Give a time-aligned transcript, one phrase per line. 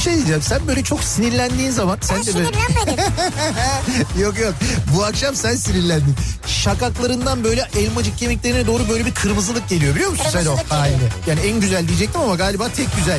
[0.00, 0.42] Bir şey diyeceğim.
[0.42, 2.48] Sen böyle çok sinirlendiğin zaman sen Ben de böyle
[4.22, 4.54] yok yok.
[4.96, 6.16] Bu akşam sen sinirlendin.
[6.46, 11.10] Şakaklarından böyle elmacık kemiklerine doğru böyle bir kırmızılık geliyor biliyor musun sen o Kırmızılık geliyor.
[11.26, 13.18] Yani en güzel diyecektim ama galiba tek güzel.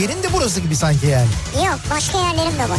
[0.00, 1.28] Yerin de burası gibi sanki yani.
[1.66, 2.78] Yok başka yerlerim de var.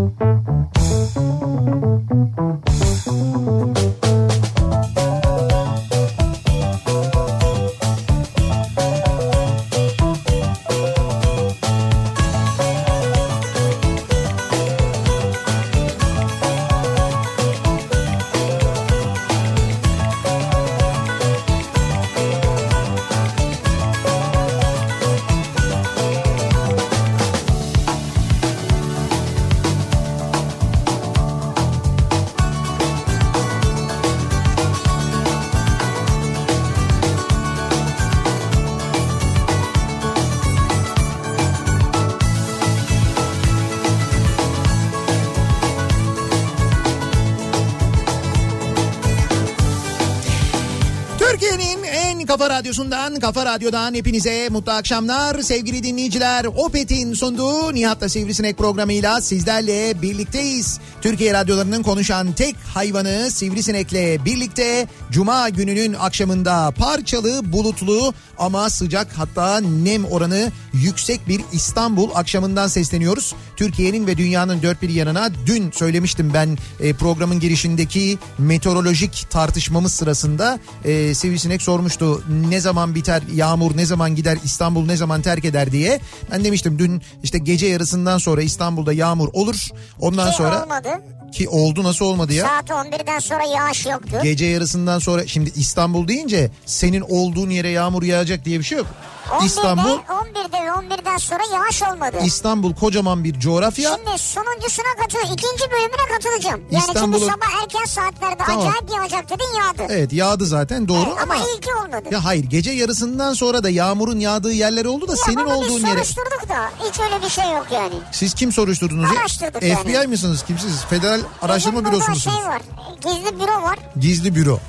[52.61, 55.41] radyosundan, kafa radyodan hepinize mutlu akşamlar.
[55.41, 60.79] Sevgili dinleyiciler, Opet'in sunduğu Nihat'la Sivrisinek programıyla sizlerle birlikteyiz.
[61.01, 69.59] Türkiye radyolarının konuşan tek hayvanı Sivrisinek'le birlikte Cuma gününün akşamında parçalı, bulutlu ama sıcak hatta
[69.59, 73.35] nem oranı yüksek bir İstanbul akşamından sesleniyoruz.
[73.55, 80.59] Türkiye'nin ve dünyanın dört bir yanına dün söylemiştim ben e, programın girişindeki meteorolojik tartışmamız sırasında
[80.85, 85.71] e, Sivrisinek sormuştu ne zaman biter yağmur ne zaman gider İstanbul ne zaman terk eder
[85.71, 85.99] diye.
[86.31, 89.67] Ben demiştim dün işte gece yarısından sonra İstanbul'da yağmur olur.
[89.99, 90.89] Ondan Ki sonra olmadı.
[91.31, 92.45] ki oldu nasıl olmadı ya?
[92.45, 94.17] Saat 11'den sonra yağış yoktu.
[94.23, 98.87] Gece yarısından sonra şimdi İstanbul deyince senin olduğun yere yağmur yağacak diye bir şey yok.
[99.31, 102.17] 11'de, İstanbul 11'de ve 11'den sonra yağış olmadı.
[102.25, 103.91] İstanbul kocaman bir coğrafya.
[103.95, 106.61] Şimdi sonuncusuna katıl, ikinci bölümüne katılacağım.
[106.71, 108.59] Yani İstanbul'u- şimdi sabah erken saatlerde Tamam.
[108.67, 109.93] acayip yağacak dedin yağdı.
[109.93, 112.09] Evet yağdı zaten doğru Evet, ama, ama ilki olmadı.
[112.11, 115.91] ya hayır gece yarısından sonra da yağmurun yağdığı yerler oldu da Ya senin olduğun yere.
[116.03, 117.93] soruşturduk da hiç öyle bir şey yok yani.
[118.11, 119.09] Siz kim soruşturdunuz?
[119.19, 120.07] Araştırdık FBI yani.
[120.07, 120.43] misiniz?
[120.47, 120.85] Kimsiniz?
[120.89, 122.35] Federal Araştırma Bizim Bürosu musunuz?
[122.37, 122.61] şey var,
[123.05, 124.59] gizli büro var, Gizli büro.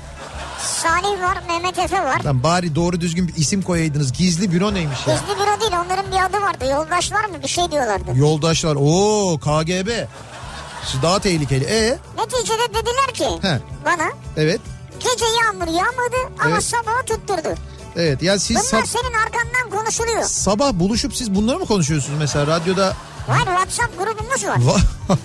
[0.63, 2.23] Salih var, Mehmet Efe var.
[2.23, 4.13] Lan bari doğru düzgün bir isim koyaydınız.
[4.13, 5.13] Gizli büro neymiş ya?
[5.15, 6.65] Gizli büro değil onların bir adı vardı.
[6.71, 8.11] Yoldaşlar mı bir şey diyorlardı.
[8.15, 8.75] Yoldaşlar.
[8.79, 9.89] Oo KGB.
[10.91, 11.63] Siz daha tehlikeli.
[11.65, 13.59] E Neticede dediler ki He.
[13.85, 14.61] bana evet.
[14.99, 16.63] gece yağmur yağmadı ama Evet.
[16.63, 17.55] sabahı tutturdu.
[17.95, 20.23] Evet ya siz Bunlar sab- senin arkandan konuşuluyor.
[20.23, 22.93] sabah buluşup siz bunları mı konuşuyorsunuz mesela radyoda?
[23.27, 24.57] Var WhatsApp grubumuz var.
[24.57, 25.17] Va-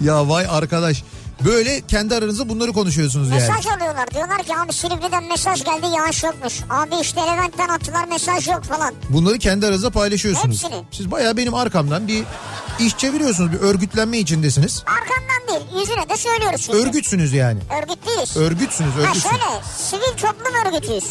[0.00, 1.02] ya vay arkadaş.
[1.44, 3.40] Böyle kendi aranızda bunları konuşuyorsunuz yani.
[3.40, 4.10] Mesaj alıyorlar.
[4.10, 6.54] Diyorlar ki abi Silivri'den mesaj geldi yağış yokmuş.
[6.70, 8.94] Abi işte Levent'ten attılar mesaj yok falan.
[9.10, 10.64] Bunları kendi aranızda paylaşıyorsunuz.
[10.64, 10.84] Hepsini.
[10.90, 12.24] Siz bayağı benim arkamdan bir
[12.80, 13.52] iş çeviriyorsunuz.
[13.52, 14.82] Bir örgütlenme içindesiniz.
[14.86, 16.78] Arkandan değil yüzüne de söylüyoruz şimdi.
[16.78, 17.60] Örgütsünüz yani.
[17.82, 18.36] Örgüt değiliz.
[18.36, 19.22] Örgütsünüz, Ha örgütsünüz.
[19.22, 19.44] şöyle
[19.78, 21.04] sivil toplum örgütüyüz.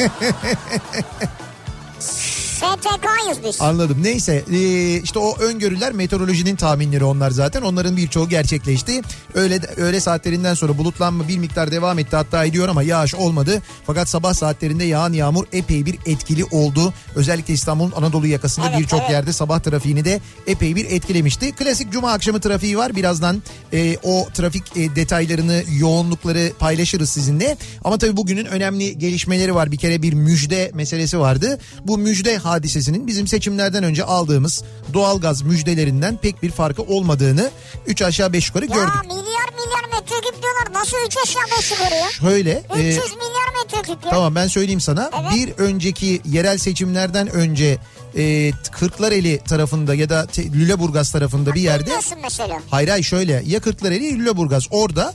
[2.60, 3.60] STK'yız biz.
[3.60, 3.98] Anladım.
[4.02, 7.62] Neyse ee, işte o öngörüler meteorolojinin tahminleri onlar zaten.
[7.62, 9.00] Onların birçoğu gerçekleşti.
[9.34, 13.62] Öyle öğle saatlerinden sonra bulutlanma bir miktar devam etti hatta ediyor ama yağış olmadı.
[13.86, 16.92] Fakat sabah saatlerinde yağan yağmur epey bir etkili oldu.
[17.14, 19.10] Özellikle İstanbul'un Anadolu yakasında Evet, birçok evet.
[19.10, 21.52] yerde sabah trafiğini de epey bir etkilemişti.
[21.52, 22.96] Klasik cuma akşamı trafiği var.
[22.96, 27.56] Birazdan e, o trafik e, detaylarını, yoğunlukları paylaşırız sizinle.
[27.84, 29.72] Ama tabii bugünün önemli gelişmeleri var.
[29.72, 31.58] Bir kere bir müjde meselesi vardı.
[31.84, 34.64] Bu müjde hadisesinin bizim seçimlerden önce aldığımız
[34.94, 37.50] doğalgaz müjdelerinden pek bir farkı olmadığını
[37.86, 38.94] 3 aşağı 5 yukarı Ya gördük.
[39.04, 39.20] milyar
[39.54, 40.80] milyar metreküp diyorlar.
[40.80, 42.10] Nasıl 3 aşağı 5 yukarı ya?
[42.20, 44.10] Şöyle 300 e, milyar metreküp ya.
[44.10, 45.10] Tamam ben söyleyeyim sana.
[45.22, 45.32] Evet.
[45.34, 47.78] Bir önceki yerel seçimlerden önce
[48.16, 51.90] e, Kırklareli tarafında ya da Lüleburgaz tarafında bir yerde
[52.22, 52.58] mesela.
[52.70, 55.14] Hayır hayır şöyle ya Kırklareli ya Lüleburgaz orada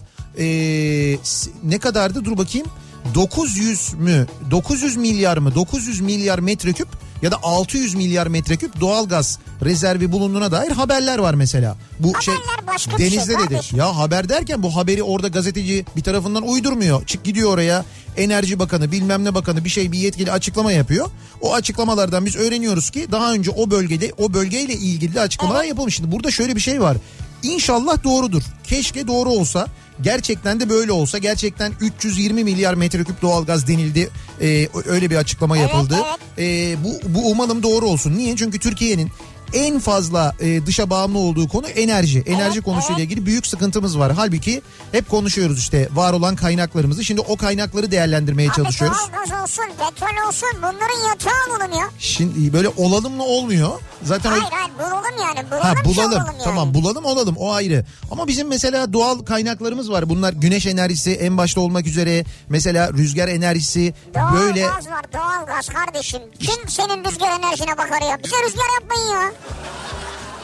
[1.23, 2.67] s- ne kadardı dur bakayım
[3.15, 6.87] 900 mü 900 milyar mı 900 milyar metreküp
[7.21, 11.77] ya da 600 milyar metreküp doğalgaz rezervi bulunduğuna dair haberler var mesela.
[11.99, 13.41] Bu Haberler başka bir şey denizde dedi.
[13.41, 13.77] kardeşim.
[13.77, 17.05] Ya haber derken bu haberi orada gazeteci bir tarafından uydurmuyor.
[17.05, 17.85] Çık gidiyor oraya.
[18.17, 21.09] Enerji Bakanı bilmem ne bakanı bir şey bir yetkili açıklama yapıyor.
[21.41, 25.95] O açıklamalardan biz öğreniyoruz ki daha önce o bölgede o bölgeyle ilgili de açıklamalar yapılmış.
[25.95, 26.97] Şimdi burada şöyle bir şey var.
[27.45, 28.43] İnşallah doğrudur.
[28.63, 29.67] Keşke doğru olsa.
[30.01, 34.09] Gerçekten de böyle olsa gerçekten 320 milyar metreküp doğalgaz denildi.
[34.41, 35.95] Ee, öyle bir açıklama Evet, yapıldı.
[36.05, 36.19] evet.
[36.39, 38.17] Ee, bu, bu umalım doğru olsun.
[38.17, 38.35] Niye?
[38.35, 39.11] Çünkü Türkiye'nin
[39.55, 42.23] en fazla e, dışa bağımlı olduğu konu enerji.
[42.25, 44.11] Enerji konusuyla ilgili büyük sıkıntımız var.
[44.15, 44.61] Halbuki
[44.91, 47.03] hep konuşuyoruz işte var olan kaynaklarımızı.
[47.03, 48.97] Şimdi o kaynakları değerlendirmeye Abi çalışıyoruz.
[48.97, 51.89] doğalgaz olsun, petrol olsun bunların yatağı bulunuyor.
[51.99, 53.69] Şimdi böyle olalım mı olmuyor.
[54.03, 55.51] Zaten o Hayır hayır bulalım yani.
[55.51, 56.11] Bulalım Ha bulalım.
[56.11, 56.43] olalım yani.
[56.43, 57.85] Tamam bulalım olalım o ayrı.
[58.11, 60.09] Ama bizim mesela doğal kaynaklarımız var.
[60.09, 62.25] Bunlar güneş enerjisi en başta olmak üzere.
[62.49, 66.21] Mesela rüzgar enerjisi Doğal böyle gaz var doğal gaz kardeşim.
[66.39, 68.17] Kim senin rüzgar enerjine bakar ya?
[68.23, 69.31] Bize rüzgar yapmayın ya.
[69.47, 69.84] Yeah.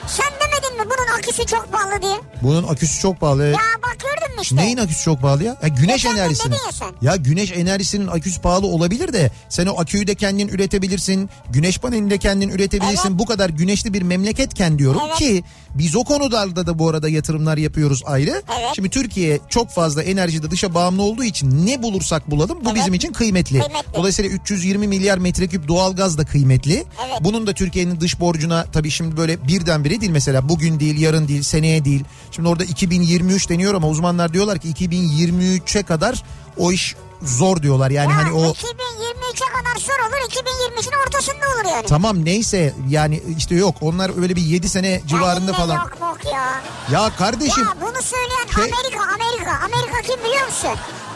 [0.07, 2.15] Sen demedin mi bunun aküsü çok pahalı diye?
[2.43, 3.43] bunun aküsü çok pahalı.
[3.45, 4.55] Ya bak gördün mü işte.
[4.55, 5.57] Neyin aküsü çok pahalı ya?
[5.61, 6.53] ya güneş Geçen enerjisinin.
[6.53, 6.87] ya sen.
[7.01, 11.29] Ya güneş enerjisinin aküsü pahalı olabilir de sen o aküyü de kendin üretebilirsin.
[11.49, 13.09] Güneş panelini de kendin üretebilirsin.
[13.09, 13.19] Evet.
[13.19, 15.17] Bu kadar güneşli bir memleketken diyorum Evet.
[15.17, 15.43] ki
[15.75, 18.29] biz o konularda da bu arada yatırımlar yapıyoruz ayrı.
[18.59, 18.69] Evet.
[18.75, 22.75] Şimdi Türkiye çok fazla enerjide dışa bağımlı olduğu için ne bulursak bulalım bu Evet.
[22.75, 23.59] bizim için kıymetli.
[23.59, 23.93] Kıymetli.
[23.95, 26.73] Dolayısıyla 320 milyar metreküp doğalgaz da kıymetli.
[26.73, 27.17] Evet.
[27.21, 31.43] Bunun da Türkiye'nin dış borcuna tabii şimdi böyle birdenbire değil mesela bugün değil, yarın değil,
[31.43, 32.03] seneye değil.
[32.31, 36.23] Şimdi orada 2023 deniyor ama uzmanlar diyorlar ki 2023'e kadar
[36.57, 37.91] o iş zor diyorlar.
[37.91, 41.85] Yani ya hani o 2023'e kadar zor olur 2023'ün ortasında olur yani.
[41.87, 45.75] tamam neyse yani işte yok onlar öyle bir 7 sene civarında Ya falan.
[45.75, 46.61] Yok yok ya.
[46.91, 49.65] Ya kardeşim Ya bunu söyleyen Şey- Amerika Amerika.
[49.65, 50.69] Amerika kim biliyor musun?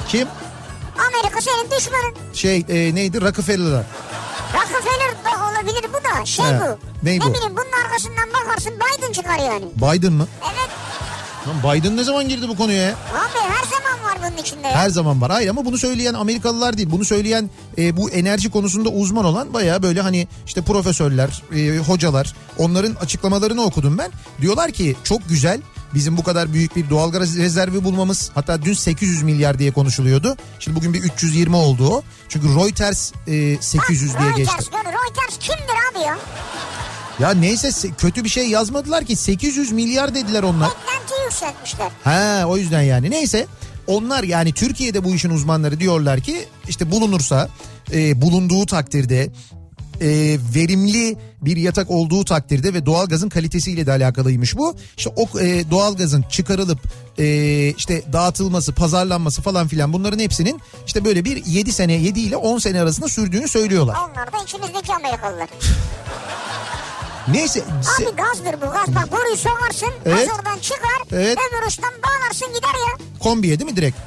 [0.08, 0.28] kim?
[1.08, 2.14] Amerika senin düşmanın.
[2.34, 3.86] Şey e, neydi Rockefeller'lar.
[4.54, 5.15] Rockefeller
[5.66, 6.26] olabilir bu da.
[6.26, 6.78] Şey He, bu.
[7.06, 7.34] ney bu?
[7.34, 9.66] bileyim bunun arkasından bakarsın Biden çıkar yani.
[9.76, 10.28] Biden mı?
[10.44, 10.70] Evet.
[11.48, 12.90] Lan Biden ne zaman girdi bu konuya ya?
[12.92, 14.68] Abi her zaman var bunun içinde.
[14.68, 14.76] ya.
[14.76, 15.32] Her zaman var.
[15.32, 16.92] Hayır ama bunu söyleyen Amerikalılar değil.
[16.92, 22.34] Bunu söyleyen e, bu enerji konusunda uzman olan baya böyle hani işte profesörler, e, hocalar
[22.58, 24.12] onların açıklamalarını okudum ben.
[24.42, 25.62] Diyorlar ki çok güzel
[25.96, 28.32] bizim bu kadar büyük bir doğalgaz rezervi bulmamız.
[28.36, 30.38] Hatta dün 800 milyar diye konuşuluyordu.
[30.60, 32.04] Şimdi bugün bir 320 oldu o.
[32.30, 34.72] Çünkü Reuters e, 800 diye Reuters, geçti.
[34.74, 36.18] Reuters kimdir abi ya?
[37.20, 40.70] Ya neyse se- kötü bir şey yazmadılar ki 800 milyar dediler onlar.
[40.70, 41.92] Beklenti yükseltmişler.
[42.04, 43.48] Ha o yüzden yani neyse
[43.88, 47.50] onlar yani Türkiye'de bu işin uzmanları diyorlar ki işte bulunursa
[47.94, 49.30] e, bulunduğu takdirde
[50.02, 54.76] e, verimli bir yatak olduğu takdirde ve doğalgazın kalitesiyle de alakalıymış bu.
[54.98, 56.80] İşte o e, doğalgazın çıkarılıp
[57.20, 57.26] e,
[57.78, 62.58] işte dağıtılması, pazarlanması falan filan bunların hepsinin işte böyle bir 7 sene 7 ile 10
[62.58, 63.98] sene arasında sürdüğünü söylüyorlar.
[64.12, 65.50] Onlar da içimizdeki Amerikalılar.
[67.28, 68.96] Neyse se- Abi gazdır bu gaz.
[68.96, 69.90] Bak boruyu sokarsın.
[70.06, 70.28] Evet.
[70.30, 71.02] Gaz oradan çıkar.
[71.12, 71.38] Evet.
[71.38, 72.98] Öbür uçtan bağlarsın gider ya.
[73.20, 73.98] kombiye değil mi direkt?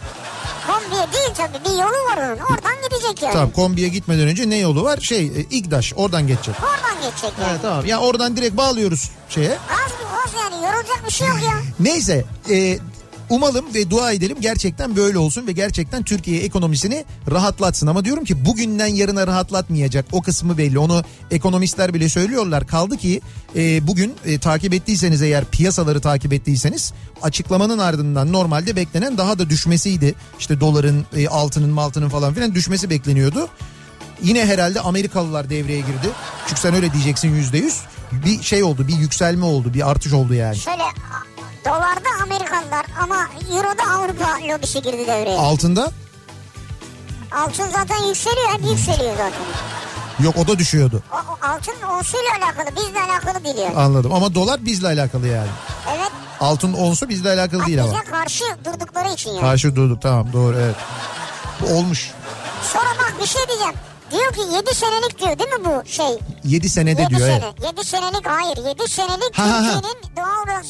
[0.68, 2.38] Kombiye değil tabii bir yolu var onun.
[2.38, 3.32] Oradan gidecek yani.
[3.32, 4.98] Tamam kombiye gitmeden önce ne yolu var?
[5.00, 6.54] Şey e, İGDAŞ oradan geçecek.
[6.62, 7.50] Oradan geçecek yani.
[7.50, 7.86] Evet tamam.
[7.86, 9.48] Ya oradan direkt bağlıyoruz şeye.
[9.48, 11.52] Gaz bu gaz yani yorulacak bir şey yok ya.
[11.80, 12.78] Neyse e,
[13.30, 17.86] umalım ve dua edelim gerçekten böyle olsun ve gerçekten Türkiye ekonomisini rahatlatsın.
[17.86, 20.78] Ama diyorum ki bugünden yarına rahatlatmayacak o kısmı belli.
[20.78, 22.66] Onu ekonomistler bile söylüyorlar.
[22.66, 23.20] Kaldı ki
[23.56, 26.92] e, bugün e, takip ettiyseniz eğer piyasaları takip ettiyseniz
[27.22, 30.14] açıklamanın ardından normalde beklenen daha da düşmesiydi.
[30.38, 33.48] İşte doların, e, altının, maltının falan filan düşmesi bekleniyordu.
[34.22, 36.08] Yine herhalde Amerikalılar devreye girdi.
[36.46, 37.80] Çünkü sen öyle diyeceksin yüzde yüz.
[38.26, 40.56] Bir şey oldu, bir yükselme oldu, bir artış oldu yani.
[40.56, 40.82] Şöyle
[41.68, 43.16] dolarda Amerikalılar ama
[43.52, 45.38] Euro'da Avrupa lobisi girdi devreye.
[45.38, 45.90] Altında
[47.32, 49.40] Altın zaten yükseliyor hep yükseliyor zaten.
[50.24, 51.02] yok o da düşüyordu.
[51.12, 53.76] O, o altın onsuyla alakalı bizle alakalı değil yani.
[53.76, 55.48] Anladım ama dolar bizle alakalı yani.
[55.96, 56.10] Evet.
[56.40, 58.04] Altın onsu bizle alakalı değil bize ama.
[58.04, 59.40] karşı durdukları için yani.
[59.40, 60.76] Karşı durduk tamam doğru evet.
[61.74, 62.10] Olmuş.
[62.72, 63.74] Sonra bak bir şey diyeceğim.
[64.10, 66.18] Diyor ki 7 senelik diyor değil mi bu şey?
[66.44, 67.42] 7 senede 7 diyor sene.
[67.60, 67.72] evet.
[67.78, 69.44] 7 senelik hayır 7 senelik Ha.
[69.44, 70.66] Türkiye'nin doğalgaz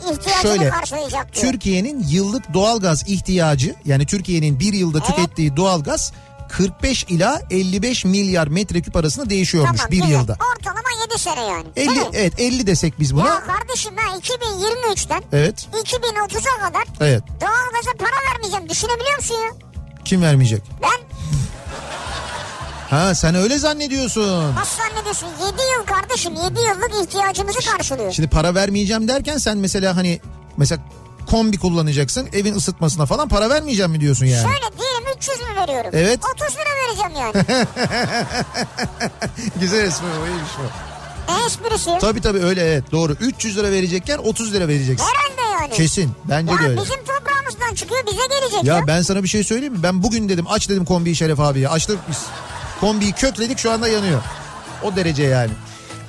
[0.00, 1.46] ihtiyacını Şöyle karşılayacak diyor.
[1.52, 6.12] Türkiye'nin yıllık doğalgaz ihtiyacı yani Türkiye'nin bir yılda tükettiği doğalgaz
[6.48, 10.10] 45 ila 55 milyar metreküp arasında değişiyormuş Tamam, bir güzel.
[10.10, 10.32] yılda.
[10.56, 11.64] Ortalama 7 sene yani.
[11.76, 12.06] 50 Değil mi?
[12.12, 13.28] evet 50 desek biz buna.
[13.28, 15.68] Ya kardeşim ben 2023'ten Evet.
[15.72, 17.22] 2030'a kadar Evet.
[17.40, 18.68] doğalgaza para vermeyeceğim.
[18.68, 19.50] Düşünebiliyor musun ya?
[20.04, 20.62] Kim vermeyecek?
[20.82, 21.00] Ben
[22.90, 24.54] Ha sen öyle zannediyorsun.
[24.54, 25.26] nasıl zannediyorsun?
[25.28, 25.42] 7
[25.78, 28.12] yıl kardeşim 7 yıllık ihtiyacımızı karşılıyor.
[28.12, 30.20] Şimdi para vermeyeceğim derken sen mesela hani
[30.56, 30.82] mesela
[31.30, 32.28] kombi kullanacaksın.
[32.32, 34.42] Evin ısıtmasına falan para vermeyeceğim mi diyorsun yani?
[34.42, 35.90] Şöyle diyelim 300 mü veriyorum?
[35.92, 36.20] Evet.
[36.34, 37.66] 30 lira vereceğim yani.
[39.60, 40.62] Güzel espri o iyiymiş o.
[41.32, 41.90] ne esprisi?
[42.00, 43.12] Tabii tabii öyle evet doğru.
[43.12, 45.06] 300 lira verecekken 30 lira vereceksin.
[45.06, 45.72] Herhalde yani.
[45.74, 46.80] Kesin bence ya de öyle.
[46.82, 48.76] bizim toprağımızdan çıkıyor bize gelecek ya.
[48.76, 49.82] Ya ben sana bir şey söyleyeyim mi?
[49.82, 51.68] Ben bugün dedim aç dedim kombiyi Şeref abiye.
[51.68, 52.18] Açtık biz.
[52.80, 54.22] Kombiyi kökledik şu anda yanıyor.
[54.82, 55.50] O derece yani.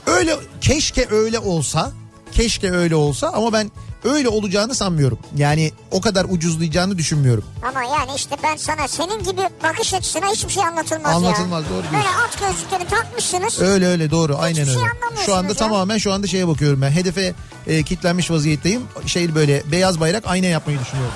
[0.08, 1.92] Öyle keşke öyle olsa.
[2.32, 3.72] Keşke öyle olsa ama ben
[4.04, 5.20] öyle olacağını sanmıyorum.
[5.38, 7.44] Yani o kadar ucuzlayacağını düşünmüyorum.
[7.70, 11.70] Ama yani işte ben sana senin gibi bakış açısına hiçbir şey anlatılmaz, Anlatılmaz, ya.
[11.70, 12.10] doğru Böyle diyorsun.
[12.26, 13.62] at gözlükleri takmışsınız.
[13.62, 14.80] Öyle öyle doğru aynen şey öyle.
[14.80, 15.54] anlamıyorsunuz Şu anda ya.
[15.58, 16.92] tamamen şu anda şeye bakıyorum ben.
[16.92, 17.34] Hedefe
[17.68, 18.82] e, kitlenmiş vaziyetteyim.
[19.06, 21.14] Şey böyle beyaz bayrak ayna yapmayı düşünüyorum.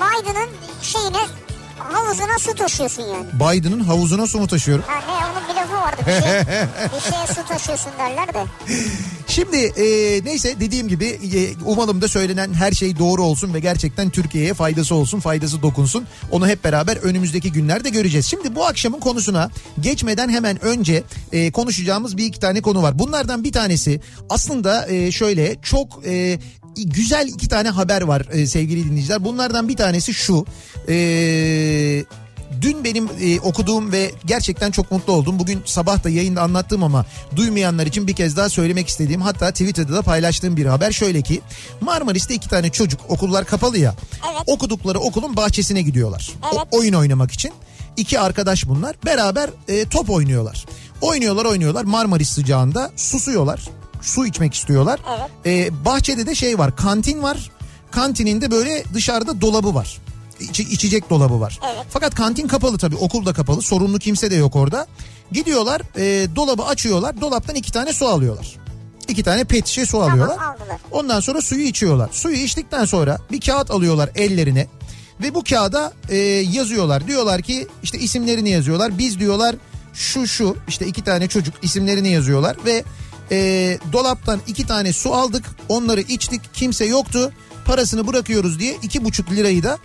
[0.00, 0.48] Biden'ın
[0.82, 1.18] şeyine
[1.92, 3.26] havuzuna su taşıyorsun yani.
[3.32, 4.84] Biden'ın havuzuna su mu taşıyorum?
[4.86, 6.30] Ha ne onun bir lafı vardı bir şey.
[6.96, 8.44] bir şeye su taşıyorsun derler de.
[9.26, 9.84] Şimdi e,
[10.24, 14.94] neyse dediğim gibi e, umalım da söylenen her şey doğru olsun ve gerçekten Türkiye'ye faydası
[14.94, 16.06] olsun, faydası dokunsun.
[16.30, 18.26] Onu hep beraber önümüzdeki günlerde göreceğiz.
[18.26, 21.02] Şimdi bu akşamın konusuna geçmeden hemen önce
[21.32, 22.98] e, konuşacağımız bir iki tane konu var.
[22.98, 26.38] Bunlardan bir tanesi aslında e, şöyle çok e,
[26.84, 29.24] güzel iki tane haber var e, sevgili dinleyiciler.
[29.24, 30.46] Bunlardan bir tanesi şu.
[30.88, 32.04] E,
[32.60, 35.38] Dün benim e, okuduğum ve gerçekten çok mutlu oldum.
[35.38, 37.06] Bugün sabah da yayında anlattım ama
[37.36, 41.40] duymayanlar için bir kez daha söylemek istediğim hatta Twitter'da da paylaştığım bir haber şöyle ki
[41.80, 43.94] Marmaris'te iki tane çocuk okullar kapalı ya
[44.32, 44.42] Evet.
[44.46, 46.30] okudukları okulun bahçesine gidiyorlar.
[46.42, 46.66] O- Evet.
[46.70, 47.52] oyun oynamak için.
[47.96, 50.66] İki arkadaş bunlar beraber e, top oynuyorlar.
[51.00, 53.68] Oynuyorlar oynuyorlar Marmaris sıcağında susuyorlar.
[54.02, 55.00] Su içmek istiyorlar.
[55.18, 55.30] Evet.
[55.46, 57.50] E, bahçede de şey var kantin var.
[57.90, 59.98] Kantininde böyle dışarıda dolabı var.
[60.40, 61.60] İçi, içecek dolabı var.
[61.74, 61.86] Evet.
[61.90, 64.86] Fakat kantin kapalı tabii okul da kapalı sorunlu kimse de yok orada.
[65.32, 68.56] Gidiyorlar e, dolabı açıyorlar dolaptan iki tane su alıyorlar.
[69.08, 70.36] İki tane pet şişe su alıyorlar.
[70.36, 70.80] aldılar.
[70.90, 72.08] Ondan sonra suyu içiyorlar.
[72.12, 74.66] Suyu içtikten sonra bir kağıt alıyorlar ellerine.
[75.22, 77.06] Ve bu kağıda e, yazıyorlar.
[77.06, 78.98] Diyorlar ki işte isimlerini yazıyorlar.
[78.98, 79.56] Biz diyorlar
[79.94, 82.56] şu şu işte iki tane çocuk isimlerini yazıyorlar.
[82.64, 82.84] Ve
[83.30, 85.44] e, dolaptan iki tane su aldık.
[85.68, 87.32] Onları içtik kimse yoktu.
[87.64, 89.78] Parasını bırakıyoruz diye iki buçuk lirayı da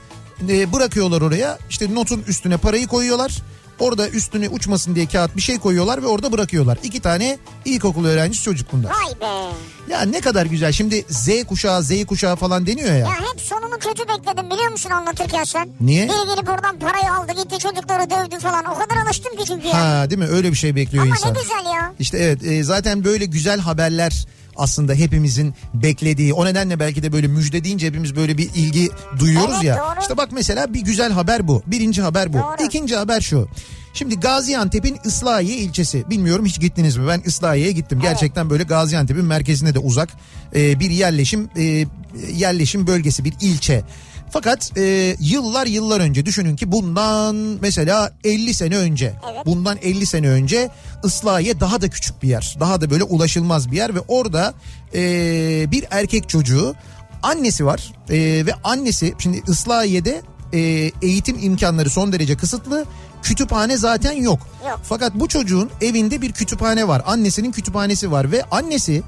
[0.50, 1.60] e, bırakıyorlar oraya.
[1.70, 3.42] İşte notun üstüne parayı koyuyorlar.
[3.80, 6.77] Orada üstüne uçmasın diye kağıt bir şey koyuyorlar ve orada bırakıyorlar.
[6.84, 8.89] İki tane ilkokul öğrencisi çocuk bunlar.
[8.92, 9.53] Vay be.
[9.94, 10.72] Ya ne kadar güzel.
[10.72, 12.98] Şimdi Z kuşağı, Z kuşağı falan deniyor ya.
[12.98, 15.70] Ya hep sonunu kötü bekledim biliyor musun anlatırken sen?
[15.82, 16.03] Niye?
[16.08, 18.65] Biri gelip oradan parayı aldı gitti çocukları dövdü falan.
[18.65, 19.74] O kadar alıştım ki çünkü ya.
[20.01, 20.27] Ha değil mi?
[20.27, 21.34] Öyle bir şey bekliyor Ama insan.
[21.34, 21.94] ne güzel ya.
[22.00, 26.33] İşte evet e, zaten böyle güzel haberler aslında hepimizin beklediği.
[26.33, 29.77] O nedenle belki de böyle müjde deyince hepimiz böyle bir ilgi duyuyoruz Evet, ya.
[29.77, 30.01] doğru.
[30.01, 31.63] İşte bak mesela bir güzel haber bu.
[31.67, 32.38] Birinci haber bu.
[32.38, 32.65] Doğru.
[32.65, 33.48] İkinci haber şu.
[33.93, 36.10] Şimdi Gaziantep'in Islahiye ilçesi.
[36.10, 37.07] Bilmiyorum hiç gittiniz mi?
[37.07, 38.00] Ben Islahiye'ye gittim.
[38.01, 40.10] Gerçekten böyle Gaziantep'in merkezine de uzak
[40.55, 41.86] e, bir yerleşim e,
[42.33, 43.83] yerleşim bölgesi, bir ilçe.
[44.34, 49.46] Fakat e, yıllar yıllar önce düşünün ki bundan mesela 50 sene önce Evet.
[49.46, 50.70] bundan 50 sene önce
[51.04, 52.58] Islahiye daha da küçük bir yer.
[52.60, 54.54] Daha da böyle ulaşılmaz bir yer ve orada
[54.96, 55.02] e,
[55.72, 56.75] bir erkek çocuğu
[57.24, 60.22] annesi var E, ve annesi şimdi Islahiye'de
[60.54, 60.60] e,
[61.02, 62.86] eğitim imkanları son derece kısıtlı.
[63.24, 64.40] Kütüphane zaten yok.
[64.70, 64.80] Yok.
[64.84, 67.02] Fakat bu çocuğun evinde bir kütüphane var.
[67.06, 69.04] Annesinin kütüphanesi var ve annesi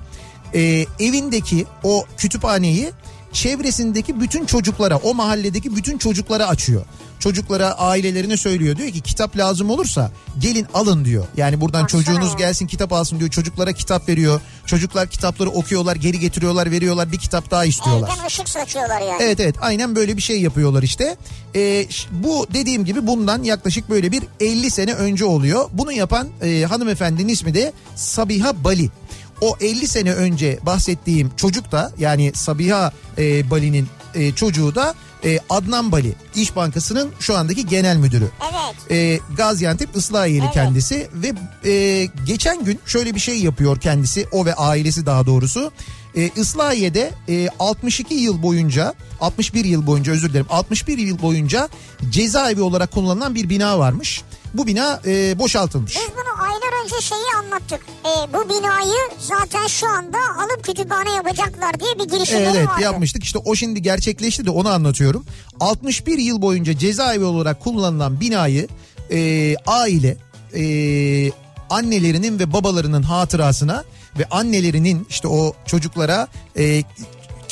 [0.53, 2.91] e, evindeki o kütüphaneyi
[3.35, 6.85] çevresindeki bütün çocuklara, o mahalledeki bütün çocuklara açıyor.
[7.19, 8.77] Çocuklara, ailelerine söylüyor.
[8.77, 11.25] Diyor ki kitap lazım olursa gelin alın diyor.
[11.37, 12.37] Yani buradan Baksana çocuğunuz ya.
[12.37, 13.29] gelsin kitap alsın diyor.
[13.29, 14.41] Çocuklara kitap veriyor.
[14.65, 17.11] Çocuklar kitapları okuyorlar, geri getiriyorlar, veriyorlar.
[17.11, 18.09] Bir kitap daha istiyorlar.
[18.15, 19.23] Evden ışık saçıyorlar yani.
[19.23, 21.15] Evet evet aynen böyle bir şey yapıyorlar işte.
[21.55, 25.69] Ee, bu dediğim gibi bundan yaklaşık böyle bir 50 sene önce oluyor.
[25.73, 28.89] Bunu yapan e, hanımefendinin ismi de Sabiha Bali.
[29.41, 35.39] O 50 sene önce bahsettiğim çocuk da yani Sabiha e, Bali'nin e, çocuğu da e,
[35.49, 36.15] Adnan Bali.
[36.35, 38.29] İş Bankası'nın şu andaki genel müdürü.
[38.41, 38.91] Evet.
[38.91, 40.53] E, Gaziantep Islahiyeli Evet.
[40.53, 41.33] kendisi ve
[41.71, 45.71] e, geçen gün şöyle bir şey yapıyor kendisi o ve ailesi daha doğrusu.
[46.15, 51.69] E, Islahiye'de e, 62 yıl boyunca 61 yıl boyunca özür dilerim 61 yıl boyunca
[52.09, 54.21] cezaevi olarak kullanılan bir bina varmış.
[54.53, 55.95] Bu bina e, boşaltılmış.
[55.95, 56.44] Biz bunu
[56.85, 57.81] önce şeyi anlattık.
[58.05, 62.81] Ee, bu binayı zaten şu anda alıp kütüphane yapacaklar diye bir girişimleri Evet vardı.
[62.81, 65.25] yapmıştık işte o şimdi gerçekleşti de onu anlatıyorum.
[65.59, 68.67] 61 yıl boyunca cezaevi olarak kullanılan binayı
[69.11, 70.17] e, aile
[70.55, 70.63] e,
[71.69, 73.83] annelerinin ve babalarının hatırasına
[74.19, 76.27] ve annelerinin işte o çocuklara
[76.57, 76.83] e,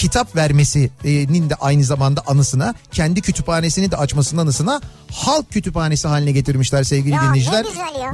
[0.04, 4.82] kitap vermesinin de aynı zamanda anısına kendi kütüphanesini de açmasının anısına
[5.12, 7.66] halk kütüphanesi haline getirmişler sevgili Ya dinleyiciler.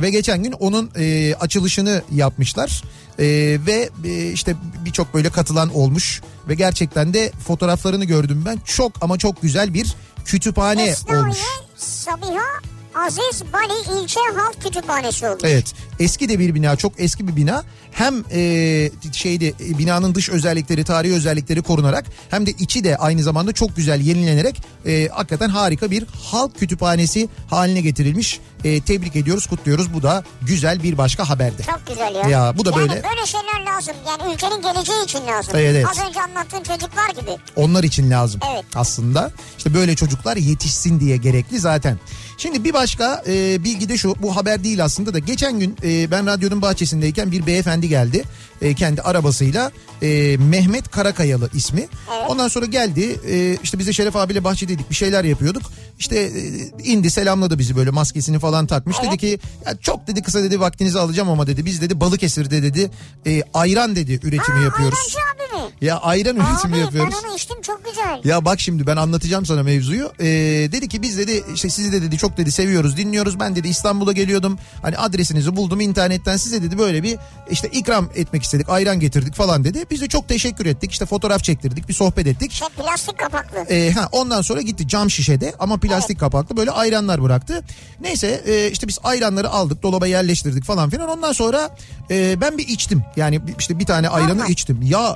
[0.01, 2.84] Ve geçen gün onun e, açılışını yapmışlar.
[3.19, 3.25] E,
[3.65, 4.55] ve e, işte
[4.86, 8.60] birçok böyle katılan olmuş ve gerçekten de fotoğraflarını gördüm ben.
[8.65, 11.38] Çok ama çok güzel bir kütüphane Esnaiye olmuş.
[11.77, 12.50] Sabiha
[12.96, 15.41] Aziz Bali İlçe Halk Kütüphanesi olmuş.
[15.43, 20.29] Evet eski de bir bina çok eski bir bina hem e, şeyde e, binanın dış
[20.29, 25.50] özellikleri tarihi özellikleri korunarak hem de içi de aynı zamanda çok güzel yenilenerek e, hakikaten
[25.50, 28.39] harika bir halk kütüphanesi haline getirilmiş.
[28.63, 31.63] E, tebrik ediyoruz kutluyoruz bu da güzel bir başka haberdi.
[31.65, 32.29] Çok güzel ya.
[32.29, 33.94] Ya, bu da yani böyle- böyle şeyler lazım.
[34.08, 35.53] Yani ülkenin geleceği için lazım.
[35.56, 35.86] Evet, evet.
[35.91, 37.38] Az önce anlattığın çocuklar gibi.
[37.56, 38.65] Onlar için lazım Evet.
[38.75, 39.32] aslında.
[39.58, 42.00] İşte böyle çocuklar yetişsin diye gerekli zaten.
[42.38, 45.88] Şimdi bir başka e, bilgi de şu bu haber değil aslında da geçen gün e,
[46.12, 48.24] ben radyonun bahçesindeyken bir beyefendi geldi
[48.62, 51.88] e, kendi arabasıyla e, Mehmet Karakayalı ismi.
[52.27, 55.63] Ondan sonra geldi e, işte biz de Şeref abiyle bahçedeydik bir şeyler yapıyorduk.
[56.00, 56.29] İşte e,
[56.84, 58.98] indi selamladı bizi böyle maskesini falan takmış.
[59.03, 62.91] Dedi ki ya çok dedi kısa dedi vaktinizi alacağım ama dedi biz dedi Balıkesir'de dedi
[63.27, 65.00] e, ayran dedi üretimi Ha, yapıyoruz.
[65.17, 65.59] Ayrancı abi mi?
[65.82, 67.14] Ya ayran üretimi Abi yapıyoruz.
[67.24, 68.22] ben onu içtim çok güzel.
[68.24, 70.12] Ya bak şimdi ben anlatacağım sana mevzuyu.
[70.20, 70.26] Ee,
[70.72, 73.40] dedi ki biz dedi işte sizi de dedi çok dedi seviyoruz dinliyoruz.
[73.40, 74.58] Ben dedi İstanbul'a geliyordum.
[74.82, 77.18] Hani adresinizi buldum internetten size dedi böyle bir
[77.52, 78.70] işte ikram etmek istedik.
[78.70, 79.86] Ayran getirdik falan dedi.
[79.92, 80.92] Biz de çok teşekkür ettik.
[80.92, 82.52] İşte fotoğraf çektirdik bir sohbet ettik.
[82.52, 83.60] Şey plastik kapaklı.
[83.76, 87.64] Ee, ha, ondan sonra gitti cam şişede ama plastik kapaklı böyle ayranlar bıraktı.
[88.02, 91.10] Neyse e, işte biz ayranları aldık dolaba yerleştirdik falan filan.
[91.10, 91.76] Ondan sonra
[92.12, 93.04] e, ben bir içtim.
[93.16, 94.50] Yani işte bir tane ayranı Normal.
[94.50, 94.82] içtim.
[94.84, 95.16] Ya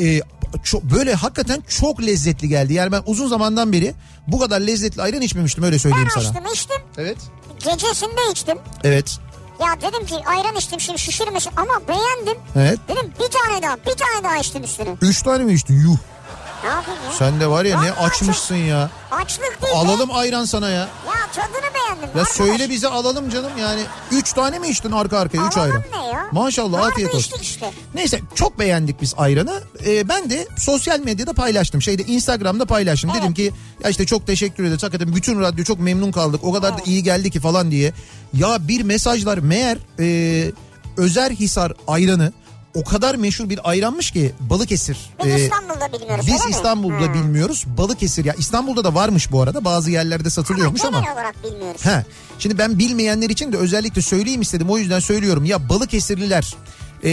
[0.00, 0.20] e,
[0.64, 2.74] çok, böyle hakikaten çok lezzetli geldi.
[2.74, 3.94] Yani ben uzun zamandan beri
[4.26, 6.30] bu kadar lezzetli ayran içmemiştim öyle söyleyeyim Ben sana.
[6.30, 6.76] içtim içtim.
[6.98, 7.18] Evet.
[7.64, 8.58] Gecesinde içtim.
[8.84, 9.18] Evet.
[9.60, 12.42] Ya dedim ki ayran içtim şimdi şişirmiş ama beğendim.
[12.56, 12.78] Evet.
[12.88, 14.88] Dedim bir tane daha bir tane daha içtim üstüne.
[15.02, 15.74] Üç tane mi içtin?
[15.74, 15.96] Yuh.
[16.64, 17.12] Ne yapayım ya?
[17.18, 18.90] Sen de var ya ne Vallahi açmışsın ya.
[19.10, 19.74] Açlık değil.
[19.74, 20.88] Alalım ayran sana ya.
[21.36, 22.02] Ya tadını beğendim.
[22.02, 22.28] Ya arkadaş.
[22.28, 23.80] söyle bize alalım canım yani.
[24.12, 25.46] Üç tane mi içtin arka arkaya?
[25.46, 25.82] Üç Alalım ayran.
[26.02, 26.26] ne ya?
[26.32, 27.38] Maşallah Vardı afiyet olsun.
[27.40, 27.70] işte.
[27.94, 29.60] Neyse çok beğendik biz ayranı.
[29.86, 31.82] Ee, ben de sosyal medyada paylaştım.
[31.82, 33.10] Şeyde Instagram'da paylaştım.
[33.12, 33.22] Evet.
[33.22, 33.52] Dedim ki
[33.84, 34.82] ya işte çok teşekkür ederiz.
[34.82, 36.40] Hakikaten bütün radyo çok memnun kaldık.
[36.44, 37.92] O kadar da iyi geldi ki falan diye.
[38.34, 40.52] Ya bir mesajlar meğer e,
[40.96, 42.32] Özerhisar ayranı
[42.74, 44.96] o kadar meşhur bir ayranmış ki Balıkesir.
[45.24, 46.26] Biz e, İstanbul'da bilmiyoruz.
[46.26, 46.50] biz öyle mi?
[46.50, 47.14] İstanbul'da Ha.
[47.14, 47.64] bilmiyoruz.
[47.78, 49.64] Balıkesir ya İstanbul'da da varmış bu arada.
[49.64, 51.00] Bazı yerlerde satılıyormuş ama.
[51.00, 51.84] Genel olarak bilmiyoruz.
[51.86, 52.04] He.
[52.38, 54.70] Şimdi ben bilmeyenler için de özellikle söyleyeyim istedim.
[54.70, 55.44] O yüzden söylüyorum.
[55.44, 56.54] Ya Balıkesirliler,
[57.04, 57.10] e,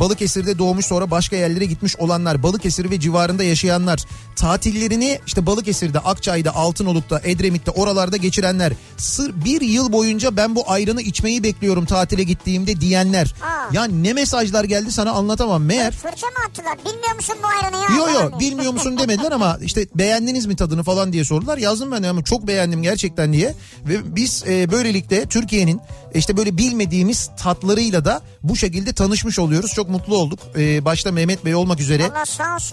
[0.00, 4.04] Balıkesir'de doğmuş sonra başka yerlere gitmiş olanlar, Balıkesir ve civarında yaşayanlar,
[4.36, 11.02] tatillerini işte Balıkesir'de, Akçay'da, Altınoluk'ta, Edremit'te oralarda geçirenler, sır bir yıl boyunca ben bu ayranı
[11.02, 13.34] içmeyi bekliyorum tatile gittiğimde diyenler.
[13.42, 13.74] Aa.
[13.74, 15.62] Ya ne mesajlar geldi sana anlatamam.
[15.64, 16.78] Meğer Fırça mı attılar?
[16.78, 17.96] Bilmiyor musun bu ayranı ya?
[17.98, 18.50] Yo Falan yo diye.
[18.50, 21.58] bilmiyor musun demediler ama işte beğendiniz mi tadını falan diye sordular.
[21.58, 23.54] Yazdım ben ama çok beğendim gerçekten diye.
[23.84, 25.80] Ve biz e, böylelikle Türkiye'nin
[26.14, 29.72] işte böyle bilmediğimiz tatlarıyla da bu şekilde tanışmış oluyoruz.
[29.74, 30.38] Çok mutlu olduk.
[30.58, 32.02] E, başta Mehmet Bey olmak üzere.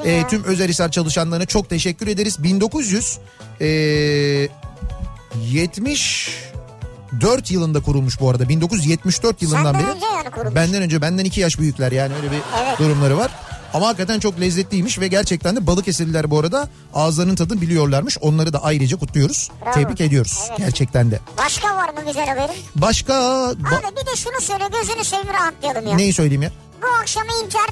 [0.06, 2.44] E, tüm Özelhisar çalışanlarına çok teşekkür ederiz.
[2.44, 3.18] 1900
[3.62, 3.68] e,
[5.52, 8.50] 74 yılında kurulmuş bu arada.
[8.50, 9.92] 1974 yılından Senden beri.
[9.92, 10.56] önce yani kurulmuş.
[10.56, 12.80] Benden önce benden iki yaş büyükler yani öyle bir Evet.
[12.80, 13.32] durumları var.
[13.74, 18.18] Ama hakikaten çok lezzetliymiş ve gerçekten de Balıkesirliler bu arada ağızlarının tadını biliyorlarmış.
[18.22, 19.50] Onları da ayrıca kutluyoruz.
[19.66, 19.74] Bravo.
[19.74, 20.58] Tebrik ediyoruz Evet.
[20.58, 21.20] gerçekten de.
[21.38, 22.56] Başka var mı güzel haberin?
[22.76, 25.96] Başka ba- Abi bir de şunu söyle gözünü seveyim rahatlayalım ya.
[25.96, 26.52] neyi söyleyeyim ya?
[26.82, 27.68] Bu akşam Inter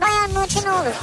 [0.00, 0.94] Bayern Münih ne olur?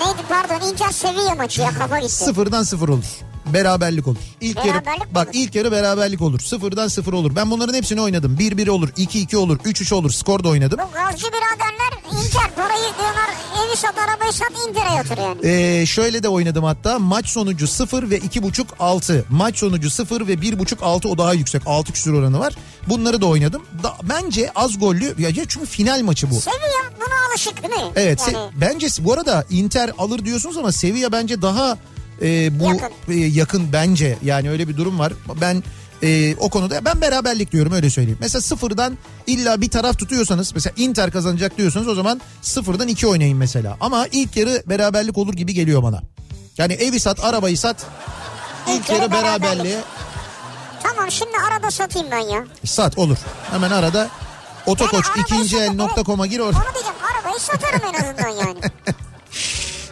[0.00, 2.12] Neydi pardon Inter Sevilla maçı ya kafa gitti.
[2.12, 3.04] Sıfırdan sıfır olur.
[3.54, 4.18] Beraberlik olur.
[4.40, 5.34] İlk Beraberlik yarı mi bak olur?
[5.34, 6.40] ilk yarı beraberlik olur.
[6.40, 7.36] Sıfırdan sıfır olur.
[7.36, 8.36] Ben bunların hepsini oynadım.
[8.40, 10.10] 1-1 olur, 2-2 olur, 3-3 olur.
[10.10, 10.78] Skor da oynadım.
[10.88, 13.30] Bu gazcı biraderler Inter parayı diyorlar
[13.68, 15.46] evi sat arabayı sat Inter'e yatır yani.
[15.80, 20.32] Ee, şöyle de oynadım hatta maç sonucu 0 ve 2.5 6 maç sonucu 0 ve
[20.34, 22.54] 1.5 6 o daha yüksek 6 küsur oranı var
[22.88, 27.62] bunları da oynadım da, bence az gollü ya çünkü final maçı bu Sevilla buna alışık
[27.62, 27.92] değil mi?
[27.96, 31.78] evet se- Yani, bence bu arada Inter alır diyorsunuz ama Sevilla bence daha
[32.22, 32.90] e, bu Yakın.
[33.08, 35.62] e, yakın bence yani öyle bir durum var ben
[36.02, 38.18] e, o konuda ben beraberlik diyorum öyle söyleyeyim.
[38.20, 43.38] Mesela sıfırdan illa bir taraf tutuyorsanız mesela Inter kazanacak diyorsanız o zaman sıfırdan iki oynayın
[43.38, 43.76] mesela.
[43.80, 46.02] Ama ilk yarı beraberlik olur gibi geliyor bana.
[46.58, 47.86] Yani evi sat arabayı sat
[48.68, 49.42] ilk İlk yarı yarı beraberlik.
[49.42, 49.78] beraberliğe
[50.82, 52.44] Tamam şimdi arada satayım ben ya.
[52.64, 53.16] sat olur.
[53.50, 54.08] Hemen arada
[54.66, 56.58] otokoç Yani ikinci el nokta com'a gir orada.
[56.58, 58.58] Onu diyeceğim arabayı satarım en azından yani.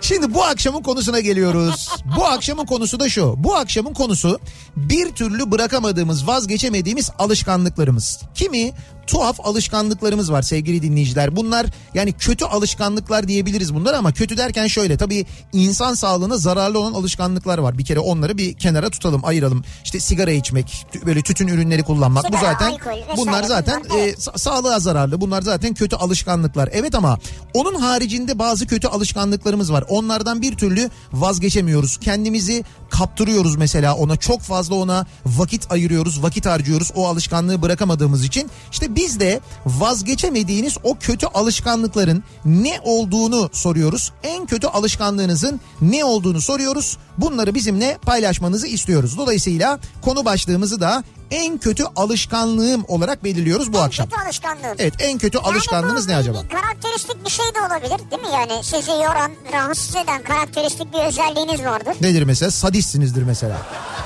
[0.09, 1.89] Şimdi bu akşamın konusuna geliyoruz.
[2.17, 3.35] bu akşamın konusu da şu.
[3.39, 4.41] Bu akşamın konusu
[4.77, 8.21] bir türlü bırakamadığımız, vazgeçemediğimiz alışkanlıklarımız.
[8.35, 8.73] Kimi
[9.09, 11.37] tuhaf alışkanlıklarımız var sevgili dinleyiciler.
[11.37, 16.93] Bunlar yani kötü alışkanlıklar diyebiliriz bunlar ama kötü derken şöyle tabii insan sağlığına zararlı olan
[16.93, 17.79] alışkanlıklar var.
[17.79, 19.65] Bir kere onları bir kenara tutalım, ayıralım.
[19.85, 24.19] İşte sigara içmek, böyle tütün ürünleri kullanmak bu zaten alkol bunlar zaten bunlar, evet.
[24.19, 25.21] e, sa- sağlığa zararlı.
[25.21, 26.69] Bunlar zaten kötü alışkanlıklar.
[26.73, 27.19] Evet ama
[27.55, 29.85] onun haricinde bazı kötü alışkanlıklarımız var.
[29.89, 31.97] Onlardan bir türlü vazgeçemiyoruz.
[31.97, 34.17] Kendimizi kaptırıyoruz mesela ona.
[34.17, 38.51] Çok fazla ona vakit ayırıyoruz, vakit harcıyoruz o alışkanlığı bırakamadığımız için.
[38.73, 44.13] İşte biz de vazgeçemediğiniz o kötü alışkanlıkların ne olduğunu soruyoruz.
[44.23, 46.99] En kötü alışkanlığınızın ne olduğunu soruyoruz.
[47.19, 49.19] Bunları bizimle paylaşmanızı istiyoruz.
[49.19, 54.09] Dolayısıyla konu başlığımızı da en kötü alışkanlığım olarak belirliyoruz bu En akşam.
[54.09, 54.77] kötü alışkanlığım.
[54.79, 56.45] Evet en kötü alışkanlığınız Yani ne bu acaba?
[56.45, 58.29] bir Karakteristik bir şey de olabilir değil mi?
[58.35, 61.95] Yani sizi yoran, rahatsız eden karakteristik bir özelliğiniz vardır.
[62.01, 62.51] Nedir mesela?
[62.51, 63.57] Sadistsinizdir mesela.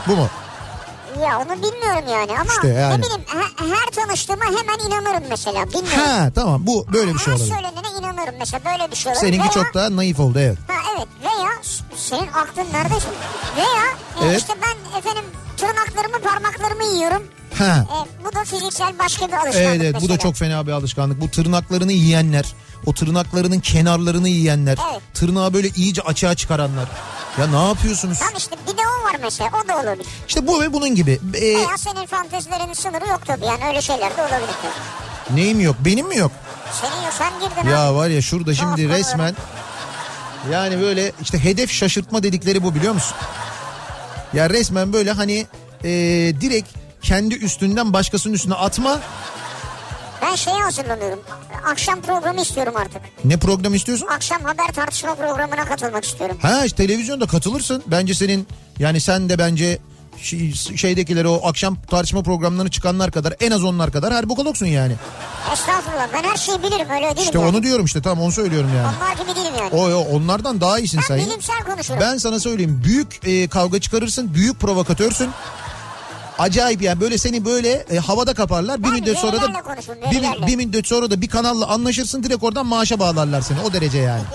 [0.08, 0.28] Bu mu?
[1.20, 2.94] Ya onu bilmiyorum yani ama İşte yani.
[2.98, 5.66] ne bileyim he- her tanıştığıma hemen inanırım mesela.
[5.68, 6.02] Bilmiyorum.
[6.06, 7.54] Ha tamam bu böyle bir şey her olabilir.
[7.54, 9.26] söylenene inanırım mesela böyle bir şey olabilir.
[9.32, 10.58] Seninki Veya- çok daha naif oldu evet.
[10.68, 11.50] Ha evet veya
[11.96, 13.16] senin aklın nerede şimdi?
[13.56, 13.84] Veya
[14.22, 14.40] e, Evet.
[14.40, 15.24] işte ben efendim
[15.56, 17.22] tırnaklarımı parmaklarımı yiyorum.
[17.58, 17.84] Ha.
[17.90, 21.20] E, bu da fiziksel başka bir alışkanlık Evet, evet bu da çok fena bir alışkanlık.
[21.20, 22.44] Bu tırnaklarını yiyenler,
[22.86, 25.02] o tırnaklarının kenarlarını yiyenler, Evet.
[25.14, 26.88] tırnağı böyle iyice açığa çıkaranlar.
[27.38, 28.18] Ya ne yapıyorsunuz?
[28.18, 30.06] Tam işte bir de o var mesela o da olabilir.
[30.28, 31.20] İşte bu ve bunun gibi.
[31.34, 34.54] Ee, Veya senin fantezilerinin sınırı yok tabii yani öyle şeyler de olabilir.
[34.62, 35.36] tabii.
[35.40, 35.76] neyim yok?
[35.84, 36.32] Benim mi yok?
[36.80, 37.96] Senin yok sen girdin Ya abi.
[37.96, 39.36] var ya şurada şimdi Tamam, resmen
[40.52, 43.16] yani böyle işte hedef şaşırtma dedikleri bu biliyor musun?
[44.34, 45.46] Ya resmen böyle hani
[45.84, 45.88] ee,
[46.40, 46.68] direkt
[47.02, 49.00] kendi üstünden başkasının üstüne atma.
[50.22, 51.20] Ben şeye hazırlanıyorum.
[51.70, 53.02] Akşam programı istiyorum artık.
[53.24, 54.06] Ne program istiyorsun?
[54.06, 56.38] Akşam haber tartışma programına katılmak istiyorum.
[56.42, 57.82] Ha işte televizyonda katılırsın.
[57.86, 58.46] Bence senin
[58.78, 59.78] yani sen de bence
[60.22, 64.94] şey- şeydekileri o akşam tartışma programlarına çıkanlar kadar en az onlar kadar her bokologsun yani.
[65.52, 67.48] Estağfurullah ben her şeyi bilirim öyle değilim İşte yani.
[67.48, 68.96] onu diyorum işte tamam onu söylüyorum yani.
[69.02, 69.70] Onlar gibi değilim yani.
[69.72, 71.26] O, o onlardan daha iyisin ben sen.
[71.26, 72.00] bilimsel konuşurum.
[72.00, 75.30] Ben sana söyleyeyim büyük e, kavga çıkarırsın, büyük provokatörsün.
[76.38, 78.78] Acayip yani böyle seni böyle e, havada kaparlar.
[78.78, 79.48] Bir Ben müddet sonra da
[80.10, 83.98] bir, bir müddet sonra da bir kanalla anlaşırsın direkt oradan maaşa bağlarlar seni o derece
[83.98, 84.22] yani.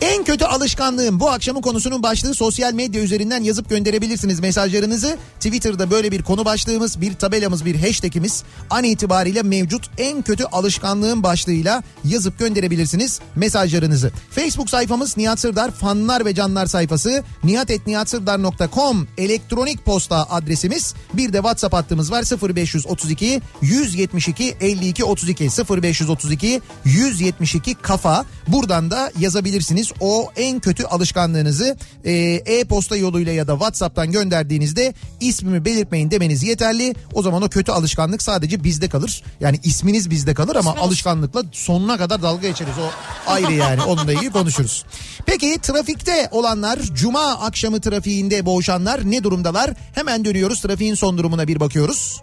[0.00, 5.16] En kötü alışkanlığım bu akşamın konusunun başlığı sosyal medya üzerinden yazıp gönderebilirsiniz mesajlarınızı.
[5.34, 9.90] Twitter'da böyle bir konu başlığımız, bir tabelamız, bir hashtagimiz an itibariyle mevcut.
[9.98, 14.12] En kötü alışkanlığım başlığıyla yazıp gönderebilirsiniz mesajlarınızı.
[14.30, 20.94] Facebook sayfamız Nihat Sırdar fanlar ve canlar sayfası nihatetnihatsırdar.com elektronik posta adresimiz.
[21.14, 22.24] Bir de WhatsApp hattımız var
[22.56, 28.24] 0532 172 52 32 0532 172 kafa.
[28.48, 29.92] Buradan da yazabilirsiniz.
[30.00, 32.12] O en kötü alışkanlığınızı e,
[32.46, 36.94] e-posta yoluyla ya da WhatsApp'tan gönderdiğinizde ismimi belirtmeyin demeniz yeterli.
[37.12, 39.22] O zaman o kötü alışkanlık sadece bizde kalır.
[39.40, 40.86] Yani isminiz bizde kalır ama İsminiz.
[40.86, 42.74] alışkanlıkla sonuna kadar dalga geçeriz.
[42.78, 42.90] O
[43.30, 44.84] ayrı yani onunla ilgili konuşuruz.
[45.26, 49.70] Peki trafikte olanlar, cuma akşamı trafiğinde boğuşanlar ne durumdalar?
[49.94, 52.22] Hemen dönüyoruz trafiğin son durumuna bir bakıyoruz.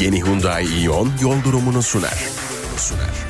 [0.00, 2.24] Yeni Hyundai Ion yol durumunu sunar.
[2.76, 3.26] Sunar.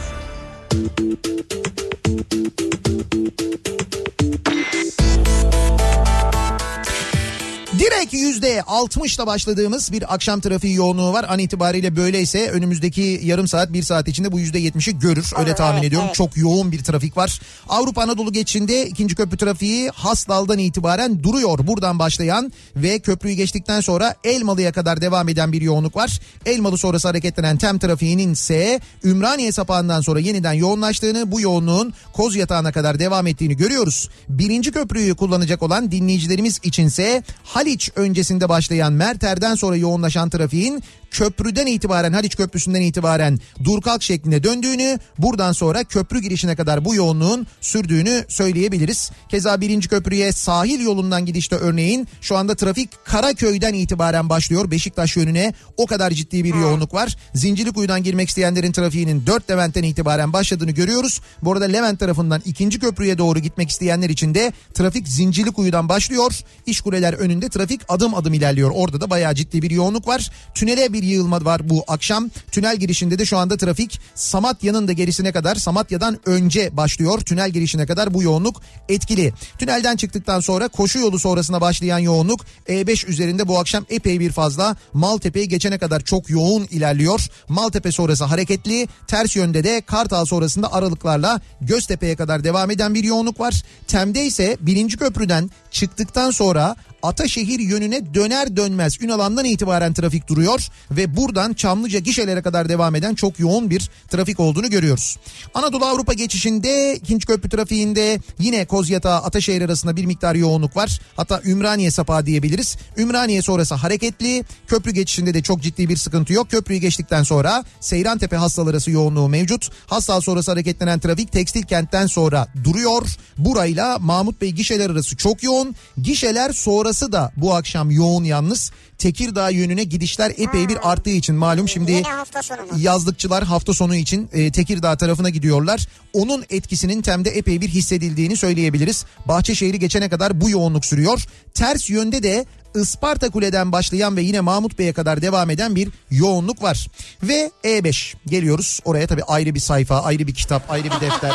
[7.87, 11.27] Direkt yüzde 60'la başladığımız bir akşam trafiği yoğunluğu var.
[11.29, 15.33] An itibariyle böyleyse önümüzdeki yarım saat bir saat içinde bu yüzde 70'i görür.
[15.39, 16.07] Öyle tahmin ediyorum.
[16.07, 16.15] evet.
[16.15, 17.41] Çok yoğun bir trafik var.
[17.69, 21.67] Avrupa Anadolu geçişinde ikinci köprü trafiği Hasdal'dan itibaren duruyor.
[21.67, 26.21] Buradan başlayan ve köprüyü geçtikten sonra Elmalı'ya kadar devam eden bir yoğunluk var.
[26.47, 32.73] Elmalı sonrası hareketlenen TEM trafiğinin ise Ümraniye sapağından sonra yeniden yoğunlaştığını bu yoğunluğun Koz Yatağı'na
[32.73, 34.09] kadar devam ettiğini görüyoruz.
[34.29, 42.13] Birinci köprüyü kullanacak olan dinleyicilerimiz içinse Haliç öncesinde başlayan Merter'den sonra yoğunlaşan trafiğin köprüden itibaren
[42.13, 48.25] Haliç Köprüsü'nden itibaren dur kalk şeklinde döndüğünü buradan sonra köprü girişine kadar bu yoğunluğun sürdüğünü
[48.29, 49.11] söyleyebiliriz.
[49.29, 54.71] Keza birinci köprüye sahil yolundan gidişte örneğin şu anda trafik Karaköy'den itibaren başlıyor.
[54.71, 57.17] Beşiktaş yönüne o kadar ciddi bir yoğunluk var.
[57.35, 61.21] Zincirlikuyu'dan girmek isteyenlerin trafiğinin 4 Levent'ten itibaren başladığını görüyoruz.
[61.43, 66.41] Bu arada Levent tarafından ikinci köprüye doğru gitmek isteyenler için de trafik Zincirlikuyu'dan başlıyor.
[66.67, 68.71] İşkuleler önünde trafik adım adım ilerliyor.
[68.75, 70.31] Orada da bayağı ciddi bir yoğunluk var.
[70.55, 72.31] Tünele bir yığılma var bu akşam.
[72.53, 77.21] Tünel girişinde de şu anda trafik Samatya'nın da gerisine kadar Samatya'dan önce başlıyor.
[77.21, 79.33] Tünel girişine kadar bu yoğunluk etkili.
[79.59, 84.77] Tünelden çıktıktan sonra koşu yolu sonrasına başlayan yoğunluk E5 üzerinde bu akşam epey bir fazla.
[84.93, 87.27] Maltepe'yi geçene kadar çok yoğun ilerliyor.
[87.49, 88.89] Maltepe sonrası hareketli.
[89.07, 93.63] Ters yönde de Kartal sonrasında aralıklarla Göztepe'ye kadar devam eden bir yoğunluk var.
[93.87, 101.17] Tem'de ise birinci köprüden çıktıktan sonra Ataşehir yönüne döner dönmez Ünalan'dan itibaren trafik duruyor ve
[101.17, 105.17] buradan Çamlıca gişelere kadar devam eden çok yoğun bir trafik olduğunu görüyoruz.
[105.55, 111.01] Anadolu Avrupa geçişinde ikinci köprü trafiğinde yine Kozyatağı Ataşehir arasında bir miktar yoğunluk var.
[111.17, 112.77] Hatta Ümraniye sapağı diyebiliriz.
[112.97, 114.45] Ümraniye sonrası hareketli.
[114.67, 116.51] Köprü geçişinde de çok ciddi bir sıkıntı yok.
[116.51, 119.71] Köprüyü geçtikten sonra Seyrantepe Hastal arası yoğunluğu mevcut.
[119.87, 123.03] Hastal sonrası hareketlenen trafik tekstil kentten sonra duruyor.
[123.39, 125.75] Burayla Mahmut Bey gişeler arası çok yoğun.
[126.03, 126.53] Gişeler
[126.87, 128.73] sonrası da bu akşam yoğun yalnız.
[128.99, 132.41] Tekirdağ yönüne gidişler epey bir arttığı için malum şimdi hafta
[132.77, 135.87] yazlıkçılar hafta sonu için e, Tekirdağ tarafına gidiyorlar.
[136.13, 139.05] Onun etkisinin Tem'de epey bir hissedildiğini söyleyebiliriz.
[139.27, 141.25] Bahçeşehir'i geçene kadar bu yoğunluk sürüyor.
[141.55, 146.63] Ters yönde de Isparta Kule'den başlayan ve yine Mahmut Bey'e kadar devam eden bir yoğunluk
[146.63, 146.87] var.
[147.23, 148.81] Ve E5 geliyoruz.
[148.85, 151.33] Oraya tabii ayrı bir sayfa, ayrı bir kitap, ayrı bir defter.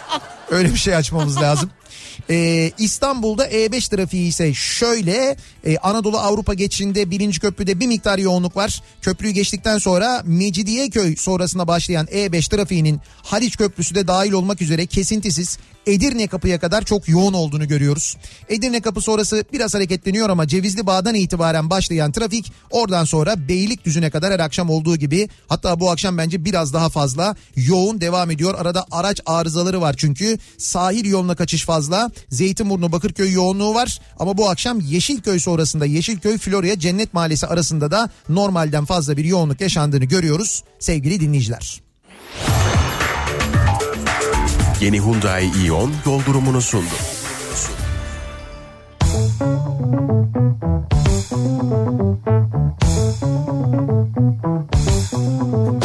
[0.50, 1.70] Öyle bir şey açmamız lazım.
[2.30, 8.56] Ee, İstanbul'da E5 trafiği ise şöyle e, Anadolu Avrupa geçişinde birinci köprüde bir miktar yoğunluk
[8.56, 8.82] var.
[9.02, 15.58] Köprüyü geçtikten sonra Mecidiyeköy sonrasında başlayan E5 trafiğinin Haliç Köprüsü de dahil olmak üzere kesintisiz
[15.86, 18.16] Edirne kapıya kadar çok yoğun olduğunu görüyoruz.
[18.48, 24.32] Edirne kapı sonrası biraz hareketleniyor ama Cevizli Bağ'dan itibaren başlayan trafik oradan sonra Beylikdüzü'ne kadar
[24.32, 28.54] her akşam olduğu gibi hatta bu akşam bence biraz daha fazla yoğun devam ediyor.
[28.58, 32.10] Arada araç arızaları var çünkü sahil yoluna kaçış fazla.
[32.30, 38.10] Zeytinburnu Bakırköy yoğunluğu var ama bu akşam Yeşilköy sonrasında Yeşilköy Florya Cennet Mahallesi arasında da
[38.28, 41.83] normalden fazla bir yoğunluk yaşandığını görüyoruz sevgili dinleyiciler.
[44.84, 46.96] Yeni Hyundai Ion yol durumunu sundu.
[55.64, 55.83] Kafa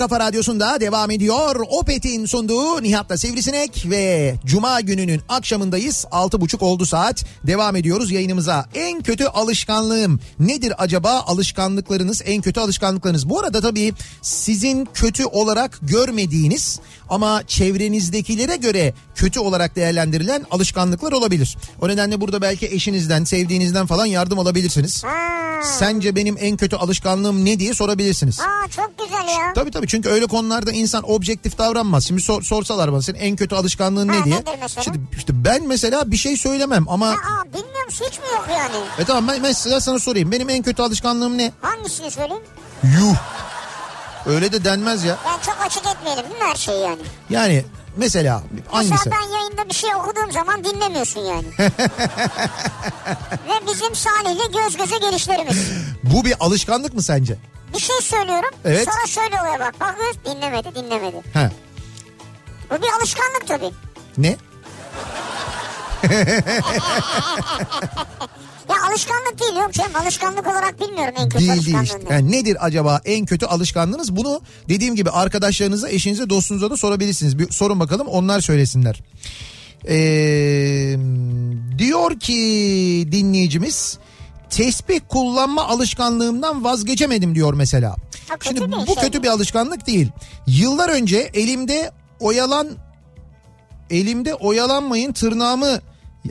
[0.00, 1.56] kafa radyosunda devam ediyor.
[1.68, 6.06] Opet'in sunduğu Nihat'la Sivrisinek ve Cuma gününün akşamındayız.
[6.10, 7.24] 6.30 oldu saat.
[7.46, 8.66] Devam ediyoruz yayınımıza.
[8.74, 11.24] En kötü alışkanlığım nedir acaba?
[11.26, 13.28] Alışkanlıklarınız, en kötü alışkanlıklarınız.
[13.28, 21.56] Bu arada tabii sizin kötü olarak görmediğiniz ama çevrenizdekilere göre kötü olarak değerlendirilen alışkanlıklar olabilir.
[21.80, 25.04] O nedenle burada belki eşinizden, sevdiğinizden falan yardım alabilirsiniz.
[25.62, 28.40] Sence benim en kötü alışkanlığım ne diye sorabilirsiniz.
[28.40, 29.52] Aa çok güzel ya.
[29.54, 32.06] Tabii tabii çünkü öyle konularda insan objektif davranmaz.
[32.06, 34.42] Şimdi sor- sorsalar bana senin en kötü alışkanlığın Ha, ne diye.
[34.84, 38.84] Şimdi işte ben mesela bir şey söylemem ama Aa bilmiyorum hiç mi yok yani?
[38.98, 40.32] e tamam ben mesela sana sorayım.
[40.32, 41.52] Benim en kötü alışkanlığım ne?
[41.60, 42.42] Hangisini söyleyeyim?
[42.84, 43.16] Yuh.
[44.26, 45.16] Öyle de denmez ya.
[45.26, 47.02] Ben çok açık etmeyelim değil mi her şeyi yani?
[47.30, 47.64] Yani
[48.00, 48.92] mesela hangisi?
[48.92, 51.46] Mesela ben yayında bir şey okuduğum zaman dinlemiyorsun yani.
[53.48, 55.70] Ve bizim Salih'le göz göze gelişlerimiz.
[56.02, 57.36] Bu bir alışkanlık mı sence?
[57.74, 58.50] Bir şey söylüyorum.
[58.64, 58.88] Evet.
[58.92, 59.80] Sonra şöyle oluyor bak.
[59.80, 61.16] Bakıyoruz dinlemedi dinlemedi.
[61.32, 61.50] He.
[62.70, 63.70] Bu bir alışkanlık tabii.
[64.18, 64.36] Ne?
[68.68, 69.90] Ya alışkanlık değil yok canım.
[70.02, 71.98] Alışkanlık olarak bilmiyorum en kötü Değil değil işte.
[72.10, 74.16] Yani nedir acaba en kötü alışkanlığınız?
[74.16, 77.38] Bunu dediğim gibi arkadaşlarınıza, eşinize, dostunuza da sorabilirsiniz.
[77.38, 79.00] Bir sorun bakalım onlar söylesinler.
[79.88, 80.96] Ee,
[81.78, 82.32] diyor ki
[83.12, 83.98] dinleyicimiz
[84.50, 87.96] tesbih kullanma alışkanlığımdan vazgeçemedim diyor mesela.
[88.28, 89.22] Ha, Şimdi bu şey kötü mi?
[89.24, 90.08] bir alışkanlık değil.
[90.46, 92.68] Yıllar önce elimde oyalan
[93.90, 95.80] elimde oyalanmayın tırnağımı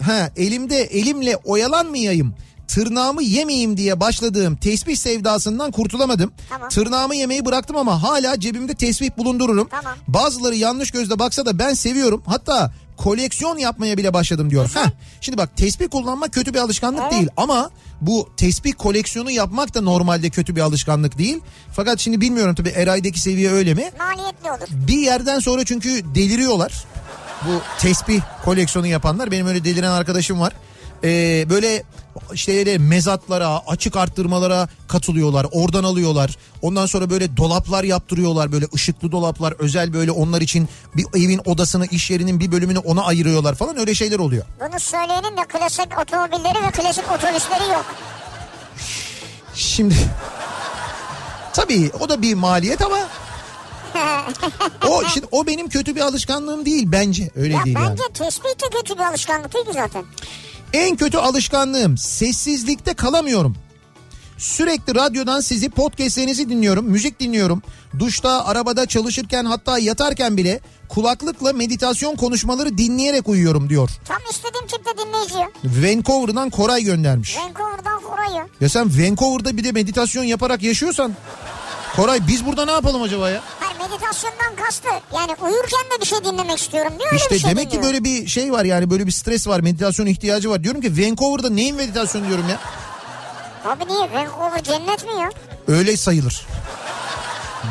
[0.02, 2.34] ha elimde elimle oyalanmayayım
[2.68, 6.32] tırnağımı yemeyeyim diye başladığım tesbih sevdasından kurtulamadım.
[6.50, 6.70] Tamam.
[6.70, 9.68] Tırnağımı yemeyi bıraktım ama hala cebimde tesbih bulundururum.
[9.72, 9.94] Tamam.
[10.08, 12.24] Bazıları yanlış gözle baksa da ben seviyorum.
[12.26, 14.72] Hatta koleksiyon yapmaya bile başladım diyor.
[14.74, 14.90] Heh,
[15.22, 17.12] şimdi bak tesbih kullanmak kötü bir alışkanlık Evet.
[17.12, 17.70] değil ama
[18.02, 21.40] bu tesbih koleksiyonu yapmak da normalde kötü bir alışkanlık değil.
[21.74, 23.92] Fakat şimdi bilmiyorum tabii Eray'daki seviye öyle mi?
[24.00, 24.88] Maliyetli olur.
[24.88, 26.86] Bir yerden sonra çünkü deliriyorlar.
[27.46, 29.32] Bu tesbih koleksiyonu yapanlar.
[29.32, 30.54] Benim öyle deliren arkadaşım var.
[31.04, 31.84] Ee, böyle
[32.34, 35.48] işte mezatlara, açık arttırmalara katılıyorlar.
[35.52, 36.36] Oradan alıyorlar.
[36.62, 38.52] Ondan sonra böyle dolaplar yaptırıyorlar.
[38.52, 43.04] Böyle ışıklı dolaplar özel böyle onlar için bir evin odasını, iş yerinin bir bölümünü ona
[43.04, 44.46] ayırıyorlar falan öyle şeyler oluyor.
[44.60, 47.86] Bunu söyleyenin de klasik otomobilleri ve klasik otobüsleri yok.
[49.56, 49.96] Şimdi
[51.54, 52.98] tabii o da bir maliyet ama
[54.88, 57.30] o şimdi o benim kötü bir alışkanlığım değil bence.
[57.36, 57.90] Öyle Ya değil yani.
[57.90, 60.04] bence tespih de kötü bir alışkanlık değil ki zaten.
[60.74, 63.56] En kötü alışkanlığım sessizlikte kalamıyorum.
[64.38, 66.86] Sürekli radyodan sizi podcastlerinizi dinliyorum.
[66.86, 67.62] Müzik dinliyorum.
[68.00, 70.60] Duşta, arabada, çalışırken hatta yatarken bile
[70.90, 73.90] kulaklıkla meditasyon konuşmaları dinleyerek uyuyorum diyor.
[74.06, 75.50] Tam istediğim tipte dinleyici.
[75.64, 77.38] Vancouver'dan Koray göndermiş.
[77.38, 78.48] Vancouver'dan Koray ya.
[78.62, 81.14] Ya sen Vancouver'da bir de meditasyon yaparak yaşıyorsan
[81.96, 83.42] Koray biz burada ne yapalım acaba ya?
[83.60, 84.88] Hayır meditasyondan kastı.
[85.16, 87.14] Yani uyurken de bir şey dinlemek istiyorum diyor.
[87.16, 87.94] İşte bir şey demek ki dinliyor.
[87.94, 90.64] böyle bir şey var yani böyle bir stres var meditasyon ihtiyacı var.
[90.64, 92.60] Diyorum ki Vancouver'da neyin meditasyonu diyorum ya?
[93.72, 94.00] Abi niye?
[94.14, 95.30] Vancouver cennet mi ya?
[95.68, 96.46] Öyle sayılır.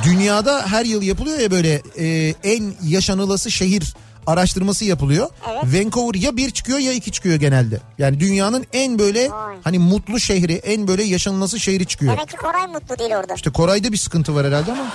[0.04, 3.94] Dünyada her yıl yapılıyor ya böyle e, en yaşanılası şehir
[4.28, 5.28] araştırması yapılıyor.
[5.50, 5.64] Evet.
[5.64, 7.80] Vancouver ya bir çıkıyor ya iki çıkıyor genelde.
[7.98, 9.56] Yani dünyanın en böyle Vay.
[9.64, 12.12] hani mutlu şehri, en böyle yaşanılası şehri çıkıyor.
[12.12, 13.34] Demek ki Koray mutlu değil orada.
[13.34, 14.86] İşte Koray'da bir sıkıntı var herhalde ama.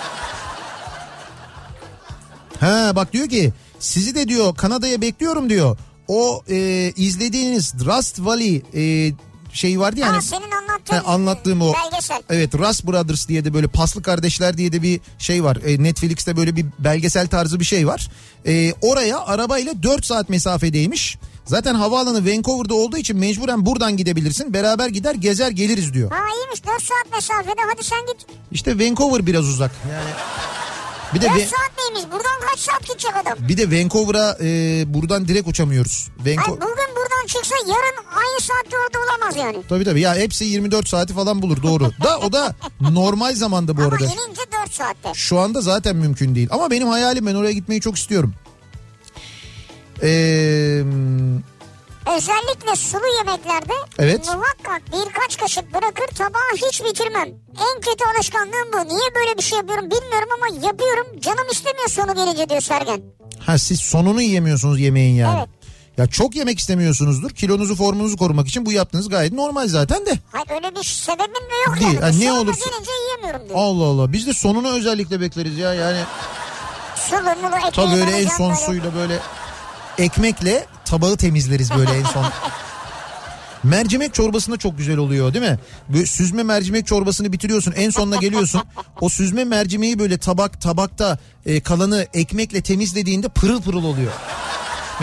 [2.60, 5.78] Ha bak diyor ki sizi de diyor Kanada'ya bekliyorum diyor.
[6.08, 9.14] O e, izlediğiniz Rust Valley e,
[9.54, 10.16] şey vardı yani.
[10.16, 11.74] Ha senin anlattığın Ha, anlattığım o.
[11.74, 12.22] belgesel.
[12.30, 15.58] Evet Rust Brothers diye de böyle paslı kardeşler diye de bir şey var.
[15.66, 18.10] E, Netflix'te böyle bir belgesel tarzı bir şey var.
[18.48, 21.18] E, oraya arabayla 4 saat mesafedeymiş.
[21.46, 24.54] Zaten havaalanı Vancouver'da olduğu için mecburen buradan gidebilirsin.
[24.54, 26.12] Beraber gider gezer geliriz diyor.
[26.12, 28.26] Ha iyiymiş 4 saat mesafede hadi sen git.
[28.52, 29.72] İşte Vancouver biraz uzak.
[29.92, 30.10] Yani
[31.14, 33.38] bir de 4 Ve- saat neymiş buradan kaç saat gidecek adam?
[33.48, 36.08] bir de Vancouver'a e, buradan direkt uçamıyoruz.
[36.24, 36.93] Hayır Vancouver bugün
[37.24, 39.58] buradan çıksa yarın aynı saatte orada olamaz yani.
[39.70, 41.92] Tabii tabii ya hepsi 24 saati falan bulur doğru.
[42.04, 42.56] Da o da
[42.92, 44.06] normal zamanda bu Ama arada.
[44.06, 45.10] inince 4 saatte.
[45.14, 46.48] Şu anda zaten mümkün değil.
[46.52, 48.34] Ama benim hayalim ben oraya gitmeyi çok istiyorum.
[50.04, 50.84] Ee,
[52.18, 54.26] Özellikle sulu yemeklerde Evet.
[54.28, 57.28] muhakkak birkaç kaşık bırakır tabağı hiç bitirmem.
[57.58, 58.78] En kötü alışkanlığım bu.
[58.78, 61.08] Niye böyle bir şey yapıyorum bilmiyorum ama yapıyorum.
[61.20, 63.02] Canım istemiyor sonu gelince diyor Sergen.
[63.40, 65.38] ha siz sonunu yiyemiyorsunuz yemeğin yani.
[65.40, 65.50] Evet.
[65.98, 67.32] Ya çok yemek istemiyorsunuzdur.
[67.32, 70.20] Kilonuzu formunuzu korumak için bu yaptığınız gayet normal zaten de.
[70.32, 71.94] Hayır öyle bir sebebim de yok Değil.
[71.94, 72.00] yani.
[72.02, 72.70] Ha, ne olursa-
[73.02, 73.60] yiyemiyorum diyor.
[73.60, 76.00] Allah Allah biz de sonunu özellikle bekleriz ya yani.
[76.96, 78.66] Sulu mulu ekmeği Tabii öyle en son böyle.
[78.66, 79.20] suyla böyle
[79.98, 82.26] ekmekle tabağı temizleriz böyle en son.
[83.64, 85.60] Mercimek çorbasında çok güzel oluyor değil mi?
[85.90, 88.62] Böyle süzme mercimek çorbasını bitiriyorsun en sonuna geliyorsun.
[89.02, 94.12] O süzme mercimeği böyle tabak tabakta e, kalanı ekmekle temizlediğinde pırıl pırıl oluyor.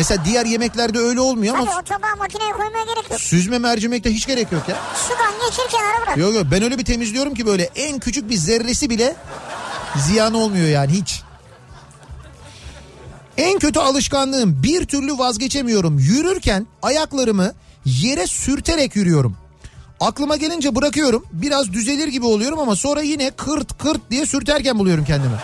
[0.01, 3.21] Mesela diğer yemeklerde öyle olmuyor Tabii ama o tabağı makineye koymaya gerek yok.
[3.21, 4.77] süzme mercimekte hiç gerek yok ya.
[4.95, 6.17] Sudan geçir kenara bırak.
[6.17, 9.17] Yok yok ben öyle bir temizliyorum ki böyle en küçük bir zerresi bile
[9.97, 11.23] ziyan olmuyor yani hiç.
[13.37, 15.99] En kötü alışkanlığım bir türlü vazgeçemiyorum.
[15.99, 17.53] Yürürken ayaklarımı
[17.85, 19.37] yere sürterek yürüyorum.
[20.01, 21.27] Aklıma gelince bırakıyorum.
[21.33, 25.37] Biraz düzelir gibi oluyorum ama sonra yine kırt kırt diye sürterken buluyorum kendimi.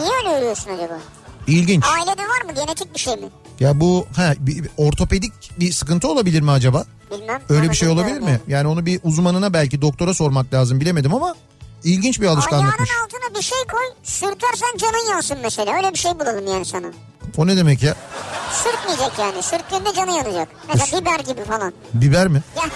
[0.00, 0.98] Niye öyle yürüyorsun acaba?
[1.46, 1.84] İlginç.
[1.84, 3.28] Ailede var mı genetik bir şey mi?
[3.60, 6.84] Ya bu ha, bir, ortopedik bir sıkıntı olabilir mi acaba?
[7.10, 7.42] Bilmem.
[7.48, 8.40] Öyle bir şey olabilir mi?
[8.48, 11.34] Yani onu bir uzmanına belki doktora sormak lazım bilemedim ama
[11.84, 12.90] ilginç bir alışkanlıkmış.
[12.90, 15.76] Ayağının altına bir şey koy sürtersen canın yansın mesela.
[15.76, 16.86] Öyle bir şey bulalım yani sana.
[17.36, 17.94] O ne demek ya?
[18.52, 19.42] Sürtmeyecek yani.
[19.42, 20.48] Sürttüğünde canı yanacak.
[20.74, 21.72] Mesela biber gibi falan.
[21.94, 22.42] Biber mi?
[22.56, 22.62] Ya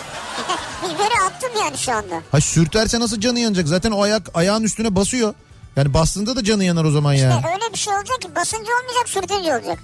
[0.84, 2.22] biberi attım yani şu anda.
[2.32, 3.68] Ha sürterse nasıl canı yanacak?
[3.68, 5.34] Zaten o ayak ayağın üstüne basıyor.
[5.78, 7.34] Yani bastığında da canı yanar o zaman yani.
[7.36, 9.78] İşte öyle bir şey olacak ki basınca olmayacak sürtünce olacak.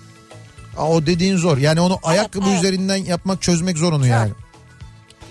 [0.77, 1.59] Aa, o dediğin zor.
[1.59, 2.59] Yani onu ayakkabı evet.
[2.59, 4.33] üzerinden yapmak çözmek zor onu yani.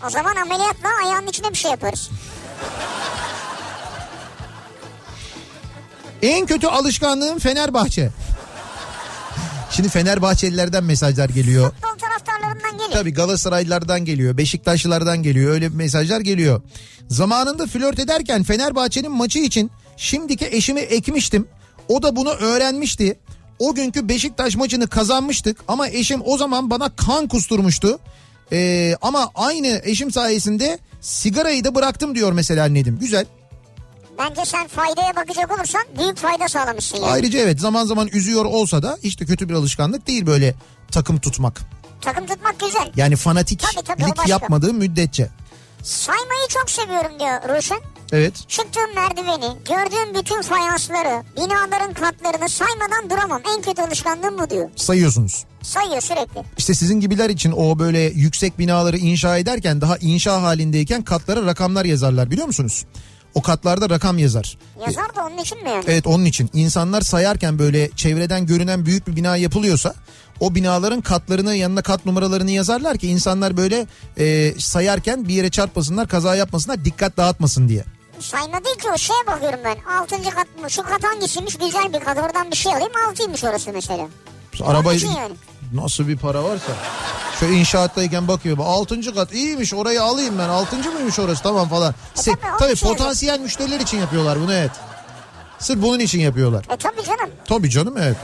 [0.07, 2.09] O zaman ameliyatla ayağının içine bir şey yaparız.
[6.21, 8.09] En kötü alışkanlığım Fenerbahçe.
[9.69, 11.71] Şimdi Fenerbahçelilerden mesajlar geliyor.
[11.71, 12.91] Futbol taraftarlarından geliyor.
[12.91, 15.51] Tabii Galatasaraylılardan geliyor, Beşiktaşlılardan geliyor.
[15.53, 16.61] Öyle mesajlar geliyor.
[17.09, 21.47] Zamanında flört ederken Fenerbahçe'nin maçı için şimdiki eşimi ekmiştim.
[21.89, 23.19] O da bunu öğrenmişti.
[23.59, 27.99] O günkü Beşiktaş maçını kazanmıştık ama eşim o zaman bana kan kusturmuştu.
[28.51, 32.97] Ee, ama aynı eşim sayesinde sigarayı da bıraktım diyor mesela Nedim.
[32.99, 33.25] Güzel.
[34.17, 37.05] Bence sen faydaya bakacak olursan büyük fayda sağlamışsın yani.
[37.05, 40.55] Ayrıca evet zaman zaman üzüyor olsa da de kötü bir alışkanlık değil böyle
[40.91, 41.61] takım tutmak.
[42.01, 42.91] Takım tutmak güzel.
[42.95, 45.29] Yani fanatiklik Tabii, tabii, yapmadığı müddetçe.
[45.83, 47.79] Saymayı çok seviyorum diyor Ruşen.
[48.13, 48.49] Evet.
[48.49, 53.41] Çıktığım merdiveni, gördüğüm bütün fayansları, binaların katlarını saymadan duramam.
[53.55, 54.69] En kötü alışkanlığım bu diyor.
[54.75, 55.45] sayıyorsunuz.
[55.61, 56.43] Sayıyor sürekli.
[56.57, 61.85] İşte sizin gibiler için o böyle yüksek binaları inşa ederken daha inşa halindeyken katlara rakamlar
[61.85, 62.85] yazarlar biliyor musunuz?
[63.33, 64.57] O katlarda rakam yazar.
[64.87, 65.83] Yazar da onun için mi yani?
[65.87, 69.93] Evet onun için insanlar sayarken böyle çevreden görünen büyük bir bina yapılıyorsa
[70.39, 76.07] o binaların katlarını yanına kat numaralarını yazarlar ki insanlar böyle e, sayarken bir yere çarpmasınlar
[76.07, 77.83] kaza yapmasınlar dikkat dağıtmasın diye.
[78.19, 79.77] Sayma değil ki o şeye bakıyorum ben.
[79.99, 80.71] Altıncı kat mı?
[80.71, 81.57] Şu kat hangisiymiş?
[81.57, 82.17] Güzel bir kat.
[82.17, 82.91] Oradan bir şey alayım.
[83.09, 84.07] Altıymış orası mesela.
[84.63, 85.35] Arabayı yani.
[85.73, 86.71] nasıl bir para varsa
[87.39, 88.57] Şu inşaattayken bakıyor.
[88.61, 90.49] Altıncı kat iyiymiş orayı alayım ben.
[90.49, 91.95] Altıncı mıymış orası tamam falan.
[92.15, 94.71] Se- tabii, onun tabii için potansiyel müşteriler için yapıyorlar bunu evet.
[95.59, 96.65] Sırf bunun için yapıyorlar.
[96.69, 97.29] E tabii canım.
[97.45, 98.17] Tabii canım evet.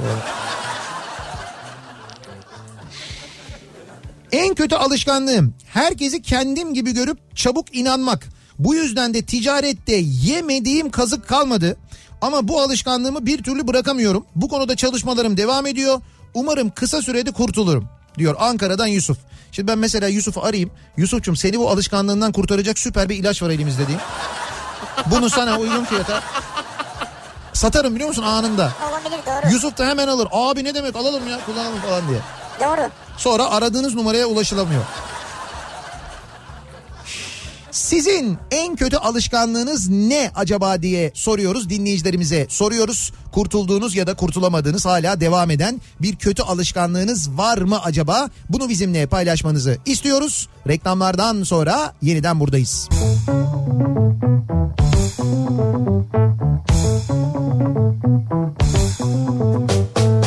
[4.32, 8.28] En kötü alışkanlığım herkesi kendim gibi görüp çabuk inanmak.
[8.60, 11.78] Bu yüzden de ticarette yemediğim kazık kalmadı.
[12.22, 14.26] Ama bu alışkanlığımı bir türlü bırakamıyorum.
[14.36, 16.01] Bu konuda çalışmalarım devam ediyor.
[16.34, 19.18] Umarım kısa sürede kurtulurum diyor Ankara'dan Yusuf.
[19.51, 20.72] Şimdi ben mesela Yusuf'u arayayım.
[20.97, 24.01] Yusuf'cum seni bu alışkanlığından kurtaracak süper bir ilaç var elimizde diyeyim.
[25.05, 26.24] Bunu sana uygun fiyata
[27.53, 28.72] satarım biliyor musun anında.
[28.89, 29.53] Olabilir doğru.
[29.53, 30.28] Yusuf da hemen alır.
[30.32, 32.20] Abi ne demek alalım ya kullanalım falan diye.
[32.60, 32.89] Doğru.
[33.18, 34.84] Sonra aradığınız numaraya ulaşılamıyor.
[37.72, 42.46] Sizin en kötü alışkanlığınız ne acaba diye soruyoruz dinleyicilerimize.
[42.50, 48.30] Soruyoruz kurtulduğunuz ya da kurtulamadığınız hala devam eden bir kötü alışkanlığınız var mı acaba?
[48.50, 50.50] Bunu bizimle paylaşmanızı istiyoruz.
[50.68, 52.90] Reklamlardan sonra yeniden buradayız.
[59.90, 60.19] Kafa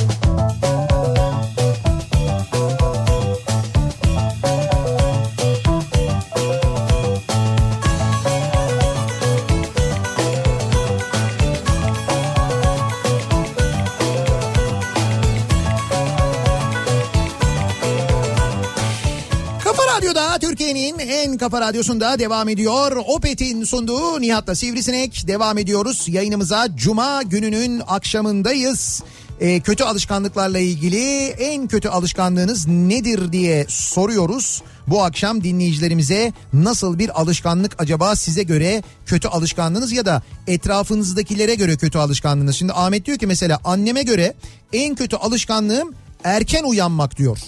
[20.72, 22.96] Türkiye'nin en kafa radyosunda devam ediyor.
[23.06, 26.04] Opet'in sunduğu Nihat'la Sivrisinek devam ediyoruz.
[26.08, 29.02] Yayınımıza Cuma gününün akşamındayız.
[29.40, 34.62] Ee, kötü alışkanlıklarla ilgili en kötü alışkanlığınız nedir diye soruyoruz.
[34.86, 41.76] Bu akşam dinleyicilerimize nasıl bir alışkanlık acaba size göre kötü alışkanlığınız ya da etrafınızdakilere göre
[41.76, 42.56] kötü alışkanlığınız.
[42.56, 44.34] Şimdi Ahmet diyor ki mesela anneme göre
[44.72, 45.94] en kötü alışkanlığım
[46.24, 47.38] erken uyanmak diyor.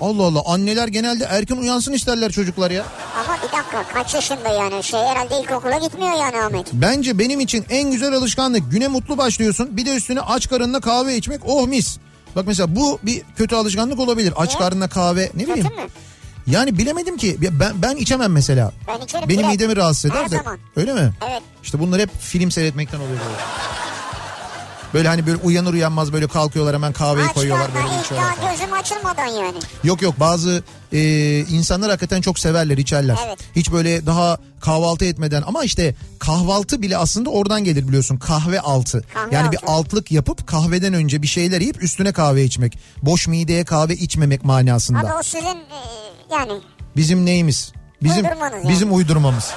[0.00, 2.84] Allah Allah anneler genelde erken uyansın isterler çocuklar ya.
[3.24, 6.66] Ama bir dakika kaç yaşında yani şey herhalde ilkokula gitmiyor yani Ahmet.
[6.72, 11.16] Bence benim için en güzel alışkanlık güne mutlu başlıyorsun bir de üstüne aç karınla kahve
[11.16, 11.98] içmek oh mis.
[12.36, 14.58] Bak mesela bu bir kötü alışkanlık olabilir aç Ne?
[14.58, 15.68] karnına kahve ne bileyim.
[15.68, 15.88] Kötü mü?
[16.46, 18.72] Yani bilemedim ki ben, ben içemem mesela.
[18.88, 20.36] Ben içerim Benim midemi rahatsız eder Her de.
[20.36, 20.58] zaman.
[20.76, 21.12] Öyle mi?
[21.30, 21.42] Evet.
[21.62, 23.18] İşte bunlar hep film seyretmekten oluyor
[24.94, 25.08] böyle.
[25.08, 28.36] Hani böyle uyanır uyanmaz böyle kalkıyorlar hemen kahveyi Aç koyuyorlar böyle ilk içiyorlar.
[28.42, 29.58] daha gözüm açılmadan yani.
[29.84, 30.62] Yok yok bazı
[30.92, 31.00] e,
[31.38, 33.16] insanlar hakikaten çok severler içerler.
[33.26, 33.38] Evet.
[33.56, 39.04] Hiç böyle daha kahvaltı etmeden ama işte kahvaltı bile aslında oradan gelir biliyorsun kahve altı.
[39.14, 39.52] Kahve yani altı.
[39.52, 42.78] bir altlık yapıp kahveden önce bir şeyler yiyip üstüne kahve içmek.
[43.02, 44.98] Boş mideye kahve içmemek manasında.
[44.98, 45.80] Abi o sizin e,
[46.32, 46.52] yani
[46.96, 47.72] Bizim neyimiz?
[48.02, 48.68] Bizim yani.
[48.68, 49.50] bizim uydurmamız.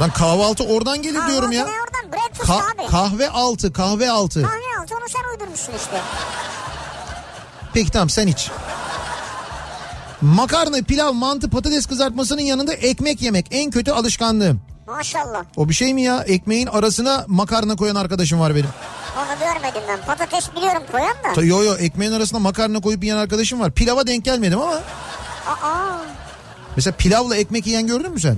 [0.00, 1.66] Lan kahvaltı oradan gelir diyorum ya.
[2.12, 2.86] Breakfast Ka- abi.
[2.90, 4.42] kahve altı, kahve altı.
[4.42, 6.00] Kahve altı onu sen uydurmuşsun işte.
[7.74, 8.50] Peki tamam sen iç.
[10.20, 14.60] Makarna, pilav, mantı, patates kızartmasının yanında ekmek yemek en kötü alışkanlığım.
[14.86, 15.44] Maşallah.
[15.56, 16.22] O bir şey mi ya?
[16.22, 18.68] Ekmeğin arasına makarna koyan arkadaşım var benim.
[19.18, 20.00] Onu görmedim ben.
[20.06, 21.32] Patates biliyorum koyan da.
[21.34, 23.70] Ta- Yo yo ekmeğin arasına makarna koyup yiyen arkadaşım var.
[23.70, 24.74] Pilava denk gelmedim ama.
[25.46, 25.98] Aa,
[26.76, 28.36] Mesela pilavla ekmek yiyen gördün mü sen?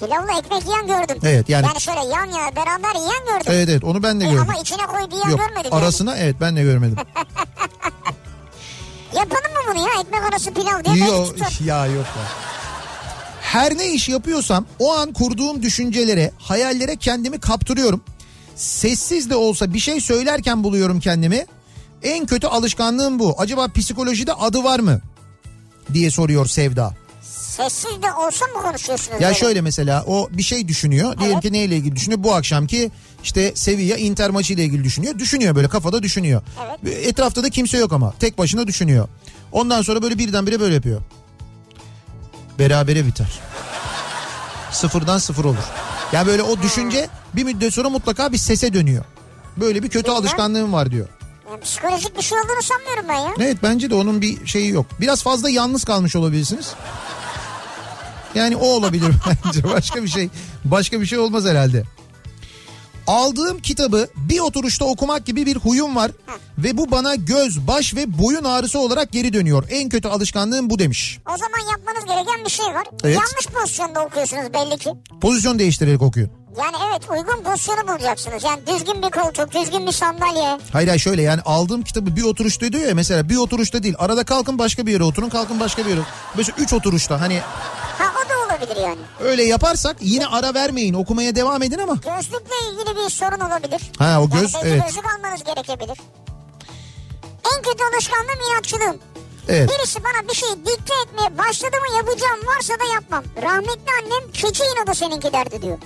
[0.00, 1.18] Pilavla ekmek yiyen gördüm.
[1.22, 3.46] Evet, yani- Yani şöyle yan yana beraber yiyen gördüm.
[3.52, 4.46] Evet evet onu ben de E, gördüm.
[4.50, 6.96] ama içine koydu yiyen Yok görmedim arasına evet ben de görmedim.
[9.16, 10.00] Yapalım mı bunu ya?
[10.00, 11.58] Ekmek arası pilav diye Yo, belki tutar.
[11.64, 12.22] ya yok ya.
[13.42, 18.04] Her ne iş yapıyorsam o an kurduğum düşüncelere, hayallere kendimi kaptırıyorum.
[18.56, 21.46] Sessiz de olsa bir şey söylerken buluyorum kendimi.
[22.02, 23.34] En kötü alışkanlığım bu.
[23.38, 25.00] Acaba psikolojide adı var mı?
[25.92, 26.94] diye soruyor Sevda.
[27.56, 29.20] Sessiz de olsa mı konuşuyorsunuz?
[29.20, 29.34] Ya böyle?
[29.34, 31.18] şöyle mesela o bir şey düşünüyor.
[31.18, 31.42] Diyelim Evet.
[31.42, 32.22] ki neyle ilgili düşünüyor?
[32.24, 32.90] Bu akşamki
[33.22, 35.18] işte Sevilla Inter maçı ile ilgili düşünüyor.
[35.18, 36.42] Düşünüyor böyle kafada düşünüyor.
[36.86, 39.08] Etrafta da kimse yok ama tek başına düşünüyor.
[39.52, 41.00] Ondan sonra böyle birdenbire böyle yapıyor.
[42.58, 43.40] Berabere biter.
[44.70, 45.56] Sıfırdan sıfır olur.
[46.12, 49.04] Ya böyle o düşünce bir müddet sonra mutlaka bir sese dönüyor.
[49.56, 50.16] Böyle bir kötü Bilmem.
[50.20, 51.08] alışkanlığım var diyor.
[51.50, 53.34] Yani psikolojik bir şey olduğunu sanmıyorum ben ya.
[53.46, 54.86] Evet bence de onun bir şeyi yok.
[55.00, 56.74] Biraz fazla yalnız kalmış olabilirsiniz.
[58.34, 59.14] Yani o olabilir
[59.44, 59.64] bence.
[59.64, 60.28] Başka bir şey
[60.64, 61.84] başka bir şey olmaz herhalde.
[63.06, 66.10] Aldığım kitabı bir oturuşta okumak gibi bir huyum var
[66.58, 69.64] ve bu bana göz, baş ve boyun ağrısı olarak geri dönüyor.
[69.70, 71.18] En kötü alışkanlığım bu demiş.
[71.34, 72.86] O zaman yapmanız gereken bir şey var.
[73.04, 73.16] Evet.
[73.16, 74.90] Yanlış pozisyonda okuyorsunuz belli ki.
[75.20, 76.30] Pozisyon değiştirerek okuyun.
[76.58, 78.44] Yani evet uygun pozisyonu bulacaksınız.
[78.44, 80.58] Yani düzgün bir koltuk, düzgün bir sandalye.
[80.72, 83.94] Hayır hayır şöyle yani aldığım kitabı bir oturuşta diyor ya mesela bir oturuşta değil.
[83.98, 86.00] Arada kalkın başka bir yere oturun kalkın başka bir yere.
[86.36, 87.40] Mesela üç oturuşta hani
[88.62, 88.98] olabilir yani.
[89.20, 91.94] öyle yaparsak yine ara vermeyin okumaya devam edin ama.
[91.94, 93.82] Gözlükle ilgili bir sorun olabilir.
[93.98, 94.82] Ha o göz yani evet.
[94.86, 95.98] gözlük almanız gerekebilir.
[97.56, 98.98] En kötü alışkanlığım inatçılığım.
[99.48, 99.70] Evet.
[99.70, 103.24] Birisi bana bir şey dikte etmeye başladı mı yapacağım varsa da yapmam.
[103.42, 105.78] Rahmetli annem keçi inadı seninki derdi diyor.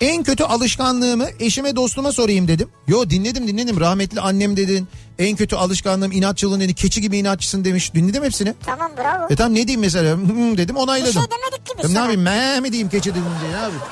[0.00, 2.68] En kötü alışkanlığımı eşime dostuma sorayım dedim.
[2.88, 4.88] Yo dinledim dinledim rahmetli annem dedin.
[5.18, 6.74] En kötü alışkanlığım inatçılığın dedi.
[6.74, 7.94] Keçi gibi inatçısın demiş.
[7.94, 8.54] Dinledim hepsini.
[8.66, 9.26] Tamam bravo.
[9.30, 11.12] E tamam ne diyeyim mesela Hmm dedim bir onayladım.
[11.12, 13.82] şey demedik ki biz ne yapayım meh mi diyeyim keçi dedim diye ne yapayım.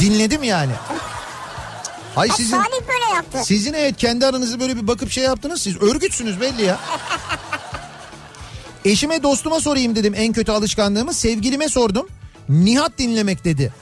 [0.00, 0.72] Dinledim yani.
[2.16, 3.38] Ay Ha, sizin Salih böyle yaptı.
[3.44, 6.78] sizin evet kendi aranızı böyle bir bakıp şey yaptınız siz örgütsünüz belli ya.
[8.84, 12.06] Eşime dostuma sorayım dedim en kötü alışkanlığımı sevgilime sordum.
[12.48, 13.72] Nihat dinlemek dedi.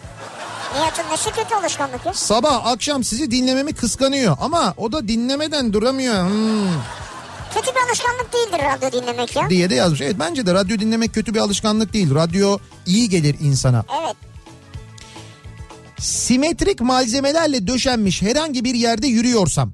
[0.78, 2.14] Nihat'ın nesi kötü alışkanlık ya?
[2.14, 6.68] Sabah akşam sizi dinlememi kıskanıyor ama o da dinlemeden duramıyor hmm,
[7.54, 9.50] Kötü bir alışkanlık değildir radyo dinlemek ya.
[9.50, 10.00] diye de yazmış.
[10.00, 12.14] Evet bence de radyo dinlemek kötü bir alışkanlık değil.
[12.14, 13.84] Radyo iyi gelir insana.
[14.02, 14.16] Evet.
[15.98, 19.72] Simetrik malzemelerle döşenmiş herhangi bir yerde yürüyorsam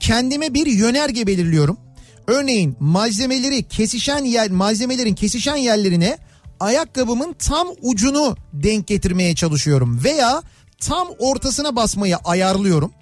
[0.00, 1.78] kendime bir yönerge belirliyorum.
[2.26, 6.18] Örneğin malzemeleri kesişen yer malzemelerin kesişen yerlerine
[6.62, 10.42] ayakkabımın tam ucunu denk getirmeye çalışıyorum veya
[10.80, 12.92] tam ortasına basmayı ayarlıyorum.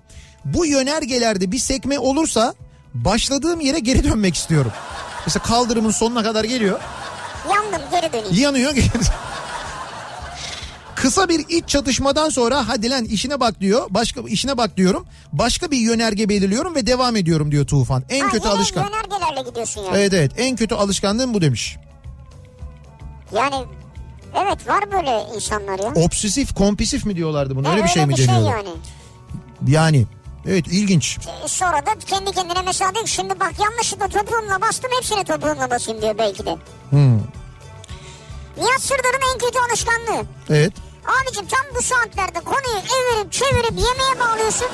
[0.45, 2.55] Bu yönergelerde bir sekme olursa
[2.95, 4.73] başladığım yere geri dönmek istiyorum.
[5.27, 6.81] Mesela kaldırımın sonuna kadar geliyor.
[7.55, 8.43] Yandım geri döneyim.
[8.43, 8.73] Yanıyor.
[10.95, 13.87] Kısa bir iç çatışmadan sonra hadi lan işine bak diyor.
[13.91, 15.07] Başka işine bak diyorum.
[15.33, 18.03] Başka bir yönerge belirliyorum ve devam ediyorum diyor Tufan.
[18.09, 18.85] En Ha, kötü alışkan.
[18.87, 19.97] yönergelerle gidiyorsun yani.
[19.99, 21.77] Evet evet en kötü alışkanlığım bu demiş.
[23.33, 23.65] Yani
[24.35, 25.93] evet var böyle insanlar ya.
[26.05, 28.47] Obsesif kompulsif mi diyorlardı bunu öyle Ha, bir şey mi deniyordu?
[28.49, 28.69] yani.
[29.69, 30.07] Yani
[30.47, 31.19] evet ilginç.
[31.45, 36.03] E, Sonra da kendi kendine mesela diyor şimdi bak yanlışlıkla topuğumla bastım hepsini topuğumla basayım
[36.03, 36.57] diyor belki de.
[36.91, 37.17] Hmm.
[38.57, 40.25] Nihat Sırdar'ın en kötü alışkanlığı.
[40.51, 40.73] Evet.
[41.07, 44.67] Abicim tam bu saatlerde konuyu evirip çevirip yemeğe bağlıyorsun.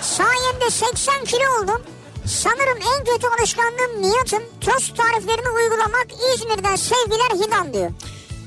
[0.00, 1.82] Sayende 80 kilo oldum.
[2.26, 7.90] Sanırım en kötü alışkanlığım Nihat'ın tost tariflerini uygulamak İzmir'den sevgiler Hidan diyor.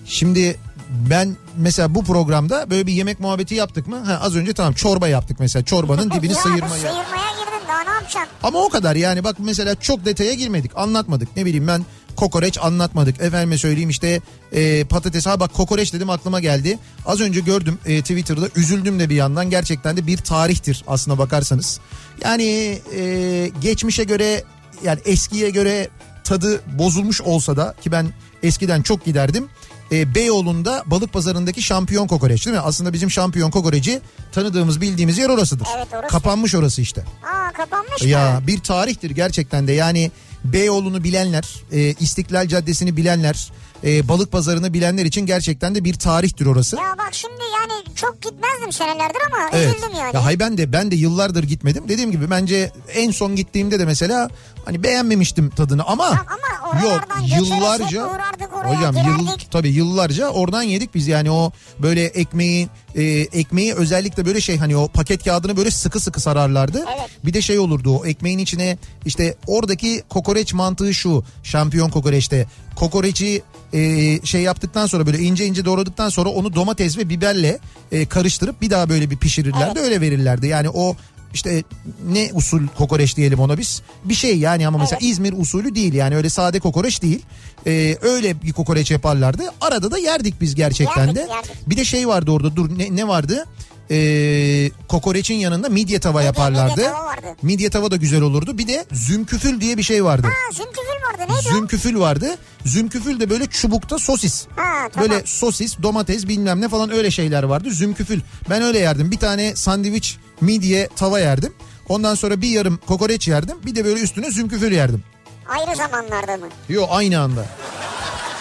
[0.05, 0.59] Şimdi
[0.89, 3.99] ben mesela bu programda böyle bir yemek muhabbeti yaptık mı?
[4.05, 5.65] Ha, az önce tamam çorba yaptık mesela.
[5.65, 6.69] Çorbanın dibini ya, sıyırmaya.
[6.69, 8.31] Sıyırmaya girdin daha ne yapacaksın?
[8.43, 11.85] Ama o kadar yani bak mesela çok detaya girmedik anlatmadık ne bileyim ben
[12.15, 17.39] kokoreç anlatmadık efendime söyleyeyim işte e, patates ha bak kokoreç dedim aklıma geldi az önce
[17.39, 21.79] gördüm e, Twitter'da üzüldüm de bir yandan gerçekten de bir tarihtir aslına bakarsanız
[22.23, 24.43] yani e, geçmişe göre
[24.83, 25.89] yani eskiye göre
[26.23, 28.13] tadı bozulmuş olsa da ki ben
[28.43, 29.49] eskiden çok giderdim
[29.91, 32.61] e, Beyoğlu'nda balık pazarındaki şampiyon kokoreç değil mi?
[32.61, 34.01] Aslında bizim şampiyon kokoreci
[34.31, 35.67] tanıdığımız bildiğimiz yer orasıdır.
[35.77, 36.07] Evet, orası.
[36.07, 37.01] Kapanmış orası işte.
[37.01, 38.07] Aa kapanmış mı?
[38.07, 40.11] Ya bir tarihtir gerçekten de yani
[40.53, 43.51] Beyoğlu'nu bilenler, e, İstiklal Caddesi'ni bilenler,
[43.83, 46.75] e, balık pazarını bilenler için gerçekten de bir tarihtir orası.
[46.75, 49.75] Ya bak şimdi yani çok gitmezdim senelerdir ama Evet.
[49.75, 50.15] üzüldüm yani.
[50.15, 51.83] Ya hay ben de ben de yıllardır gitmedim.
[51.89, 54.29] Dediğim gibi bence en son gittiğimde de mesela
[54.65, 56.25] hani beğenmemiştim tadını ama Tamam
[56.71, 57.07] ama yok
[57.37, 59.51] yıllarca oraya, hocam yıl girerdik.
[59.51, 64.77] tabii yıllarca oradan yedik biz yani o böyle ekmeği e, ekmeği özellikle böyle şey hani
[64.77, 66.85] o paket kağıdını böyle sıkı sıkı sararlardı.
[66.97, 67.09] Evet.
[67.25, 73.43] Bir de şey olurdu o ekmeğin içine işte oradaki kokoreç mantığı şu şampiyon kokoreçte kokoreçi
[73.73, 77.59] e, şey yaptıktan sonra böyle ince ince doğradıktan sonra onu domates ve biberle
[77.91, 80.47] e, karıştırıp bir daha böyle bir pişirirlerdi öyle verirlerdi.
[80.47, 80.95] Yani o
[81.35, 81.63] işte
[82.11, 86.15] ne usul kokoreç diyelim ona biz bir şey yani ama mesela İzmir usulü değil yani
[86.15, 87.21] öyle sade kokoreç değil.
[87.67, 89.43] E, öyle bir kokoreç yaparlardı.
[89.61, 91.19] Arada da yerdik biz gerçekten Yerdik, de.
[91.19, 91.51] yerdik.
[91.69, 93.45] Bir de şey vardı orada dur ne, ne vardı?
[93.91, 96.71] Ee, kokoreçin yanında midye tava yaparlardı.
[96.75, 97.27] midye tava vardı.
[97.41, 98.57] Midye tava da güzel olurdu.
[98.57, 100.27] Bir de zümküfül diye bir şey vardı.
[100.27, 101.55] Ha zümküfül vardı neydi o?
[101.55, 102.37] Zümküfül vardı.
[102.65, 104.45] Zümküfül de böyle çubukta sosis.
[104.55, 105.09] Ha tamam.
[105.09, 107.71] Böyle sosis, domates bilmem ne falan öyle şeyler vardı.
[107.71, 108.21] Zümküfül.
[108.49, 109.11] Ben öyle yerdim.
[109.11, 111.53] Bir tane sandviç midye tava yerdim.
[111.89, 113.57] Ondan sonra bir yarım kokoreç yerdim.
[113.65, 115.03] Bir de böyle üstüne zümküfül yerdim.
[115.47, 116.45] Ayrı zamanlarda mı?
[116.69, 117.45] Yo aynı anda.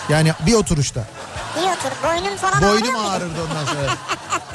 [0.09, 1.05] Yani bir oturuşta.
[1.59, 3.97] İyi otur boynun falan Boynum ağrırdı ondan sonra.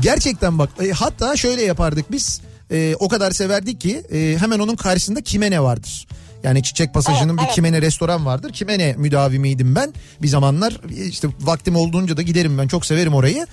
[0.00, 2.40] Gerçekten bak e, hatta şöyle yapardık biz
[2.70, 6.06] e, o kadar severdik ki e, hemen onun karşısında kimene vardır.
[6.44, 7.54] Yani Çiçek Pasajı'nın Evet, bir evet.
[7.54, 8.52] kimene restoran vardır.
[8.52, 13.46] Kimene müdavimiydim ben bir zamanlar E, işte vaktim olduğunca da giderim ben çok severim orayı.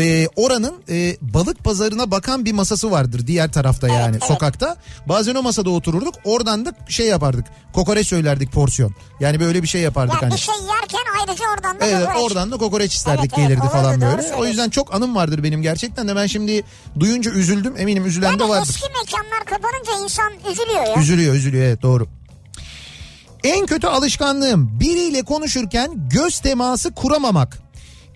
[0.00, 4.24] E, oranın e, balık pazarına bakan bir masası vardır diğer tarafta yani evet.
[4.24, 4.76] sokakta.
[5.06, 8.94] Bazen o masada otururduk oradan da şey yapardık kokoreç söylerdik porsiyon.
[9.20, 10.32] Yani böyle bir şey yapardık Ya hani.
[10.34, 12.22] bir şey yerken ayrıca oradan da Evet kokoreç.
[12.22, 14.34] oradan da kokoreç isterdik Evet, evet, gelirdi olurdu, falan doğru böyle.
[14.34, 16.64] O yüzden çok anım vardır benim gerçekten de ben şimdi
[17.00, 18.68] duyunca üzüldüm eminim üzülen de Yani vardır.
[18.70, 21.02] eski mekanlar kapanınca insan üzülüyor ya.
[21.02, 22.06] Üzülüyor üzülüyor evet doğru.
[23.44, 27.63] En kötü alışkanlığım biriyle konuşurken göz teması kuramamak.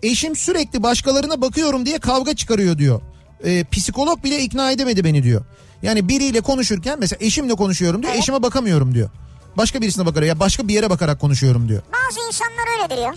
[0.03, 3.01] Eşim sürekli başkalarına bakıyorum diye kavga çıkarıyor diyor.
[3.45, 5.43] Ee, psikolog bile ikna edemedi beni diyor.
[5.83, 9.11] Yani biriyle konuşurken mesela eşimle konuşuyorum diyor eşime bakamıyorum diyor.
[9.57, 11.83] başka birisine bakarak ya başka bir yere bakarak konuşuyorum diyor.
[11.93, 13.15] Bazı insanlar öyledir ya.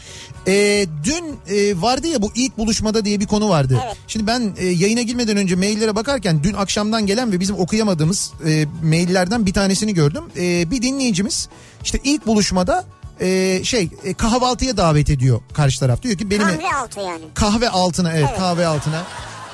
[0.47, 3.81] Ee, dün e, vardı ya bu ilk buluşmada diye bir konu vardı.
[3.85, 3.97] Evet.
[4.07, 8.65] Şimdi ben e, yayına girmeden önce maillere bakarken dün akşamdan gelen ve bizim okuyamadığımız e,
[8.83, 10.23] maillerden bir tanesini gördüm.
[10.37, 11.49] E, bir dinleyicimiz
[11.83, 12.85] işte ilk buluşmada
[13.21, 16.01] e, şey e, kahvaltıya davet ediyor karşı taraf.
[16.01, 17.23] Diyor ki benim Kahve altı yani.
[17.33, 18.39] kahve altına evet, Evet.
[18.39, 19.03] kahve altına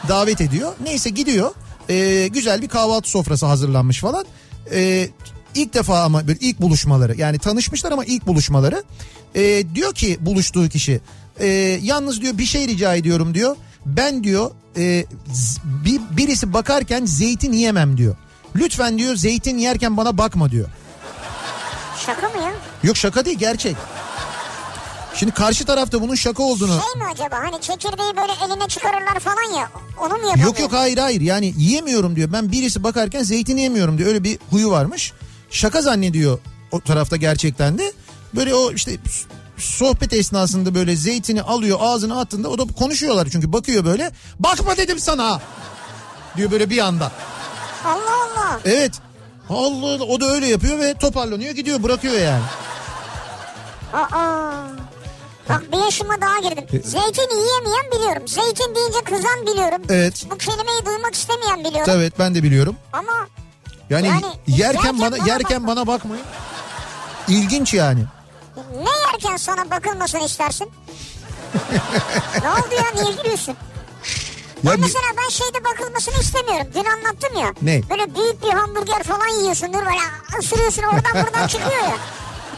[0.07, 0.73] davet ediyor.
[0.83, 1.51] Neyse gidiyor.
[1.89, 4.25] Ee, güzel bir kahvaltı sofrası hazırlanmış falan.
[4.73, 5.09] Ee,
[5.55, 8.83] ilk defa ama böyle ilk buluşmaları yani tanışmışlar ama ilk buluşmaları.
[9.35, 11.01] Ee, diyor ki buluştuğu kişi
[11.39, 11.47] e,
[11.81, 13.55] yalnız diyor bir şey rica ediyorum diyor.
[13.85, 15.05] Ben diyor e,
[15.63, 18.15] bir, birisi bakarken zeytin yiyemem diyor.
[18.55, 20.69] Lütfen diyor zeytin yerken bana bakma diyor.
[22.07, 22.51] Şaka mı ya?
[22.83, 23.75] Yok şaka değil gerçek.
[25.15, 26.81] Şimdi karşı tarafta bunun şaka olduğunu...
[26.81, 30.47] Şey mi acaba hani çekirdeği böyle eline çıkarırlar falan ya onu mu yapamıyor?
[30.47, 32.31] Yok yok hayır hayır yani yiyemiyorum diyor.
[32.33, 34.09] Ben birisi bakarken zeytin yemiyorum diyor.
[34.09, 35.13] Öyle bir huyu varmış.
[35.49, 36.39] Şaka zannediyor
[36.71, 37.93] o tarafta gerçekten de.
[38.35, 38.97] Böyle o işte
[39.57, 44.11] sohbet esnasında böyle zeytini alıyor ağzına attığında o da konuşuyorlar çünkü bakıyor böyle.
[44.39, 45.41] Bakma dedim sana
[46.37, 47.11] diyor böyle bir anda.
[47.85, 48.59] Allah Allah.
[48.65, 48.91] Evet.
[49.49, 52.43] Allah Allah o da öyle yapıyor ve toparlanıyor gidiyor bırakıyor yani.
[53.93, 54.67] Aa.
[55.49, 56.65] Bak bir yaşıma daha girdim.
[56.83, 58.27] Zeytin yiyemeyen biliyorum.
[58.27, 59.81] Zeytin deyince kızan biliyorum.
[59.89, 60.25] Evet.
[60.31, 61.93] Bu kelimeyi duymak istemeyen biliyorum.
[61.95, 62.75] Evet ben de biliyorum.
[62.93, 63.27] Ama
[63.89, 65.75] Yani, Yani yerken, yerken bana bana yerken bakma.
[65.75, 66.25] bana bakmayın.
[67.27, 68.03] İlginç yani.
[68.83, 70.71] ne yerken sana bakılmasını istersin?
[72.43, 73.55] ne oldu ya niye gülüyorsun?
[74.63, 76.67] Ya Ben mesela ben şeyde bakılmasını istemiyorum.
[76.75, 77.53] Dün anlattım ya.
[77.61, 77.81] Ne?
[77.89, 81.97] Böyle büyük bir hamburger falan yiyorsundur böyle ısırıyorsun oradan buradan çıkıyor ya.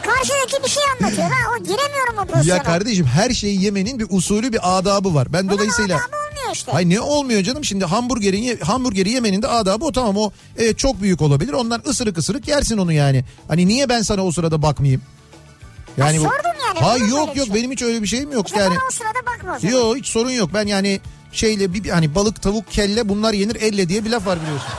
[0.03, 1.27] Karşıdaki bir şey anlatıyor.
[1.31, 2.57] Ben o giremiyorum o pozisyona.
[2.57, 5.33] Ya kardeşim her şeyi yemenin bir usulü bir adabı var.
[5.33, 6.71] Ben Bunun dolayısıyla adabı olmuyor işte.
[6.71, 11.01] Hay ne olmuyor canım şimdi hamburgerin hamburgeri yemenin de adabı o tamam o evet, çok
[11.01, 11.53] büyük olabilir.
[11.53, 13.25] Ondan ısırık ısırık yersin onu yani.
[13.47, 15.01] Hani niye ben sana o sırada bakmayayım?
[15.97, 17.55] Yani Ha, bu- sordum yani, Ha yok yok şey?
[17.55, 18.77] benim hiç öyle bir şeyim yok zaman yani.
[18.87, 19.73] o sırada bakma o zaman.
[19.75, 20.49] Yok hiç sorun yok.
[20.53, 21.01] Ben yani
[21.31, 24.69] şeyle bir hani balık tavuk kelle bunlar yenir elle diye bir laf var biliyorsun.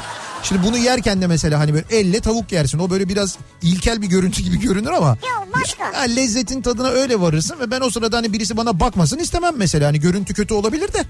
[0.43, 2.79] Şimdi bunu yerken de mesela hani böyle elle tavuk yersin.
[2.79, 5.09] O böyle biraz ilkel bir görüntü gibi görünür ama.
[5.09, 5.85] Yok başka.
[5.85, 9.89] Ya lezzetin tadına öyle varırsın ve ben o sırada hani birisi bana bakmasın istemem mesela.
[9.89, 11.05] Hani görüntü kötü olabilir de.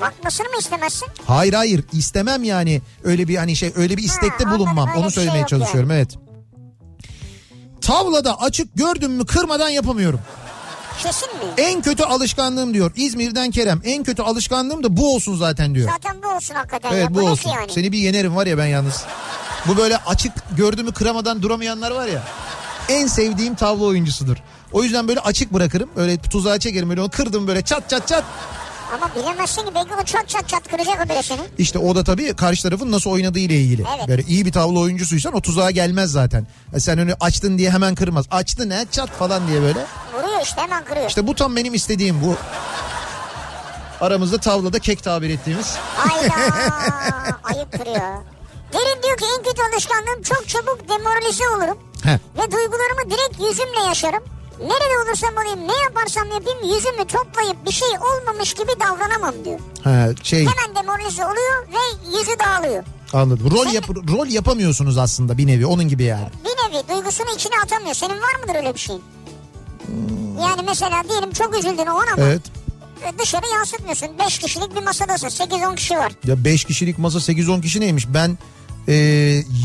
[0.00, 1.08] Bakmasını mı istemezsin?
[1.26, 4.90] Hayır hayır istemem yani öyle bir hani şey öyle bir istekte Ha, bulunmam.
[4.96, 6.10] Onu şey söylemeye yok çalışıyorum evet.
[7.80, 10.20] Tavlada açık gördüm mü kırmadan yapamıyorum.
[11.02, 11.44] Kesin mi?
[11.56, 12.92] En kötü alışkanlığım diyor.
[12.96, 13.80] İzmir'den Kerem.
[13.84, 15.90] En kötü alışkanlığım da bu olsun zaten diyor.
[15.92, 17.14] Zaten bu olsun hakikaten Evet ya.
[17.14, 17.50] bu Bu, olsun.
[17.50, 17.72] yani?
[17.72, 19.04] Seni bir yenerim var ya ben yalnız.
[19.68, 22.22] Bu böyle açık gördüğümü kıramadan duramayanlar var ya.
[22.88, 24.36] En sevdiğim tavla oyuncusudur.
[24.72, 25.90] O yüzden böyle açık bırakırım.
[25.96, 26.88] Öyle tuzağa çekerim.
[26.90, 28.24] Böyle onu kırdım böyle çat çat çat.
[28.92, 31.40] Ama bilemezsin ki belki o çat çat çat kıracak o bile seni.
[31.58, 33.84] İşte o da tabii karşı tarafın nasıl oynadığı ile ilgili.
[33.98, 34.08] Evet.
[34.08, 36.46] Böyle iyi bir tavla oyuncusuysan o tuzağa gelmez zaten.
[36.72, 38.26] Ya sen onu açtın diye hemen kırmaz.
[38.30, 39.86] Açtı ne çat falan diye böyle.
[40.14, 41.08] Vuruyor işte hemen kırıyor.
[41.08, 42.36] İşte bu tam benim istediğim bu.
[44.00, 45.76] Aramızda tavlada kek tabir ettiğimiz.
[45.96, 46.34] Hayda
[47.44, 48.22] ayıp kırıyor.
[48.72, 51.78] Derin diyor ki en kötü alışkanlığım çok çabuk demoralize olurum.
[52.02, 52.18] Heh.
[52.36, 54.22] Ve duygularımı direkt yüzümle yaşarım.
[54.60, 59.58] Nerede olursam olayım ne yaparsam yapayım yüzümü toplayıp bir şey olmamış gibi davranamam diyor.
[59.84, 62.84] Ha, şey Hemen demoralize oluyor ve yüzü dağılıyor.
[63.12, 63.50] anladım.
[63.50, 66.28] Rol, yap, rol yapamıyorsunuz aslında bir nevi onun gibi yani.
[66.44, 67.94] Bir nevi duygusunu içine atamıyor.
[67.94, 69.02] Senin var mıdır öyle bir şeyin?
[70.42, 72.42] Yani mesela diyelim çok üzüldün o an ama Evet.
[73.18, 74.08] dışarı yansıtmıyorsun.
[74.26, 75.28] 5 kişilik bir masadasın.
[75.28, 76.12] 8-10 kişi var.
[76.24, 78.06] Ya 5 kişilik masa 8-10 kişi neymiş?
[78.14, 78.38] Ben
[78.88, 78.94] e,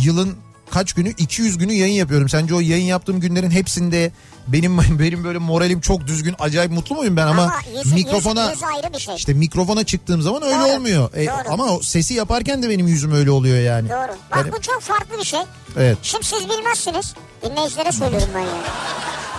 [0.04, 0.36] yılın
[0.72, 2.30] kaç günü 200 günü yayın yapıyorum.
[2.30, 4.12] Sence o yayın yaptığım günlerin hepsinde
[4.54, 8.62] benim benim böyle moralim çok düzgün acayip mutlu muyum ben ama, Ama yüz- mikrofona yüz-
[8.94, 9.16] yüz şey.
[9.16, 11.14] işte mikrofona çıktığım zaman öyle Doğru, olmuyor.
[11.14, 11.54] E, doğru.
[11.54, 13.90] ama o sesi yaparken de benim yüzüm öyle oluyor yani.
[13.90, 13.98] Doğru.
[14.32, 15.40] Bak Yani- bu çok farklı bir şey.
[15.78, 15.98] Evet.
[16.02, 17.14] Şimdi siz bilmezsiniz.
[17.44, 18.62] Dinleyicilere söylüyorum ben yani.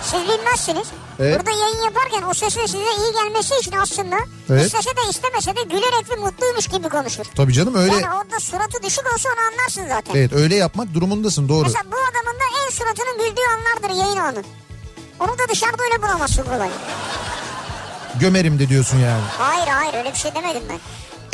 [0.03, 0.87] Siz bilmezsiniz.
[1.19, 1.39] Evet.
[1.39, 4.15] Burada yayın yaparken o sesin size iyi gelmesi için aslında
[4.49, 4.65] Evet.
[4.65, 7.23] istese de istemese de gülerek ve mutluymuş gibi konuşur.
[7.35, 7.93] Tabii canım öyle.
[7.93, 10.15] Yani orada suratı düşük olsa onu anlarsın zaten.
[10.19, 11.63] Evet öyle yapmak durumundasın doğru.
[11.63, 14.43] Mesela bu adamın da en suratının güldüğü anlardır yayın anı.
[15.19, 16.69] Onu da dışarıda öyle bulamazsın kolay.
[18.19, 19.23] Gömerim de diyorsun yani.
[19.37, 20.79] Hayır hayır öyle bir şey demedim ben.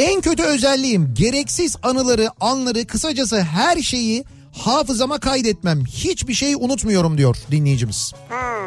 [0.05, 4.23] En kötü özelliğim gereksiz anıları, anları, kısacası her şeyi
[4.63, 5.85] hafızama kaydetmem.
[5.85, 8.13] Hiçbir şey unutmuyorum diyor dinleyicimiz.
[8.29, 8.57] Ha.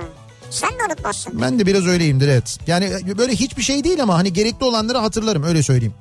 [0.51, 1.41] Sen de unutmazsın.
[1.43, 2.59] Ben de biraz öyleyimdir evet.
[2.67, 5.95] Yani böyle hiçbir şey değil ama hani gerekli olanları hatırlarım öyle söyleyeyim.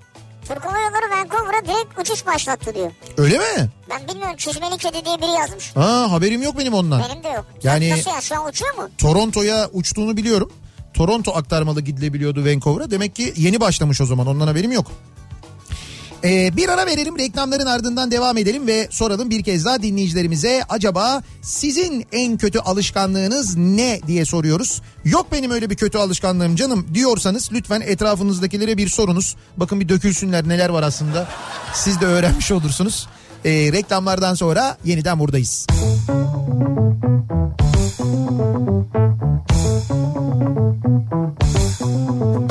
[0.49, 2.91] Türk Hava Yolları Vancouver'a direkt uçuş başlattı diyor.
[3.17, 3.69] Öyle mi?
[3.89, 5.71] Ben bilmiyorum çizmeli kedi diye biri yazmış.
[5.77, 7.03] Aa haberim yok benim ondan.
[7.09, 7.45] Benim de yok.
[7.63, 8.89] Yani- Sen nasıl ya şu an uçuyor mu?
[8.97, 10.51] Toronto'ya uçtuğunu biliyorum.
[10.93, 12.91] Toronto aktarmalı gidilebiliyordu Vancouver'a.
[12.91, 14.87] Demek ki yeni başlamış o zaman ondan haberim yok.
[16.23, 21.21] Ee, bir ara verelim reklamların ardından devam edelim ve soralım bir kez daha dinleyicilerimize acaba
[21.41, 24.81] sizin en kötü alışkanlığınız ne diye soruyoruz.
[25.05, 29.35] Yok benim öyle bir kötü alışkanlığım canım diyorsanız lütfen etrafınızdakilere bir sorunuz.
[29.57, 31.27] Bakın bir dökülsünler neler var aslında
[31.73, 33.07] siz de öğrenmiş olursunuz.
[33.45, 35.67] Ee, reklamlardan sonra yeniden buradayız.
[41.79, 42.48] Kafa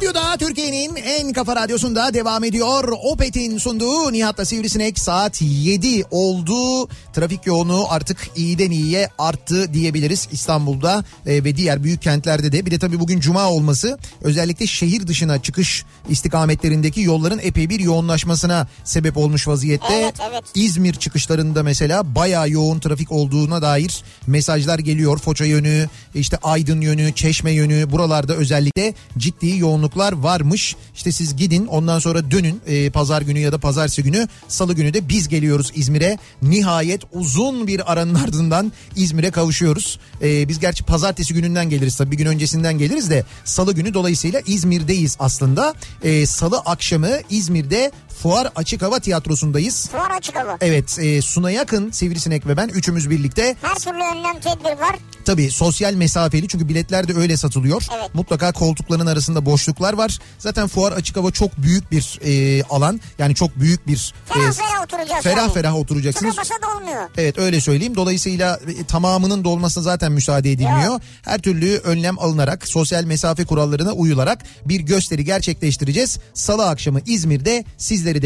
[0.00, 2.92] Radyo'da Türkiye'nin en kafa radyosunda devam ediyor.
[3.02, 6.88] Opet'in sunduğu Nihat'la Sivrisinek saat 7 oldu.
[7.12, 12.66] Trafik yoğunluğu artık iyiden iyiye arttı diyebiliriz İstanbul'da e, ve diğer büyük kentlerde de.
[12.66, 18.68] Bir de tabii bugün cuma olması özellikle şehir dışına çıkış istikametlerindeki yolların epey bir yoğunlaşmasına
[18.84, 19.94] sebep olmuş vaziyette.
[19.94, 20.44] Evet, evet.
[20.54, 25.18] İzmir çıkışlarında mesela bayağı yoğun trafik olduğuna dair mesajlar geliyor.
[25.18, 29.46] Foça yönü, işte Aydın yönü, Çeşme yönü buralarda özellikle ciddi
[29.90, 30.76] yoğunluklar varmış.
[30.94, 34.94] İşte siz gidin ondan sonra dönün e, pazar günü ya da pazartesi günü salı günü
[34.94, 36.18] de biz geliyoruz İzmir'e.
[36.42, 39.98] Nihayet uzun bir aranın ardından İzmir'e kavuşuyoruz.
[40.22, 44.40] E, biz gerçi pazartesi gününden geliriz tabii bir gün öncesinden geliriz de salı günü dolayısıyla
[44.46, 45.74] İzmir'deyiz aslında.
[46.02, 47.92] E, salı akşamı İzmir'de
[48.22, 49.88] Fuar Açık Hava Tiyatrosu'ndayız.
[49.88, 50.58] Fuar açık hava.
[50.60, 54.96] Evet e, Suna Yakın, Sivrisinek ve ben üçümüz birlikte Her türlü önlem tedbir var.
[55.24, 57.86] tabii sosyal mesafeli çünkü biletler de öyle satılıyor.
[57.98, 58.14] Evet.
[58.14, 60.18] Mutlaka koltukların arasında boşluklar var.
[60.38, 64.52] Zaten fuar açık hava çok büyük bir e, alan yani çok büyük bir Ferah e,
[64.52, 65.52] ferah oturacağız ferah yani.
[65.52, 66.36] ferah oturacaksınız.
[66.36, 67.08] Tıka basa da olmuyor.
[67.18, 67.96] Evet öyle söyleyeyim.
[67.96, 71.00] Dolayısıyla e, tamamının dolmasına zaten müsaade edilmiyor.
[71.22, 76.18] Her türlü önlem alınarak sosyal mesafe kurallarına uyularak bir gösteri gerçekleştireceğiz.
[76.34, 77.64] Salı akşamı İzmir'de de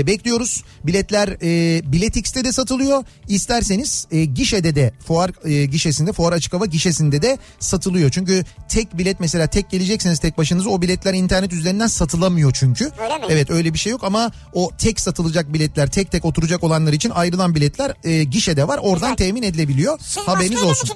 [0.06, 0.64] bekliyoruz.
[0.84, 3.04] Biletler e, Biletix'te de satılıyor.
[3.28, 8.10] İsterseniz e, gişede de fuar e, gişesinde fuar açık hava gişesinde de satılıyor.
[8.10, 12.84] Çünkü tek bilet mesela tek gelecekseniz tek başınıza o biletler internet üzerinden satılamıyor çünkü.
[12.84, 13.24] Öyle mi?
[13.28, 17.10] Evet öyle bir şey yok ama o tek satılacak biletler tek tek oturacak olanlar için
[17.10, 18.78] ayrılan biletler e, gişede var.
[18.82, 19.26] Oradan Güzel.
[19.26, 19.98] temin edilebiliyor.
[20.02, 20.88] Siz Haberiniz olsun.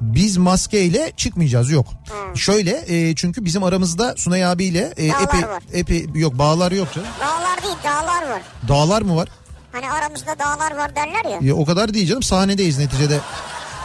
[0.00, 1.86] Biz maskeyle çıkmayacağız yok.
[2.34, 5.62] Şöyle e, çünkü bizim aramızda Sunay abiyle e, Dağlar epey var.
[5.72, 7.08] epey yok bağlar yok canım.
[7.20, 8.42] Dağlar değil dağlar var.
[8.68, 9.28] Dağlar mı var?
[9.72, 11.38] Hani aramızda dağlar var derler ya.
[11.40, 13.20] Ya, o kadar değil canım sahnedeyiz neticede.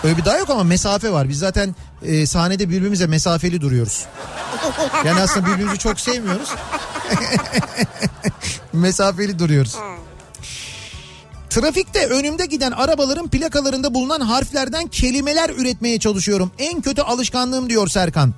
[0.04, 1.30] Öyle bir dağ yok ama mesafe var.
[1.30, 4.06] Biz zaten e, sahnede birbirimize mesafeli duruyoruz.
[5.06, 6.50] Yani aslında birbirimizi çok sevmiyoruz.
[8.74, 9.76] mesafeli duruyoruz.
[11.54, 16.52] Trafikte önümde giden arabaların plakalarında bulunan harflerden kelimeler üretmeye çalışıyorum.
[16.60, 18.34] En kötü alışkanlığım diyor Serkan.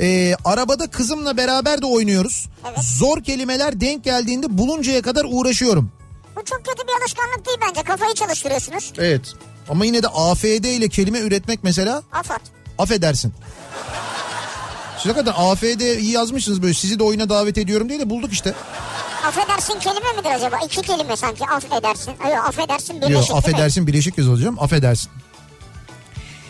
[0.00, 2.48] Ee, arabada kızımla beraber de oynuyoruz.
[2.68, 2.78] Evet.
[2.78, 5.90] Zor kelimeler denk geldiğinde buluncaya kadar uğraşıyorum.
[6.36, 7.82] Bu çok kötü bir alışkanlık değil bence.
[7.82, 8.92] Kafayı çalıştırıyorsunuz.
[8.98, 9.34] Evet.
[9.68, 12.40] Ama yine de AFD ile kelime üretmek mesela Afat.
[12.78, 13.32] affedersin.
[14.98, 18.54] Siz hakikaten AFD'yi yazmışsınız böyle sizi de oyuna davet ediyorum diye de bulduk işte.
[19.26, 20.56] Affedersin kelime midir acaba?
[20.66, 21.44] İki kelime sanki.
[21.46, 22.10] Affedersin.
[22.10, 25.10] Yok affedersin birleşik Yok affedersin birleşik yazılacağım affedersin.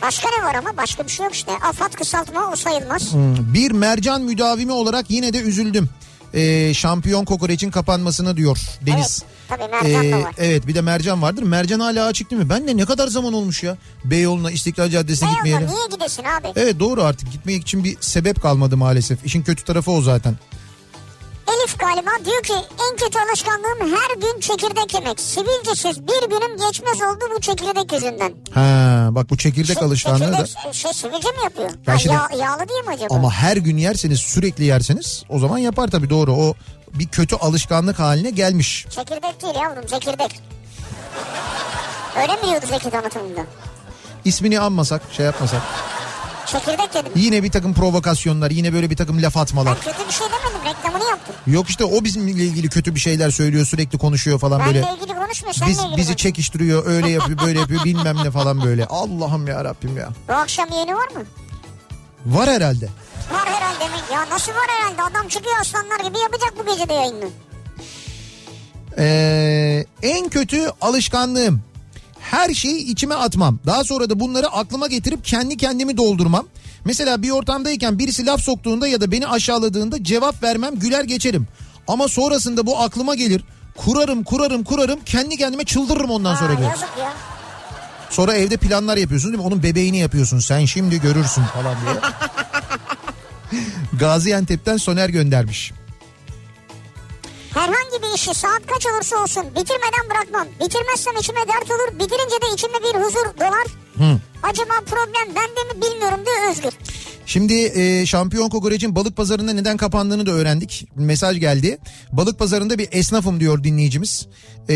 [0.03, 0.77] Başka ne var ama?
[0.77, 1.53] Başka bir şey yok işte.
[1.53, 3.13] Afat kısaltma o sayılmaz.
[3.13, 5.89] Hmm, Bir mercan müdavimi olarak yine de üzüldüm.
[6.35, 9.23] Ee, şampiyon kokoreçin kapanmasına diyor Deniz.
[9.25, 10.35] Evet, tabii mercan da Ee, var.
[10.39, 11.43] Evet bir de mercan vardır.
[11.43, 12.49] Mercan hala açık değil mi?
[12.51, 13.77] Ben de ne kadar zaman olmuş ya.
[14.05, 15.63] Beyoğlu'na İstiklal Caddesi'ne gitmeyeli.
[15.63, 16.49] yolda niye gidesin abi?
[16.57, 19.25] Evet doğru artık gitmek için bir sebep kalmadı maalesef.
[19.25, 20.35] İşin kötü tarafı o zaten.
[21.49, 25.21] Elif galiba diyor ki en kötü alışkanlığım her gün çekirdek yemek.
[25.21, 28.33] Sivilcesiz bir günüm geçmez oldu bu çekirdek yüzünden.
[28.55, 30.47] Ha bak bu çekirdek Şey- alışkanlığı da.
[30.47, 31.71] çekirdek, şey sivilce mi yapıyor?
[31.87, 33.15] Ben Ha, şimdi- yağ- yağlı değil mi acaba?
[33.15, 36.33] Ama her gün yerseniz sürekli yerseniz o zaman yapar tabii doğru.
[36.33, 36.55] O
[36.95, 38.87] bir kötü alışkanlık haline gelmiş.
[38.91, 40.41] Çekirdek değil yavrum çekirdek.
[42.23, 43.41] Öyle mi diyordu Zeki tanıtımında?
[44.25, 45.63] İsmini anmasak şey yapmasak.
[46.53, 47.13] Çekirdek dedim.
[47.17, 49.79] Yine bir takım provokasyonlar yine böyle bir takım laf atmalar.
[49.87, 51.35] Ben kötü bir şey demedim reklamını yaptım.
[51.47, 54.83] Yok işte o bizimle ilgili kötü bir şeyler söylüyor sürekli konuşuyor falan böyle.
[54.83, 56.23] Benle ilgili konuşma seninle Biz, ilgili bizi konuş.
[56.23, 58.87] çekiştiriyor öyle yapıyor böyle yapıyor bilmem ne falan böyle.
[58.91, 60.09] Allah'ım ya Rabbim ya.
[60.29, 61.23] Bu akşam yeni var mı?
[62.27, 62.89] Var herhalde.
[63.33, 63.97] Var herhalde mi?
[64.13, 65.03] Ya nasıl var herhalde?
[65.03, 67.29] Adam çıkıyor aslanlar gibi yapacak bu gece de yayını.
[68.99, 71.63] Ee, en kötü alışkanlığım
[72.31, 73.59] her şeyi içime atmam.
[73.67, 76.47] Daha sonra da bunları aklıma getirip kendi kendimi doldurmam.
[76.85, 81.47] Mesela bir ortamdayken birisi laf soktuğunda ya da beni aşağıladığında cevap vermem güler geçerim.
[81.89, 83.45] Ama sonrasında bu aklıma gelir.
[83.77, 87.13] Kurarım kurarım kurarım kendi kendime çıldırırım ondan sonra Aa, yazık ya.
[88.11, 89.47] Sonra evde planlar yapıyorsun değil mi?
[89.47, 90.39] Onun bebeğini yapıyorsun.
[90.39, 91.95] Sen şimdi görürsün falan diye.
[94.01, 95.73] Gaziantep'ten Soner göndermiş.
[97.55, 100.49] Herhangi bir işi saat kaç olursa olsun bitirmeden bırakmam.
[100.61, 101.95] Bitirmezsem içime dert olur.
[101.99, 103.67] Bitirince de içimde bir huzur dolar.
[104.43, 106.73] Acaba problem bende mi bilmiyorum diyor Özgür.
[107.27, 110.89] Şimdi e, şampiyon kokoreçin balık pazarında neden kapandığını da öğrendik.
[110.97, 111.79] Mesaj geldi.
[112.13, 114.27] Balık pazarında bir esnafım diyor dinleyicimiz.
[114.69, 114.75] E,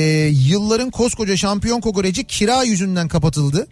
[0.48, 3.66] yılların koskoca şampiyon kokoreci kira yüzünden kapatıldı.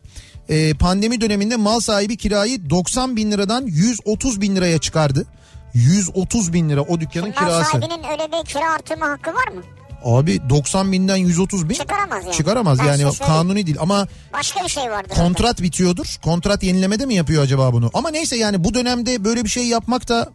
[0.48, 5.26] E, pandemi döneminde mal sahibi kirayı 90 bin liradan 130 bin liraya çıkardı.
[5.74, 7.70] 130 bin lira o dükkanın Mal kirası.
[7.70, 9.62] sahibinin öyle bir kira artırma hakkı var mı?
[10.04, 12.34] Abi 90 binden 130 bin Çıkaramaz yani.
[12.36, 15.10] çıkaramaz Ben yani size kanuni değil ama Başka bir şey vardır.
[15.10, 15.22] orada.
[15.22, 16.16] kontrat bitiyordur.
[16.24, 17.90] Kontrat yenilemede mi yapıyor acaba bunu?
[17.94, 20.28] Ama neyse yani bu dönemde böyle bir şey yapmak da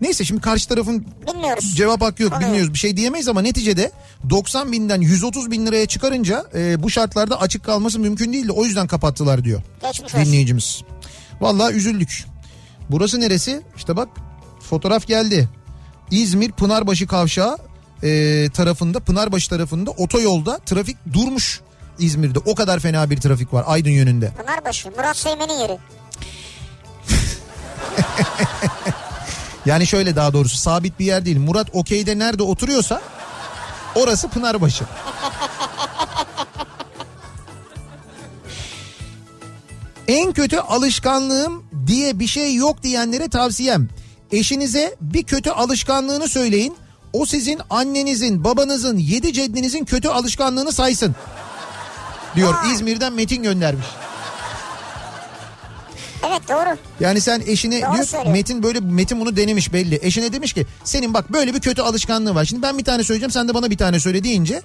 [0.00, 1.74] neyse şimdi karşı tarafın Bilmiyoruz.
[1.76, 2.48] cevap hakkı yok Oluyor.
[2.48, 3.92] bilmiyoruz bir şey diyemeyiz ama neticede
[4.30, 8.86] 90 binden 130 bin liraya çıkarınca e, bu şartlarda açık kalması mümkün değildi o yüzden
[8.86, 10.26] kapattılar diyor Geçmiş olsun.
[10.26, 10.82] dinleyicimiz.
[11.40, 12.24] Vallahi üzüldük.
[12.90, 13.62] Burası neresi?
[13.76, 14.08] İşte bak
[14.66, 15.48] fotoğraf geldi.
[16.10, 17.58] İzmir Pınarbaşı kavşağı
[18.02, 21.60] e, tarafında Pınarbaşı tarafında otoyolda trafik durmuş
[21.98, 22.38] İzmir'de.
[22.38, 24.30] O kadar fena bir trafik var Aydın yönünde.
[24.30, 24.90] Pınarbaşı.
[24.90, 25.78] Murat Seymen'in yeri.
[29.66, 31.38] Yani şöyle daha doğrusu sabit bir yer değil.
[31.38, 33.00] Murat Okey'de nerede oturuyorsa
[33.94, 34.84] orası Pınarbaşı.
[40.08, 43.88] En kötü alışkanlığım diye bir şey yok diyenlere tavsiyem.
[44.32, 46.76] Eşinize bir kötü alışkanlığını söyleyin.
[47.12, 51.14] O sizin annenizin, babanızın, yedi ceddinizin kötü alışkanlığını saysın.
[52.36, 52.54] Diyor.
[52.72, 53.86] İzmir'den Metin göndermiş.
[56.28, 56.76] Evet doğru.
[57.00, 58.32] Yani sen eşine Doğru diyor söylüyor.
[58.32, 59.98] Metin böyle Metin bunu denemiş belli.
[60.02, 62.44] Eşine demiş ki senin bak böyle bir kötü alışkanlığı var.
[62.44, 64.62] Şimdi ben bir tane söyleyeceğim sen de bana bir tane söyle deyince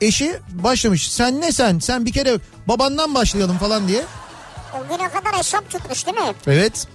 [0.00, 1.12] eşi başlamış.
[1.12, 1.78] Sen ne sen?
[1.78, 2.38] Sen bir kere
[2.68, 4.02] babandan başlayalım falan diye.
[4.74, 6.34] O güne kadar hesap tutmuş değil mi?
[6.46, 6.86] Evet.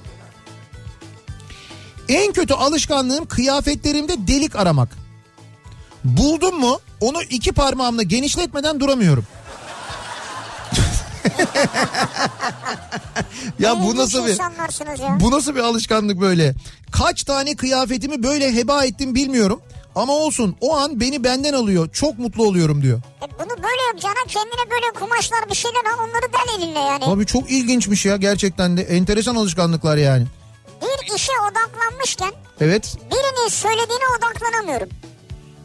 [2.10, 4.90] En kötü alışkanlığım kıyafetlerimde delik aramak.
[6.04, 9.26] Buldum mu onu iki parmağımla genişletmeden duramıyorum.
[13.60, 14.38] ya bu nasıl bir
[15.04, 15.18] ya.
[15.20, 16.56] bu nasıl bir alışkanlık böyle?
[16.92, 19.62] Kaç tane kıyafetimi böyle heba ettim bilmiyorum.
[19.96, 21.90] Ama olsun o an beni benden alıyor.
[21.94, 22.98] Çok mutlu oluyorum diyor.
[22.98, 27.06] E bunu böyle yapacağına kendine böyle kumaşlar bir şeyler al onları del elinle yani.
[27.06, 28.82] Abi çok ilginçmiş ya gerçekten de.
[28.82, 30.26] Enteresan alışkanlıklar yani.
[30.82, 32.96] Bir işe odaklanmışken Evet.
[33.12, 34.90] birinin söylediğine odaklanamıyorum.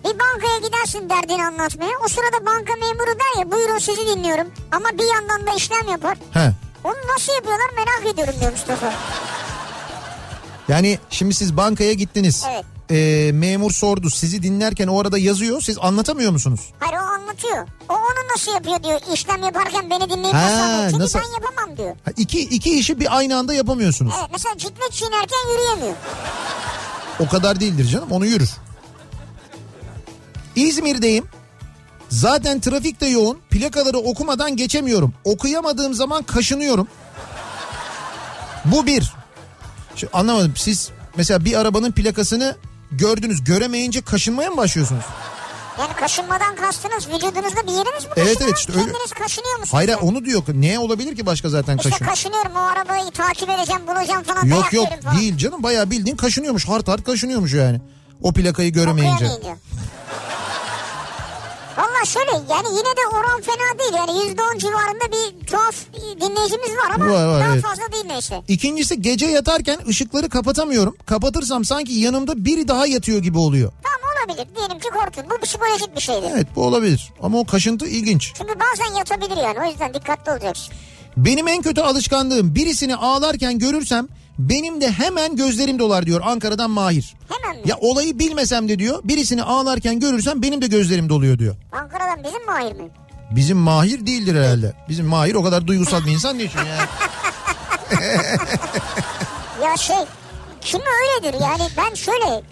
[0.04, 1.90] Bir bankaya gidersin derdini anlatmaya.
[2.04, 4.46] O sırada banka memuru der ya buyurun sizi dinliyorum.
[4.72, 6.18] Ama bir yandan da işlem yapar.
[6.34, 6.50] He.
[6.84, 8.92] Onu nasıl yapıyorlar merak ediyorum diyor Mustafa.
[10.68, 12.44] Yani şimdi siz bankaya gittiniz.
[12.50, 12.64] Evet.
[12.90, 16.60] Ee, memur sordu sizi dinlerken o arada yazıyor siz anlatamıyor musunuz?
[16.78, 17.66] Hayır o anlatıyor.
[17.88, 19.00] O onu nasıl yapıyor diyor.
[19.14, 20.90] İşlem yaparken beni dinleyip nasıl anlıyor.
[20.90, 21.96] Çünkü nasıl- ben yapamam diyor.
[22.04, 24.12] Ha, iki, iki işi bir aynı anda yapamıyorsunuz.
[24.18, 25.96] Evet mesela ciklet çiğnerken yürüyemiyor.
[27.20, 28.50] O kadar değildir canım onu yürür.
[30.56, 31.24] İzmir'deyim.
[32.08, 33.38] Zaten trafik de yoğun.
[33.50, 35.14] Plakaları okumadan geçemiyorum.
[35.24, 36.88] Okuyamadığım zaman kaşınıyorum.
[38.64, 39.12] Bu bir.
[39.96, 42.56] Şu, anlamadım siz mesela bir arabanın plakasını
[42.98, 45.04] gördünüz göremeyince kaşınmaya mı başlıyorsunuz?
[45.80, 48.40] Yani kaşınmadan kastınız vücudunuzda bir yeriniz mi Evet, kaşınıyor?
[48.48, 48.82] evet, işte öyle.
[48.84, 49.72] Kendiniz kaşınıyor musunuz?
[49.74, 50.42] Hayır onu diyor.
[50.54, 52.04] Ne olabilir ki başka zaten İşte kaşın?
[52.04, 54.44] kaşınıyorum o arabayı takip edeceğim bulacağım falan.
[54.44, 55.18] Yok yok falan.
[55.18, 56.68] değil canım bayağı bildiğin kaşınıyormuş.
[56.68, 57.80] Hart hart kaşınıyormuş yani.
[58.22, 59.14] O plakayı göremeyince.
[59.24, 59.56] Okuyamayınca.
[62.04, 63.92] Valla şöyle yani yine de oran fena değil.
[63.96, 65.76] Yani yüzde on civarında bir tuhaf
[66.20, 67.62] dinleyicimiz var ama Var, var, daha evet.
[67.62, 68.42] fazla değil neyse.
[68.48, 70.96] İkincisi gece yatarken ışıkları kapatamıyorum.
[71.06, 73.72] Kapatırsam sanki yanımda biri daha yatıyor gibi oluyor.
[73.82, 75.24] Tamam olabilir diyelim ki korktun.
[75.30, 76.28] Bu psikolojik bir şeydir.
[76.34, 77.12] Evet bu olabilir.
[77.22, 78.32] Ama o kaşıntı ilginç.
[78.38, 80.74] Çünkü bazen yatabilir yani o yüzden dikkatli olacaksın.
[81.16, 87.14] Benim en kötü alışkanlığım birisini ağlarken görürsem benim de hemen gözlerim dolar diyor Ankara'dan Mahir.
[87.28, 87.68] Hemen mi?
[87.68, 91.54] Ya olayı bilmesem de diyor birisini ağlarken görürsem benim de gözlerim doluyor diyor.
[91.72, 91.83] Ankara'dan
[92.24, 92.88] bizim Mahir mi?
[93.30, 94.72] Bizim Mahir değildir herhalde.
[94.88, 96.88] Bizim Mahir o kadar duygusal bir insan değil çünkü yani.
[99.62, 99.96] Ya şey
[100.60, 102.42] kimi öyledir yani ben şöyle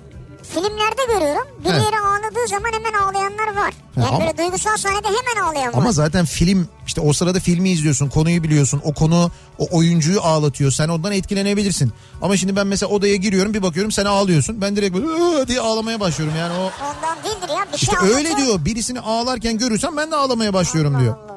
[0.42, 1.46] filmlerde görüyorum.
[1.64, 3.74] Birileri ağladığı zaman hemen ağlayanlar var.
[3.96, 5.78] Yani ama- böyle duygusal sahnede hemen ağlayan var.
[5.78, 10.70] Ama zaten film işte o sırada filmi izliyorsun konuyu biliyorsun o konu o oyuncuyu ağlatıyor
[10.70, 11.92] sen ondan etkilenebilirsin.
[12.22, 16.00] Ama şimdi ben mesela odaya giriyorum bir bakıyorum sen ağlıyorsun ben direkt böyle diye ağlamaya
[16.00, 18.36] başlıyorum yani o Ondan değildir ya bir işte şey öyle anlatıyor.
[18.38, 21.14] diyor birisini ağlarken görürsem ben de ağlamaya başlıyorum diyor.
[21.16, 21.32] Allah.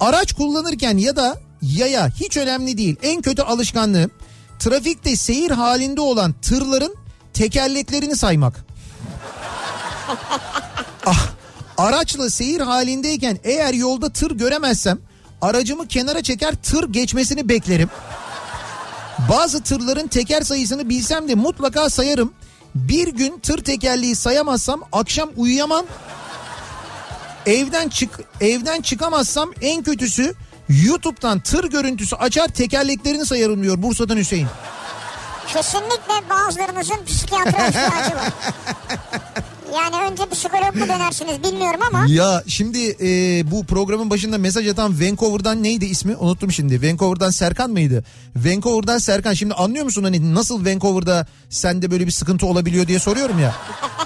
[0.00, 4.10] Araç kullanırken ya da yaya hiç önemli değil en kötü alışkanlığım
[4.58, 6.94] trafikte seyir halinde olan tırların
[7.34, 8.64] tekerleklerini saymak.
[11.06, 11.28] ah,
[11.78, 14.98] araçla seyir halindeyken eğer yolda tır göremezsem
[15.42, 17.90] aracımı kenara çeker tır geçmesini beklerim.
[19.30, 22.32] Bazı tırların teker sayısını bilsem de mutlaka sayarım.
[22.74, 25.86] Bir gün tır tekerleği sayamazsam akşam uyuyamam.
[27.46, 30.34] Evden çık evden çıkamazsam en kötüsü
[30.68, 34.46] YouTube'dan tır görüntüsü açar tekerleklerini sayarım diyor Bursa'dan Hüseyin.
[35.46, 38.32] Kesinlikle bazılarınızın psikiyatra ihtiyacı var.
[39.74, 43.06] Yani önce psikolog mu dönersiniz bilmiyorum ama Ya şimdi e,
[43.50, 46.16] bu programın başında mesaj atan Vancouver'dan neydi ismi?
[46.16, 46.82] Unuttum şimdi.
[46.88, 48.04] Vancouver'dan Serkan mıydı?
[48.36, 49.32] Vancouver'dan Serkan.
[49.34, 53.54] Şimdi anlıyor musun hani nasıl Vancouver'da sende böyle bir sıkıntı olabiliyor diye soruyorum ya.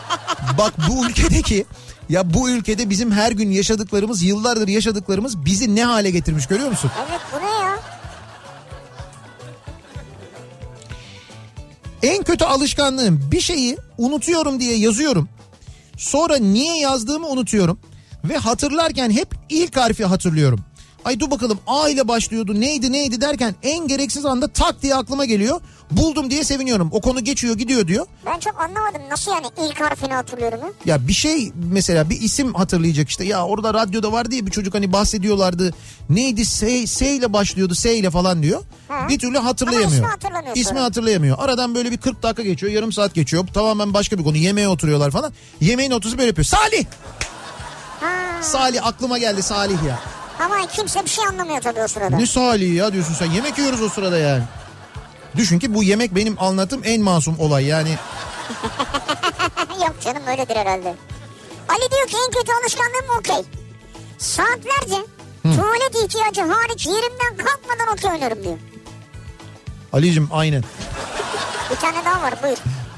[0.58, 1.64] Bak bu ülkedeki
[2.08, 6.90] ya bu ülkede bizim her gün yaşadıklarımız, yıllardır yaşadıklarımız bizi ne hale getirmiş görüyor musun?
[7.08, 7.78] evet bu ne ya?
[12.02, 15.28] En kötü alışkanlığım bir şeyi unutuyorum diye yazıyorum.
[15.96, 17.78] Sonra niye yazdığımı unutuyorum.
[18.24, 20.60] Ve hatırlarken hep ilk harfi hatırlıyorum.
[21.04, 25.24] Ay dur bakalım A ile başlıyordu neydi neydi derken en gereksiz anda tak diye aklıma
[25.24, 25.60] geliyor.
[25.96, 26.88] Buldum diye seviniyorum.
[26.92, 28.06] O konu geçiyor gidiyor diyor.
[28.26, 30.68] Ben çok anlamadım nasıl yani ilk harfini hatırlıyorum ya?
[30.84, 34.74] Ya bir şey mesela bir isim hatırlayacak işte ya orada radyoda var diye bir çocuk
[34.74, 35.74] hani bahsediyorlardı.
[36.10, 38.62] Neydi S, S ile başlıyordu S ile falan diyor.
[38.88, 39.08] Ha.
[39.08, 39.88] Bir türlü hatırlayamıyor.
[39.90, 41.36] Ama ismi hatırlamıyor İsmi hatırlayamıyor.
[41.40, 43.46] Aradan böyle bir 40 dakika geçiyor yarım saat geçiyor.
[43.54, 45.32] Tamamen başka bir konu yemeğe oturuyorlar falan.
[45.60, 46.46] Yemeğin oturusu böyle yapıyor.
[46.46, 46.84] Salih!
[48.00, 48.42] Ha.
[48.42, 49.98] Salih aklıma geldi Salih ya.
[50.44, 52.16] Ama kimse bir şey anlamıyor tabii o sırada.
[52.16, 54.42] Ne Salih ya diyorsun sen yemek yiyoruz o sırada yani.
[55.36, 57.90] Düşün ki bu yemek benim anlattığım en masum olay yani.
[59.80, 60.94] Yok canım öyledir herhalde.
[61.68, 63.44] Ali diyor ki en kötü alışkanlığım okey.
[64.18, 64.96] Saatlerce
[65.42, 68.58] tuvalet ihtiyacı hariç yerimden kalkmadan okey oynarım diyor.
[69.92, 70.64] Ali'cim aynen.
[71.70, 72.56] Bir tane daha var buyur.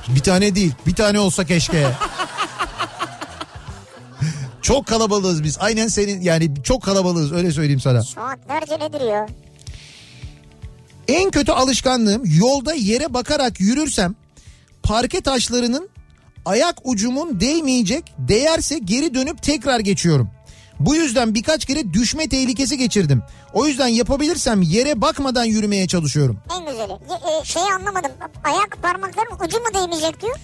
[0.08, 1.90] Bir tane değil bir tane olsa keşke.
[4.62, 5.58] çok kalabalığız biz.
[5.60, 8.02] Aynen senin yani çok kalabalığız öyle söyleyeyim sana.
[8.02, 9.26] Saatlerce nedir ya?
[11.08, 14.14] En kötü alışkanlığım yolda yere bakarak yürürsem
[14.82, 15.88] parke taşlarının
[16.44, 20.30] ayak ucumun değmeyecek değerse geri dönüp tekrar geçiyorum.
[20.80, 23.22] Bu yüzden birkaç kere düşme tehlikesi geçirdim.
[23.52, 26.38] O yüzden yapabilirsem yere bakmadan yürümeye çalışıyorum.
[26.58, 26.92] En güzeli.
[26.92, 28.10] E, şeyi anlamadım.
[28.44, 30.36] Ayak parmaklarım ucu mu değmeyecek diyor.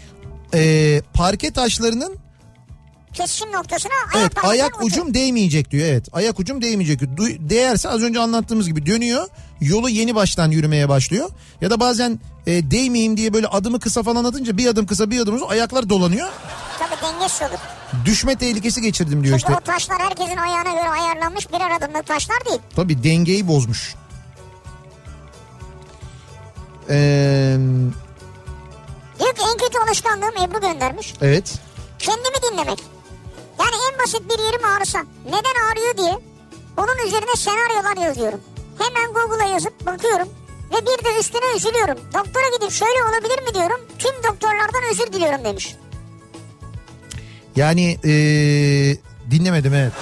[0.54, 2.16] Ee, parke taşlarının
[3.14, 6.08] Kesişim noktasına ayak evet ayak ucum değmeyecek diyor evet.
[6.12, 7.00] Ayak ucum değmeyecek.
[7.02, 9.28] Du- değerse az önce anlattığımız gibi dönüyor.
[9.60, 11.30] Yolu yeni baştan yürümeye başlıyor.
[11.60, 15.20] Ya da bazen e, değmeyeyim diye böyle adımı kısa falan atınca bir adım kısa bir
[15.20, 16.28] adım uzun ayaklar dolanıyor.
[16.78, 17.58] Tabii dengesiz olur.
[18.04, 19.62] Düşme tehlikesi geçirdim diyor Çünkü işte.
[19.62, 22.58] o taşlar herkesin ayağına göre ayarlanmış birer adımlık taşlar değil.
[22.76, 23.94] Tabii dengeyi bozmuş.
[26.90, 27.56] Ee,
[29.18, 31.14] Diyor ki en kötü alışkanlığım Ebru göndermiş.
[31.22, 31.54] evet.
[31.98, 32.78] Kendimi dinlemek.
[33.60, 36.18] Yani en basit bir yerim ağrısa neden ağrıyor diye
[36.76, 38.40] onun üzerine senaryolar yazıyorum.
[38.80, 40.28] Hemen Google'a yazıp bakıyorum
[40.72, 41.98] ve bir de üstüne üzülüyorum.
[42.14, 43.80] Doktora gidip şöyle olabilir mi diyorum.
[43.98, 45.76] Tüm doktorlardan özür diliyorum demiş.
[47.56, 48.96] Yani ee,
[49.30, 49.92] dinlemedim evet.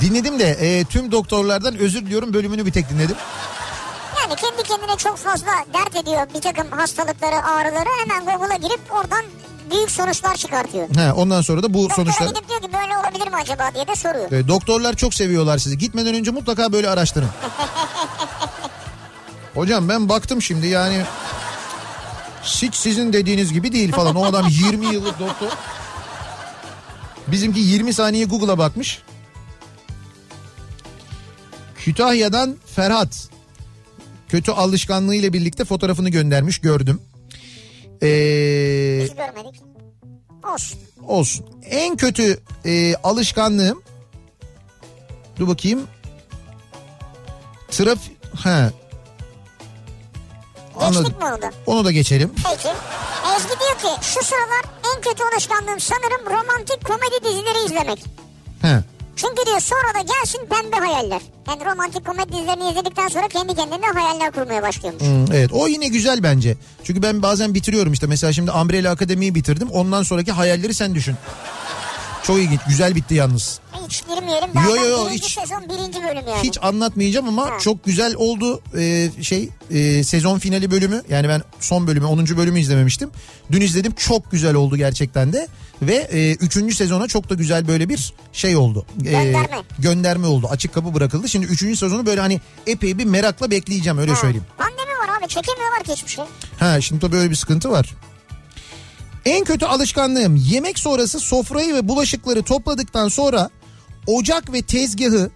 [0.00, 3.16] Dinledim de ee, tüm doktorlardan özür diliyorum bölümünü bir tek dinledim.
[4.20, 7.88] Yani kendi kendine çok fazla dert ediyor bir takım hastalıkları, ağrıları.
[8.00, 9.24] Hemen Google'a girip oradan
[9.70, 10.94] büyük sonuçlar çıkartıyor.
[10.94, 12.26] Ha, ondan sonra da bu Doktora sonuçlar...
[12.26, 14.32] gidip diyor ki böyle olabilir mi acaba diye de soruyor.
[14.32, 15.78] Ee, doktorlar çok seviyorlar sizi.
[15.78, 17.28] Gitmeden önce mutlaka böyle araştırın.
[19.54, 21.02] Hocam ben baktım şimdi yani
[22.42, 24.14] hiç sizin dediğiniz gibi değil falan.
[24.14, 25.48] O adam 20 yıllık doktor.
[27.26, 29.02] Bizimki 20 saniye Google'a bakmış.
[31.76, 33.28] Kütahya'dan Ferhat.
[34.28, 37.00] Kötü alışkanlığıyla birlikte fotoğrafını göndermiş gördüm.
[38.02, 39.62] Ee, Biz görmedik.
[40.54, 40.78] Olsun.
[41.06, 41.46] olsun.
[41.70, 43.82] En kötü e, alışkanlığım
[45.38, 45.86] dur bakayım.
[47.70, 47.98] Traf
[48.34, 48.70] ha.
[50.80, 51.02] Anladım.
[51.04, 51.50] Geçtik mi onu da?
[51.66, 52.32] Onu da geçelim.
[52.36, 52.68] Peki.
[53.36, 58.04] Ezgi diyor ki şu sıralar en kötü alışkanlığım sanırım romantik komedi dizileri izlemek.
[58.62, 58.82] Ha.
[59.18, 61.22] Çünkü diyor sonra da gelsin pembe hayaller.
[61.48, 65.02] Yani romantik komedi dizilerini izledikten sonra kendi kendine hayaller kurmaya başlıyormuş.
[65.02, 66.56] Hmm, evet o yine güzel bence.
[66.84, 68.06] Çünkü ben bazen bitiriyorum işte.
[68.06, 69.68] Mesela şimdi Umbrella Akademi'yi bitirdim.
[69.70, 71.16] Ondan sonraki hayalleri sen düşün.
[72.22, 72.60] Çok ilginç.
[72.68, 73.60] Güzel bitti yalnız.
[73.88, 74.48] Hiç girmeyelim.
[74.68, 76.42] Yo, yo, yo, birinci hiç- sezon birinci bölüm yani.
[76.48, 77.58] Hiç anlatmayacağım ama Ha.
[77.60, 82.36] çok güzel oldu Ee, şey e, sezon finali bölümü yani ben son bölümü 10.
[82.36, 83.10] bölümü izlememiştim.
[83.52, 85.48] Dün izledim çok güzel oldu gerçekten de
[85.82, 86.74] ve e, 3.
[86.76, 88.86] sezona çok da güzel böyle bir şey oldu.
[89.06, 89.56] Ee, Gönderme.
[89.78, 91.28] gönderme oldu açık kapı bırakıldı.
[91.28, 91.78] Şimdi 3.
[91.78, 94.16] sezonu böyle hani epey bir merakla bekleyeceğim öyle Ha.
[94.20, 94.46] söyleyeyim.
[94.58, 96.24] Pandemi var abi çekemiyorlar ki hiçbir şey.
[96.58, 97.94] Ha şimdi tabii öyle bir sıkıntı var.
[99.24, 103.50] En kötü alışkanlığım yemek sonrası sofrayı ve bulaşıkları topladıktan sonra
[104.06, 105.30] ocak ve tezgahı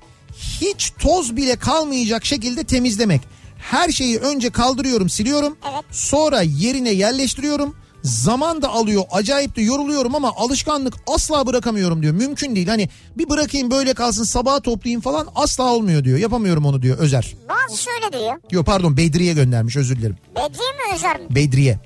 [0.61, 3.21] hiç toz bile kalmayacak şekilde temizlemek.
[3.59, 5.57] Her şeyi önce kaldırıyorum, siliyorum.
[5.73, 5.85] Evet.
[5.91, 7.77] Sonra yerine yerleştiriyorum.
[8.03, 12.15] Zaman da alıyor acayip de yoruluyorum ama alışkanlık asla bırakamıyorum diyor.
[12.15, 16.19] Mümkün değil hani bir bırakayım böyle kalsın sabaha toplayayım falan asla olmuyor diyor.
[16.19, 17.35] Yapamıyorum onu diyor Özer.
[17.49, 18.35] Bazısı öyle diyor.
[18.51, 20.17] Yok pardon Bedriye göndermiş özür dilerim.
[20.37, 21.27] Bedriye mi Özer mi?
[21.35, 21.79] Bedriye.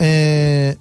[0.00, 0.76] Ee,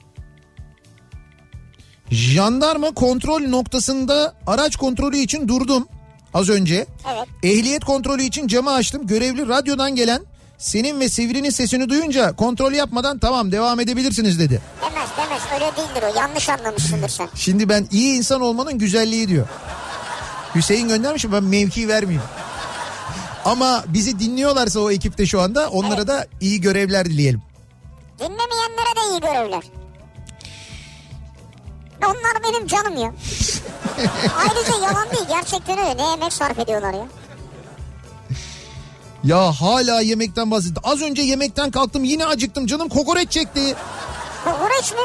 [2.11, 5.87] jandarma kontrol noktasında araç kontrolü için durdum
[6.33, 6.75] az önce.
[7.13, 7.27] Evet.
[7.43, 9.07] Ehliyet kontrolü için camı açtım.
[9.07, 10.21] Görevli radyodan gelen
[10.57, 14.61] senin ve Sivri'nin sesini duyunca kontrol yapmadan tamam devam edebilirsiniz dedi.
[14.81, 17.27] Demez demez öyle değildir o yanlış anlamışsındır sen.
[17.35, 19.47] Şimdi ben iyi insan olmanın güzelliği diyor.
[20.55, 22.23] Hüseyin göndermiş ben mevki vermeyeyim.
[23.45, 26.07] Ama bizi dinliyorlarsa o ekipte şu anda onlara Evet.
[26.07, 27.41] da iyi görevler dileyelim.
[28.19, 29.63] Dinlemeyenlere de iyi görevler.
[32.05, 33.13] Onlar benim canım ya.
[34.39, 35.97] Ayrıca yalan değil gerçekten öyle.
[35.97, 37.07] Ne emek sarf ediyorlar ya.
[39.23, 40.81] Ya hala yemekten bahsetti.
[40.83, 43.75] Az önce yemekten kalktım yine acıktım canım kokoreç çekti.
[44.45, 44.99] Kokoreç mi?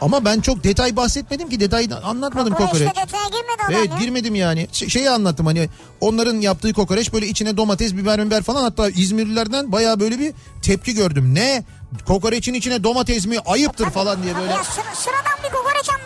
[0.00, 2.72] Ama ben çok detay bahsetmedim ki detay anlatmadım kokoreç.
[2.88, 3.98] Kokoreçte detaya girmedi Evet ya.
[3.98, 4.68] girmedim yani.
[4.72, 5.68] Ş- şeyi anlattım hani
[6.00, 10.32] onların yaptığı kokoreç böyle içine domates, biber, biber falan hatta İzmirlilerden baya böyle bir
[10.62, 11.34] tepki gördüm.
[11.34, 11.64] Ne?
[12.06, 13.38] Kokoreçin içine domates mi?
[13.46, 14.52] Ayıptır falan diye böyle.
[14.52, 15.52] Ya sıra- sıradan bir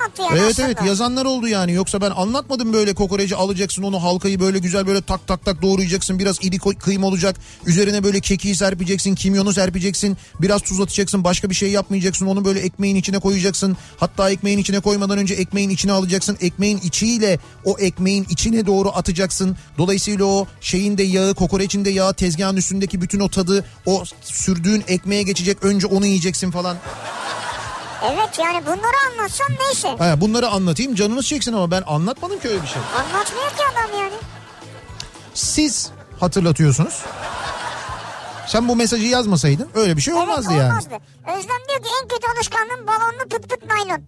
[0.07, 0.69] anlattı yani Evet aslında.
[0.69, 1.73] evet yazanlar oldu yani.
[1.73, 6.19] Yoksa ben anlatmadım böyle kokoreci alacaksın onu halkayı böyle güzel böyle tak tak tak doğrayacaksın
[6.19, 7.37] biraz iri kıyım olacak.
[7.67, 12.61] Üzerine böyle kekiği serpeceksin kimyonu serpeceksin biraz tuz atacaksın başka bir şey yapmayacaksın onu böyle
[12.61, 13.77] ekmeğin içine koyacaksın.
[13.97, 16.37] Hatta ekmeğin içine koymadan önce ekmeğin içine alacaksın.
[16.41, 19.57] Ekmeğin içiyle o ekmeğin içine doğru atacaksın.
[19.79, 24.85] Dolayısıyla o şeyin de yağı kokoreçin de yağı tezgahın üstündeki bütün o tadı o sürdüğün
[24.89, 25.65] ekmeğe geçecek.
[25.65, 26.77] Önce onu yiyeceksin falan.
[28.13, 29.89] Evet yani bunları anlatsan neyse.
[29.99, 32.83] Ha, bunları anlatayım canınız çeksin ama ben anlatmadım ki öyle bir şey.
[32.99, 34.15] Anlatmıyor ki adam yani.
[35.35, 35.91] Siz
[36.21, 37.03] hatırlatıyorsunuz.
[38.47, 40.71] Sen bu mesajı yazmasaydın öyle bir şey olmazdı evet, yani.
[40.71, 40.95] olmazdı.
[41.27, 44.03] Özlem diyor ki en kötü alışkanlığım balonlu pıt pıt naylon.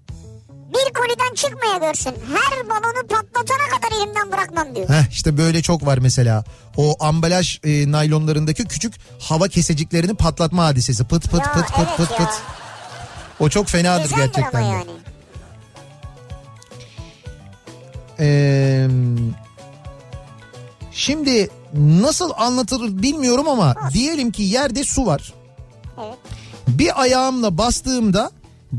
[0.69, 2.15] Bir koliden çıkmaya görsün.
[2.35, 4.89] Her balonu patlatana kadar elimden bırakmam diyor.
[4.89, 6.45] Heh, işte böyle çok var mesela.
[6.77, 11.05] O ambalaj e, naylonlarındaki küçük hava keseciklerini patlatma hadisesi.
[11.05, 12.17] Pıt pıt Ya, pıt pıt evet pıt ya.
[12.17, 12.29] pıt.
[13.41, 14.63] O çok fenadır Güzeldir gerçekten.
[14.63, 14.91] ama yani.
[18.21, 18.89] Ee,
[20.93, 25.33] şimdi nasıl anlatılır bilmiyorum ama diyelim ki yerde su var.
[25.99, 26.19] Evet.
[26.69, 28.31] Bir ayağımla bastığımda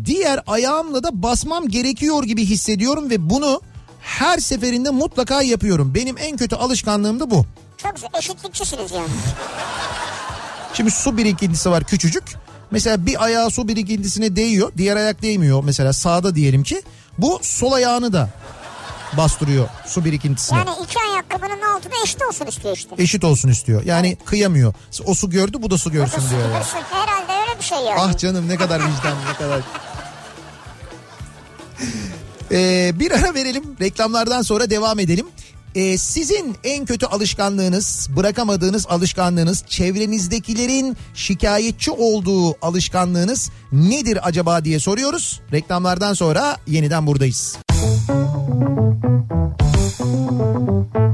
[0.06, 3.62] diğer ayağımla da basmam gerekiyor gibi hissediyorum ve bunu
[4.02, 5.96] her seferinde mutlaka yapıyorum.
[5.96, 7.46] Benim en kötü alışkanlığım da bu.
[7.78, 8.10] Çok güzel.
[8.18, 9.10] Eşitlikçisiniz yani.
[10.74, 12.24] Şimdi su birikintisi var küçücük.
[12.72, 15.64] Mesela bir ayağı su birikintisine değiyor, diğer ayak değmiyor.
[15.64, 16.82] Mesela sağda diyelim ki
[17.18, 18.30] bu sol ayağını da
[19.18, 20.58] bastırıyor su birikintisine.
[20.58, 22.96] Yani iki ayakkabının altına eşit olsun istiyor işte.
[22.98, 23.84] Eşit olsun istiyor.
[23.86, 24.74] Yani kıyamıyor.
[25.06, 26.42] O su gördü, bu da su görsün da diyor.
[26.42, 26.64] ya.
[26.64, 26.96] sıkılırsın.
[26.96, 28.00] Herhalde öyle bir şey yani.
[28.00, 29.62] Ah canım ne kadar vicdan ne kadar.
[32.52, 35.28] Ee, bir ara verelim reklamlardan sonra devam edelim.
[35.76, 45.42] Ee, sizin en kötü alışkanlığınız, bırakamadığınız alışkanlığınız, çevrenizdekilerin şikayetçi olduğu alışkanlığınız nedir acaba diye soruyoruz.
[45.52, 47.58] Reklamlardan sonra yeniden buradayız.
[50.90, 51.09] Kafa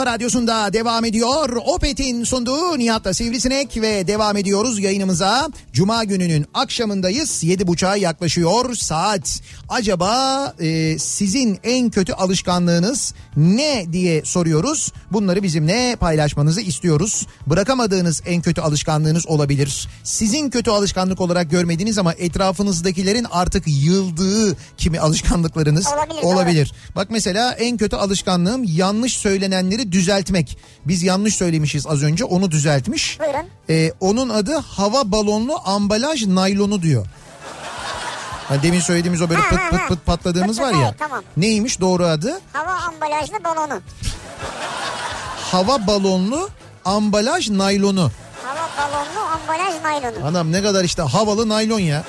[0.00, 1.56] kafa radyosunda devam ediyor.
[1.66, 5.48] Opet'in sunduğu Nihat'la Sivrisinek ve devam ediyoruz yayınımıza.
[5.72, 7.44] Cuma gününün akşamındayız.
[7.44, 9.40] Yedi buçuğa yaklaşıyor saat.
[9.68, 14.92] Acaba e, sizin en kötü alışkanlığınız ne diye soruyoruz.
[15.12, 17.26] Bunları bizimle paylaşmanızı istiyoruz.
[17.46, 19.88] Bırakamadığınız en kötü alışkanlığınız olabilir.
[20.04, 26.72] Sizin kötü alışkanlık olarak görmediğiniz ama etrafınızdakilerin artık yıldığı kimi alışkanlıklarınız Olabilir, olabilir.
[26.96, 30.58] Bak mesela en kötü alışkanlığım yanlış söylenenleri düzeltmek.
[30.84, 33.18] Biz yanlış söylemişiz az önce onu düzeltmiş.
[33.20, 33.46] Buyurun.
[33.70, 37.06] Ee, onun adı hava balonlu ambalaj naylonu diyor.
[38.48, 40.82] Ha, demin söylediğimiz o böyle pıt pıt pıt patladığımız pıt, var ya.
[40.88, 41.22] evet, tamam.
[41.36, 42.40] Neymiş doğru adı?
[42.52, 43.80] Hava ambalajlı balonu.
[45.52, 46.48] Hava balonlu
[46.84, 48.10] ambalaj naylonu.
[48.44, 50.26] Hava balonlu ambalaj naylonu.
[50.26, 52.04] Anam ne kadar işte havalı naylon ya.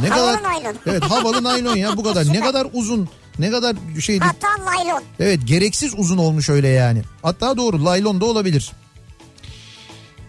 [0.00, 0.74] Ne Havalı kadar naylon.
[0.86, 2.32] Evet havalı naylon ya bu kadar.
[2.32, 3.08] ne kadar uzun.
[3.38, 5.02] Ne kadar şey Hatta naylon.
[5.20, 7.02] Evet gereksiz uzun olmuş öyle yani.
[7.22, 8.72] Hatta doğru laylon da olabilir.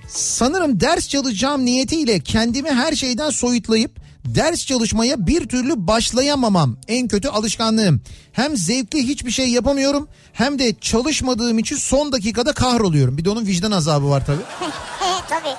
[0.08, 7.28] Sanırım ders çalışacağım niyetiyle kendimi her şeyden soyutlayıp Ders çalışmaya bir türlü başlayamamam en kötü
[7.28, 8.02] alışkanlığım.
[8.32, 13.18] Hem zevkli hiçbir şey yapamıyorum hem de çalışmadığım için son dakikada kahroluyorum.
[13.18, 14.42] Bir de onun vicdan azabı var tabii.
[15.30, 15.56] Tabii.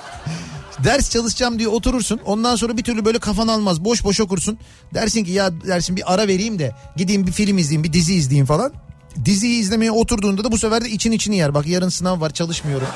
[0.83, 2.19] Ders çalışacağım diye oturursun.
[2.25, 3.85] Ondan sonra bir türlü böyle kafan almaz.
[3.85, 4.59] Boş boş okursun.
[4.93, 8.45] Dersin ki ya dersin bir ara vereyim de gideyim bir film izleyeyim, bir dizi izleyeyim
[8.45, 8.73] falan.
[9.25, 11.53] Diziyi izlemeye oturduğunda da bu sefer de için içini yer.
[11.53, 12.87] Bak yarın sınav var çalışmıyorum.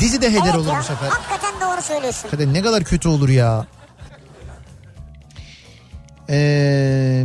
[0.00, 1.08] Dizi de heder evet olur ya, bu sefer.
[1.08, 2.22] Hakikaten doğru söylüyorsun.
[2.22, 3.66] Hakikaten ne kadar kötü olur ya.
[6.30, 7.24] Ee,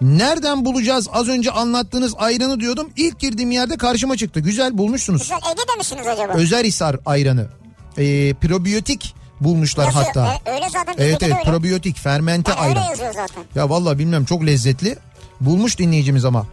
[0.00, 2.90] nereden bulacağız az önce anlattığınız ayranı diyordum.
[2.96, 4.40] İlk girdiğim yerde karşıma çıktı.
[4.40, 5.22] Güzel bulmuşsunuz.
[5.22, 6.32] Güzel Ege'de misiniz acaba?
[6.32, 7.59] Özelhisar ayranı.
[8.00, 10.04] Ee, probiyotik bulmuşlar Yazıyor.
[10.06, 10.34] hatta.
[10.46, 10.94] E, öyle zaten.
[10.98, 11.42] Evet evet öyle.
[11.50, 12.82] probiyotik fermente öyle ayran.
[12.90, 13.44] yazıyor zaten.
[13.54, 14.98] Ya vallahi bilmem çok lezzetli.
[15.40, 16.46] Bulmuş dinleyicimiz ama.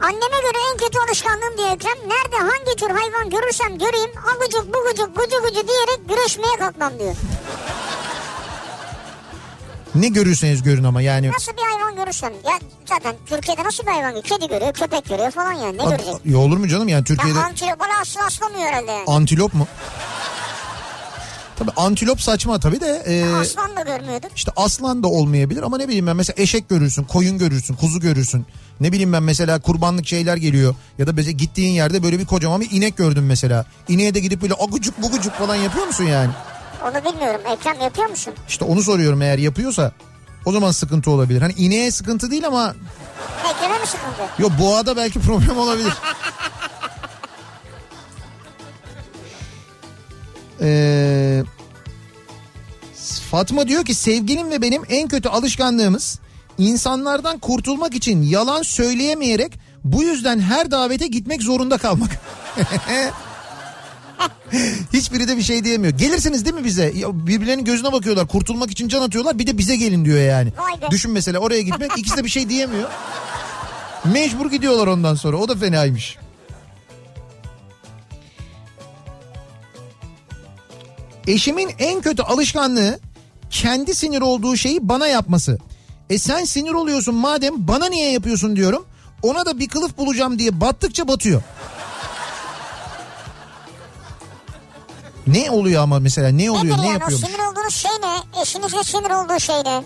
[0.00, 1.98] Anneme göre en kötü alışkanlığım diye Ekrem.
[2.08, 7.14] Nerede hangi tür hayvan görürsem göreyim agucuk bugucuk gucu gucu diyerek güreşmeye kalkmam diyor.
[9.94, 11.30] Ne görürseniz görün ama yani.
[11.32, 12.32] Nasıl bir hayvan görürsem.
[12.32, 12.58] Ya
[12.88, 14.20] zaten Türkiye'de nasıl bir hayvan?
[14.22, 15.78] Kedi görüyor, köpek görüyor falan yani.
[15.78, 16.14] Ne görecek?
[16.24, 19.04] Ya olur mu canım yani Türkiye'de Ya antilop bana asla aslamıyor herhalde yani.
[19.06, 19.66] antilop mu?
[21.58, 23.02] Tabii antilop saçma tabii de.
[23.06, 24.28] e, Aslan da görmüyordur.
[24.36, 28.46] İşte aslan da olmayabilir ama ne bileyim ben mesela eşek görürsün, koyun görürsün, kuzu görürsün.
[28.80, 32.60] Ne bileyim ben mesela kurbanlık şeyler geliyor ya da mesela gittiğin yerde böyle bir kocaman
[32.60, 33.66] bir inek gördüm mesela.
[33.88, 36.30] İneğe de gidip böyle agucuk bugucuk falan yapıyor musun yani?
[36.84, 37.40] Onu bilmiyorum.
[37.50, 38.34] Ekrem yapıyor musun?
[38.48, 39.92] İşte onu soruyorum eğer yapıyorsa
[40.44, 41.42] o zaman sıkıntı olabilir.
[41.42, 42.74] Hani ineğe sıkıntı değil ama
[43.54, 44.42] Ekrem'e mi sıkıntı?
[44.42, 45.92] yok boğada belki problem olabilir.
[50.64, 51.42] Ee,
[53.30, 56.18] Fatma diyor ki sevgilim ve benim en kötü alışkanlığımız
[56.58, 59.52] insanlardan kurtulmak için yalan söyleyemeyerek
[59.84, 62.10] bu yüzden her davete gitmek zorunda kalmak.
[64.92, 65.92] Hiçbiri de bir şey diyemiyor.
[65.92, 66.92] Gelirsiniz değil mi bize?
[66.96, 68.28] Ya Birbirlerinin gözüne bakıyorlar.
[68.28, 69.38] Kurtulmak için can atıyorlar.
[69.38, 70.52] Bir de bize gelin diyor yani.
[70.90, 71.90] Düşün mesela oraya gitmek.
[71.98, 72.88] ikisi de bir şey diyemiyor.
[74.04, 75.36] Mecbur gidiyorlar ondan sonra.
[75.36, 76.16] O da fenaymış.
[81.26, 83.00] Eşimin en kötü alışkanlığı
[83.50, 85.58] kendi sinir olduğu şeyi bana yapması.
[86.10, 88.86] E sen sinir oluyorsun madem bana niye yapıyorsun diyorum.
[89.22, 91.42] Ona da bir kılıf bulacağım diye battıkça batıyor.
[95.26, 97.26] Ne oluyor ama mesela ne oluyor ne yani o yapıyormuş?
[97.28, 98.42] sinir olduğunuz şey ne?
[98.42, 99.82] Eşinizle sinir olduğu şey ne?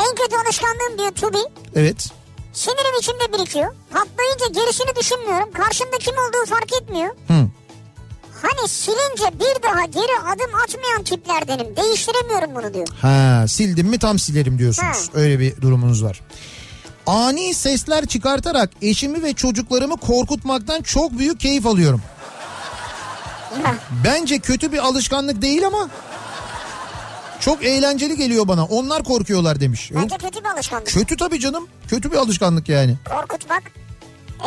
[0.00, 1.38] En kötü alışkanlığım diyor Tubi.
[1.74, 2.08] Evet.
[2.52, 3.74] Sinirim içimde birikiyor.
[3.90, 5.52] Patlayınca gerisini düşünmüyorum.
[5.52, 7.10] Karşımda kim olduğu fark etmiyor.
[7.28, 7.48] Hı.
[8.42, 11.76] Hani silince bir daha geri adım atmayan tiplerdenim.
[11.76, 12.88] Değiştiremiyorum bunu diyor.
[13.00, 15.08] Ha sildim mi tam silerim diyorsunuz.
[15.12, 15.20] Ha.
[15.20, 16.20] Öyle bir durumunuz var.
[17.06, 22.02] Ani sesler çıkartarak eşimi ve çocuklarımı korkutmaktan çok büyük keyif alıyorum.
[24.04, 25.88] Bence kötü bir alışkanlık değil ama
[27.40, 28.64] çok eğlenceli geliyor bana.
[28.64, 29.90] Onlar korkuyorlar demiş.
[29.94, 30.86] bence kötü bir alışkanlık.
[30.86, 31.68] Kötü tabii canım.
[31.88, 32.96] Kötü bir alışkanlık yani.
[33.10, 33.62] Korkutmak.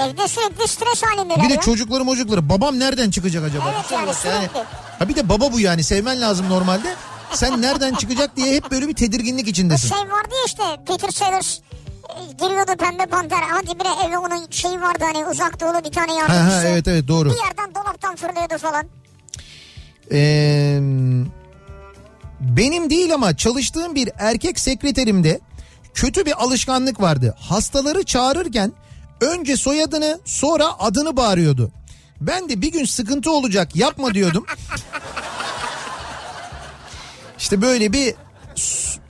[0.04, 1.62] Evde sürekli stres halindeler Bir de ya.
[1.62, 3.64] çocukları mocukları babam nereden çıkacak acaba?
[3.76, 4.64] Evet yani sürekli.
[5.00, 6.96] Ha bir de baba bu yani sevmen lazım normalde.
[7.34, 9.90] Sen nereden çıkacak diye hep böyle bir tedirginlik O içindesin.
[9.90, 11.60] şey vardı ya işte Peter Sellers
[12.40, 13.42] giriyordu pembe panter.
[13.50, 16.58] Hadi bire eve onun şeyi vardı hani uzak doğulu bir tane Ha yardımcısı.
[16.58, 17.30] ha evet evet doğru.
[17.30, 18.86] Bir yerden dolaptan fırlıyordu falan.
[20.12, 20.80] Ee,
[22.40, 25.40] benim değil ama çalıştığım bir erkek sekreterimde
[25.94, 27.36] kötü bir alışkanlık vardı.
[27.40, 28.72] Hastaları çağırırken
[29.22, 31.72] önce soyadını sonra adını bağırıyordu.
[32.22, 34.46] Ben de bir gün sıkıntı olacak yapma diyordum.
[37.40, 38.16] İşte böyle bir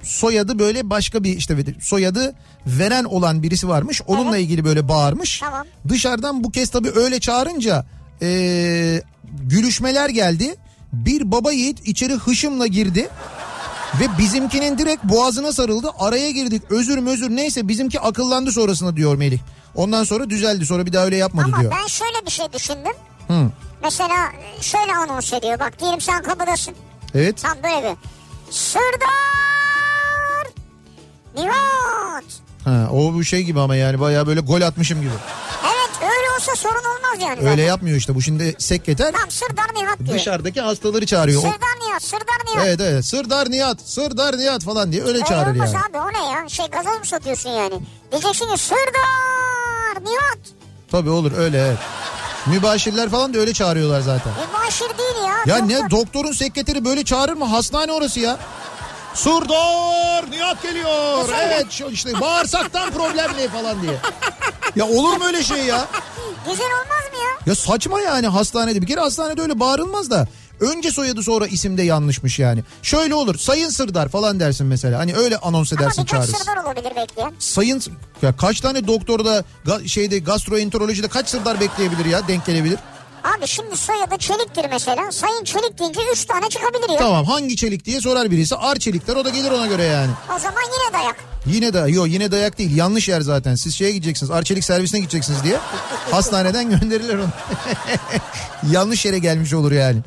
[0.03, 2.35] soyadı böyle başka bir işte soyadı
[2.67, 4.01] veren olan birisi varmış.
[4.07, 5.39] Onunla ilgili böyle bağırmış.
[5.39, 5.65] Tamam.
[5.89, 7.85] Dışarıdan bu kez tabii öyle çağırınca
[8.21, 9.01] ee,
[9.43, 10.55] gülüşmeler geldi.
[10.93, 13.09] Bir baba yiğit içeri hışımla girdi.
[13.99, 15.89] Ve bizimkinin direkt boğazına sarıldı.
[15.99, 16.63] Araya girdik.
[16.69, 19.39] Özür mözür neyse bizimki akıllandı sonrasında diyor Melih.
[19.75, 20.65] Ondan sonra düzeldi.
[20.65, 21.73] Sonra bir daha öyle yapmadı Ama diyor.
[21.81, 22.93] ben şöyle bir şey düşündüm.
[23.27, 23.51] Hı.
[23.83, 25.59] Mesela e, şöyle anons ediyor.
[25.59, 26.73] Bak diyelim sen kapıdasın.
[27.13, 27.41] Evet.
[27.41, 28.14] Tam böyle bir.
[28.55, 30.47] Sırdar!
[31.35, 32.23] Nihat!
[32.63, 35.11] Ha, o bu şey gibi ama yani bayağı böyle gol atmışım gibi.
[35.65, 37.39] Evet öyle olsa sorun olmaz yani.
[37.39, 37.63] Öyle zaten.
[37.63, 38.15] yapmıyor işte.
[38.15, 40.13] Bu şimdi sekreter Tam Sırdar Nihat diyor.
[40.17, 41.41] dışarıdaki hastaları çağırıyor.
[41.41, 42.67] Sırdar Nihat, Sırdar Nihat.
[42.67, 43.05] Evet evet.
[43.05, 45.69] Sırdar Nihat, Sırdar Nihat falan diye öyle Öyle çağırır yani.
[45.89, 46.49] abi o ne ya?
[46.49, 47.79] Şey gazoz mu satıyorsun yani?
[48.11, 50.39] Diyeceksin ki Sırdar Nihat.
[50.91, 51.77] Tabii olur öyle evet.
[52.47, 54.33] Mübaşirler falan da öyle çağırıyorlar zaten.
[54.47, 55.55] Mübaşir değil ya.
[55.55, 55.69] Ya doktor.
[55.69, 57.45] ne doktorun sekreteri böyle çağırır mı?
[57.45, 58.37] Hastane orası ya.
[59.13, 61.29] Sırdar Nihat geliyor.
[61.41, 63.93] Evet şu işte bağırsaktan problemli falan diye.
[64.75, 65.87] Ya olur mu öyle şey ya?
[66.49, 67.37] Güzel olmaz mı ya?
[67.45, 68.81] Ya saçma yani hastanede.
[68.81, 70.27] Bir kere hastanede öyle bağırılmaz da.
[70.59, 72.63] Önce soyadı sonra isimde yanlışmış yani.
[72.81, 74.99] Şöyle olur Sayın Sırdar falan dersin mesela.
[74.99, 76.37] Hani öyle anons Ama edersin birkaç çağırırsın.
[76.37, 77.33] sırdar olabilir bekleyen.
[77.39, 77.81] Sayın
[78.21, 82.79] ya kaç tane doktorda ga- şeyde gastroenterolojide kaç sırdar bekleyebilir ya denk gelebilir?
[83.37, 85.11] Abi şimdi soyadı Çelik'tir mesela.
[85.11, 86.97] Sayın Çelik deyince 3 tane çıkabilir ya.
[86.99, 88.55] Tamam hangi çelik diye sorar birisi.
[88.55, 90.11] Ar çelikler o da gelir ona göre yani.
[90.35, 91.15] O zaman yine dayak.
[91.45, 93.55] Yine de yok yine dayak değil yanlış yer zaten.
[93.55, 95.57] Siz şeye gideceksiniz Arçelik servisine gideceksiniz diye.
[96.11, 97.29] Hastaneden gönderirler onu.
[98.71, 99.99] yanlış yere gelmiş olur yani.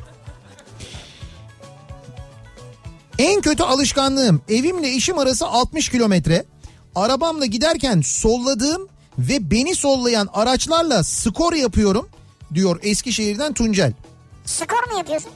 [3.19, 6.45] En kötü alışkanlığım evimle işim arası 60 kilometre.
[6.95, 8.87] Arabamla giderken solladığım
[9.17, 12.09] ve beni sollayan araçlarla skor yapıyorum
[12.53, 13.93] diyor Eskişehir'den Tuncel.
[14.45, 15.31] Skor mu yapıyorsun?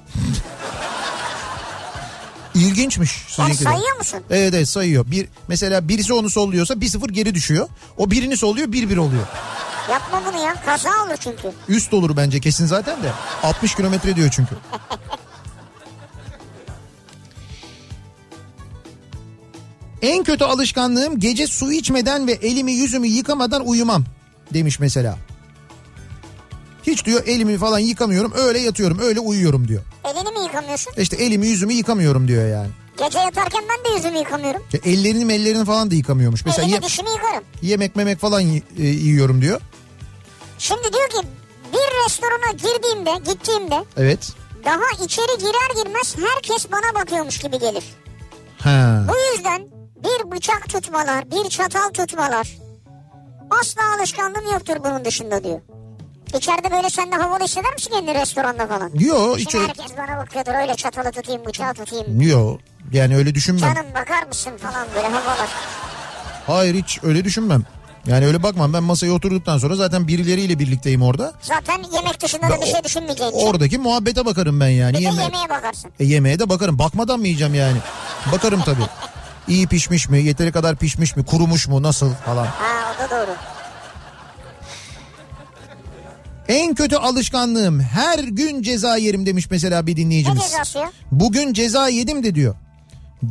[2.55, 4.19] İlginçmiş Yani sayıyor musun?
[4.29, 5.11] Evet evet sayıyor.
[5.11, 7.67] Bir, mesela birisi onu solluyorsa 1-0 geri düşüyor.
[7.97, 9.27] O birini solluyor 1-1 oluyor.
[9.91, 10.55] Yapma bunu ya.
[10.65, 11.51] Kaza olur çünkü.
[11.67, 13.11] Üst olur bence kesin zaten de.
[13.43, 14.55] 60 kilometre diyor çünkü.
[20.03, 24.03] En kötü alışkanlığım gece su içmeden ve elimi yüzümü yıkamadan uyumam
[24.53, 25.17] demiş mesela.
[26.87, 29.81] Hiç diyor elimi falan yıkamıyorum öyle yatıyorum öyle uyuyorum diyor.
[30.05, 30.93] Elini mi yıkamıyorsun?
[30.97, 32.69] İşte elimi yüzümü yıkamıyorum diyor yani.
[32.97, 34.61] Gece yatarken ben de yüzümü yıkamıyorum.
[34.73, 36.45] İşte ellerini ellerini falan da yıkamıyormuş.
[36.45, 37.43] Mesela Elimi ye- dişimi yıkarım.
[37.61, 39.61] yemek memek falan y- e, yiyorum diyor.
[40.59, 41.27] Şimdi diyor ki
[41.73, 44.31] bir restorana girdiğimde gittiğimde Evet.
[44.65, 47.83] daha içeri girer girmez herkes bana bakıyormuş gibi gelir.
[48.59, 49.05] Ha.
[49.09, 49.61] Bu yüzden
[50.03, 52.47] bir bıçak tutmalar, bir çatal tutmalar
[53.61, 55.61] asla alışkanlığım yoktur bunun dışında diyor.
[56.37, 58.91] İçeride böyle sen de havalı hisseder misin kendini restoranda falan?
[58.99, 62.21] Yo hiç Şimdi öyle, herkes bana bakıyordur öyle çatalı tutayım bıçağı tutayım.
[62.21, 62.57] yo
[62.93, 63.61] yani öyle düşünmem.
[63.73, 65.49] Canım bakar mısın falan böyle havalar.
[66.47, 67.63] Hayır hiç öyle düşünmem.
[68.07, 71.33] Yani öyle bakmam ben masaya oturduktan sonra zaten birileriyle birlikteyim orada.
[71.41, 73.47] Zaten yemek dışında da bir şey düşünmeyeceğin için.
[73.47, 74.93] Oradaki muhabbete bakarım ben yani.
[74.93, 75.91] Bir de Yeme- yemeğe bakarsın.
[75.99, 76.79] e, yemeğe de bakarım.
[76.79, 77.77] Bakmadan mı yiyeceğim yani?
[78.31, 78.83] Bakarım tabii.
[79.47, 80.23] İyi pişmiş mi?
[80.23, 81.25] Yeteri kadar pişmiş mi?
[81.25, 81.81] Kurumuş mu?
[81.83, 82.45] Nasıl falan.
[82.45, 83.35] Ha o da doğru.
[86.47, 90.41] En kötü alışkanlığım her gün ceza yerim demiş mesela bir Ne dinleyicimiz.
[90.43, 90.91] cezası ya?
[91.11, 92.55] Bugün ceza yedim de diyor.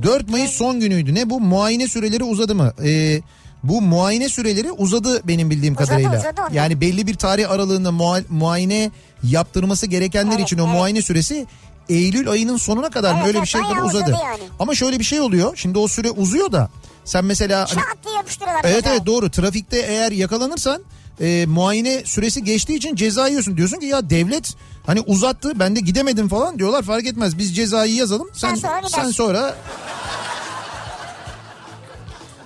[0.02, 1.14] 4 Mayıs son günüydü.
[1.14, 2.72] Ne bu muayene süreleri uzadı mı?
[2.84, 3.20] Ee,
[3.62, 6.18] bu muayene süreleri uzadı benim bildiğim Uzadı, kadarıyla.
[6.18, 6.50] uzadı onlar.
[6.50, 8.90] yani belli bir tarih aralığında mua- muayene
[9.22, 10.74] yaptırması gerekenler Evet, için o evet.
[10.74, 11.46] muayene süresi
[11.92, 14.10] Eylül ayının sonuna kadar mı Evet, öyle bir şey kadar uzadı.
[14.10, 14.42] yani.
[14.58, 15.56] Ama şöyle bir şey oluyor.
[15.56, 16.70] Şimdi o süre uzuyor da
[17.04, 18.64] sen mesela hani- Çat diye yapıştırıyorlar.
[18.64, 19.30] Evet evet doğru.
[19.30, 20.82] Trafikte eğer yakalanırsan
[21.20, 23.56] e, muayene süresi geçtiği için ceza yiyorsun.
[23.56, 24.54] Diyorsun ki ya devlet
[24.86, 27.38] hani uzattı ben de gidemedim falan diyorlar fark etmez.
[27.38, 28.28] Biz cezayı yazalım.
[28.34, 29.02] Sen, Sen sonra gidersin.
[29.02, 29.54] sen sonra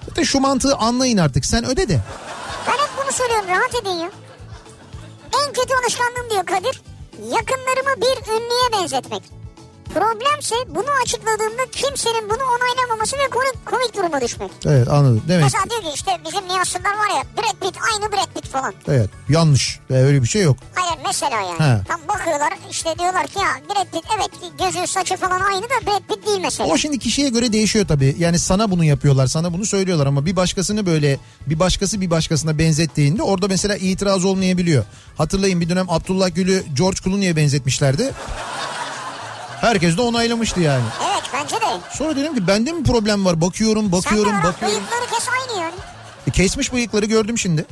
[0.08, 1.44] Zaten şu mantığı anlayın artık.
[1.46, 2.00] Sen öde de.
[2.66, 4.10] Ben hep bunu söylüyorum rahat edin ya.
[5.46, 6.82] En kötü alışkanlığım diyor Kadir.
[7.22, 9.22] Yakınlarımı bir ünlüye benzetmek.
[9.94, 14.50] Problemse bunu açıkladığımda kimsenin bunu onaylamaması ve komik, komik duruma düşmek.
[14.66, 15.22] Evet anladım.
[15.28, 18.48] Demek Mesela diyor ki işte bizim Nihat Sırdar var ya Brad Pitt aynı Brad Pitt
[18.52, 18.74] falan.
[18.88, 19.80] evet yanlış.
[19.90, 20.56] E, öyle bir şey yok.
[20.74, 21.78] Hayır mesela yani.
[21.80, 21.84] He.
[21.88, 26.14] Tam bakıyorlar işte diyorlar ki ya Brad Pitt evet gözü saçı falan aynı da Brad
[26.14, 26.68] Pitt değil mesela.
[26.70, 28.16] O şimdi kişiye göre değişiyor tabii.
[28.18, 32.58] Yani sana bunu yapıyorlar, sana bunu söylüyorlar ama bir başkasını böyle bir başkası bir başkasına
[32.58, 34.84] benzettiğinde orada mesela itiraz olmayabiliyor.
[35.18, 38.12] Hatırlayın bir dönem Abdullah Gül'ü George Clooney'e benzetmişlerdi.
[39.60, 40.84] Herkes de onaylamıştı yani.
[41.12, 41.80] Evet bence de.
[41.92, 43.40] Sonra dedim ki bende mi problem var?
[43.40, 44.78] Bakıyorum, bakıyorum, Sen de bakıyorum.
[44.78, 45.74] bıyıkları kes aynı yani.
[46.26, 47.64] E, kesmiş bıyıkları gördüm şimdi.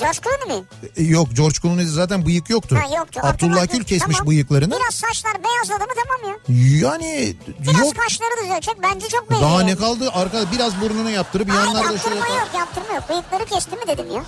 [0.00, 0.64] George Clooney mi?
[0.96, 2.78] E, yok George Clooney'de zaten bıyık yoktu.
[2.82, 3.20] Ha yoktu.
[3.22, 4.30] Abdullah Gül kesmiş Tamam.
[4.30, 4.74] bıyıklarını.
[4.76, 6.56] Biraz saçlar beyazladı mı tamam ya.
[6.88, 7.96] Yani Biraz yok.
[7.96, 9.50] kaşları düzelecek bence çok benziyor.
[9.50, 10.10] Daha ne kaldı?
[10.14, 12.38] Arka biraz burnunu yaptırıp Hayır yanlarda şöyle yaptırma falan.
[12.40, 13.04] yok yaptırma yok.
[13.08, 14.22] Bıyıkları kesti mi dedim ya.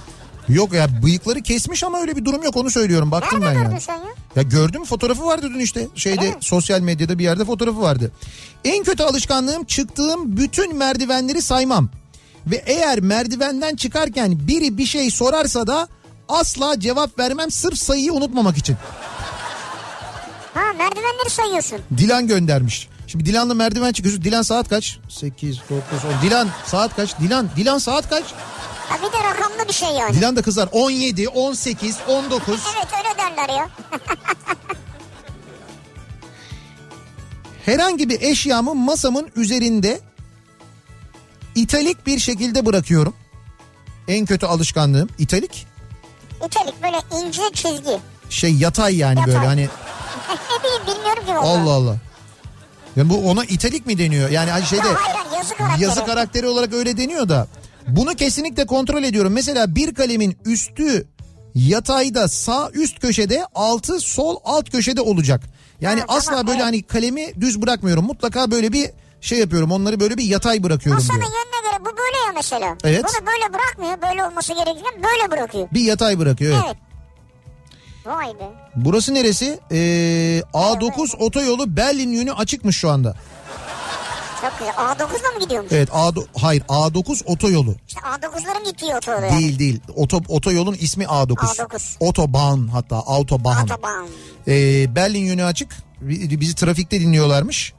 [0.49, 3.11] Yok ya bıyıkları kesmiş ama öyle bir durum yok onu söylüyorum.
[3.11, 3.81] Baktım Nerede ben gördün yani.
[3.81, 4.11] sen ya?
[4.36, 5.89] Ya gördüm fotoğrafı vardı dün işte.
[5.94, 6.36] Şeyde mi?
[6.40, 8.12] sosyal medyada bir yerde fotoğrafı vardı.
[8.65, 11.89] En kötü alışkanlığım çıktığım bütün merdivenleri saymam.
[12.47, 15.89] Ve eğer merdivenden çıkarken biri bir şey sorarsa da
[16.28, 18.77] asla cevap vermem sırf sayıyı unutmamak için.
[20.55, 21.78] Ha merdivenleri sayıyorsun.
[21.98, 22.89] Dilan göndermiş.
[23.06, 24.24] Şimdi Dilan'la merdiven çıkıyorsun.
[24.24, 24.98] Dilan saat kaç?
[25.09, 25.81] 8, 9,
[26.23, 26.27] 10.
[26.28, 27.20] Dilan saat kaç?
[27.20, 28.24] Dilan, Dilan saat kaç?
[28.89, 30.15] Ha bir de rakamlı bir şey yani.
[30.16, 30.69] Dilan da kızar.
[30.73, 32.61] 17, 18, 19.
[32.77, 33.69] Evet öyle derler ya.
[37.65, 40.01] Herhangi bir eşyamı masamın üzerinde
[41.55, 43.15] italik bir şekilde bırakıyorum.
[44.09, 45.66] En kötü alışkanlığım italik.
[46.47, 46.97] İtelik böyle
[47.27, 47.98] ince çizgi.
[48.31, 49.35] Şey yatay yani Yatay.
[49.35, 49.61] böyle hani
[50.31, 51.40] ne bileyim bilmiyorum ki valla.
[51.48, 51.97] Allah Allah.
[52.97, 54.31] Ya bu ona italik mi deniyor?
[54.31, 55.82] Yani hani şeyde Ya hayır, yazı karakteri.
[55.85, 57.47] yazı karakteri olarak öyle deniyor da
[57.89, 59.32] bunu kesinlikle kontrol ediyorum.
[59.32, 61.06] Mesela bir kalemin üstü
[61.55, 65.40] yatayda sağ üst köşede altı sol alt köşede olacak.
[65.81, 66.66] Yani Ha, asla tamam, böyle evet.
[66.66, 68.05] hani kalemi düz bırakmıyorum.
[68.05, 68.90] Mutlaka böyle bir
[69.20, 69.73] şey yapıyorum.
[69.73, 71.31] Onları böyle bir yatay bırakıyorum Masanın diyor.
[71.32, 72.77] yönüne göre bu böyle ya mesela.
[72.85, 73.05] Evet.
[73.05, 74.11] Bunu böyle bırakmıyor.
[74.11, 75.69] Böyle olması gerekirken böyle bırakıyor.
[75.73, 76.65] Bir yatay bırakıyor evet.
[76.66, 76.77] Evet.
[78.06, 78.52] Vay be.
[78.77, 79.59] Burası neresi?
[79.70, 83.16] Ee, A9 otoyolu Berlin yönü açıkmış şu anda.
[84.51, 84.75] Çok güzel.
[84.75, 85.73] A9'la mı gidiyormuş?
[85.73, 87.75] Evet A hayır A9 otoyolu.
[87.89, 89.39] İşte A9'ların gittiği otoyolu yani.
[89.39, 89.81] Değil değil.
[89.97, 91.35] Oto, otoyolun ismi A9.
[91.35, 91.97] A9.
[92.01, 93.65] Otobahn hatta Autobahn.
[93.65, 94.07] Otoban.
[94.49, 95.77] Ee, Berlin yönü açık.
[96.01, 97.73] Bi- Bizi trafikte dinliyorlarmış.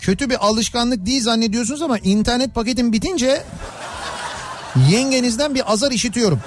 [0.00, 3.42] Kötü bir alışkanlık değil zannediyorsunuz ama internet paketim bitince
[4.90, 6.40] yengenizden bir azar işitiyorum.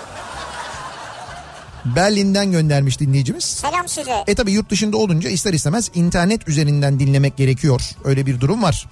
[1.86, 3.44] Berlin'den göndermiş dinleyicimiz.
[3.44, 4.24] Selam size.
[4.28, 7.82] E tabi yurt dışında olunca ister istemez internet üzerinden dinlemek gerekiyor.
[8.04, 8.86] Öyle bir durum var.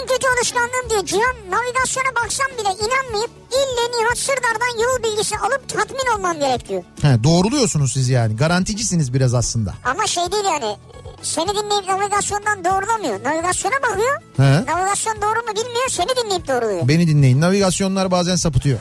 [0.00, 1.36] En kötü alışkanlığım diyor Cihan.
[1.50, 6.82] Navigasyona baksam bile inanmayıp ille Nihat Sırdar'dan yol bilgisi alıp tatmin olmam gerek diyor.
[7.02, 8.36] He, doğruluyorsunuz siz yani.
[8.36, 9.74] Garanticisiniz biraz aslında.
[9.84, 10.76] Ama şey değil yani.
[11.22, 13.24] Seni dinleyip navigasyondan doğrulamıyor.
[13.24, 14.20] Navigasyona bakıyor.
[14.36, 14.66] He.
[14.66, 15.88] Navigasyon doğru mu bilmiyor.
[15.88, 16.88] Seni dinleyip doğruluyor.
[16.88, 17.40] Beni dinleyin.
[17.40, 18.78] Navigasyonlar bazen sapıtıyor.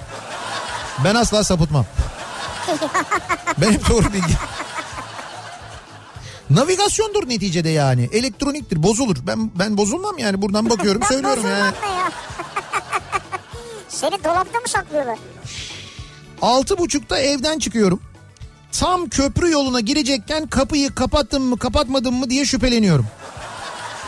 [1.04, 1.86] Ben asla sapıtmam.
[3.62, 4.34] ben hep doğru bilgi.
[6.50, 8.10] Navigasyondur neticede yani.
[8.14, 9.18] Elektroniktir, bozulur.
[9.28, 10.42] Ben ben bozulmam yani.
[10.42, 11.76] Buradan bakıyorum, söylüyorum yani.
[11.86, 12.12] ya.
[13.90, 15.20] Seni dolapta mı saklıyorlar?
[16.42, 18.02] Altı buçukta evden çıkıyorum.
[18.72, 23.06] Tam köprü yoluna girecekken kapıyı kapattım mı kapatmadım mı diye şüpheleniyorum.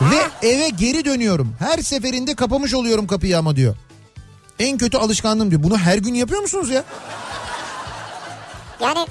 [0.01, 1.55] Ve eve geri dönüyorum.
[1.59, 3.75] Her seferinde kapamış oluyorum kapıyı ama diyor.
[4.59, 5.63] En kötü alışkanlığım diyor.
[5.63, 6.83] Bunu her gün yapıyor musunuz ya?
[8.81, 9.05] Yani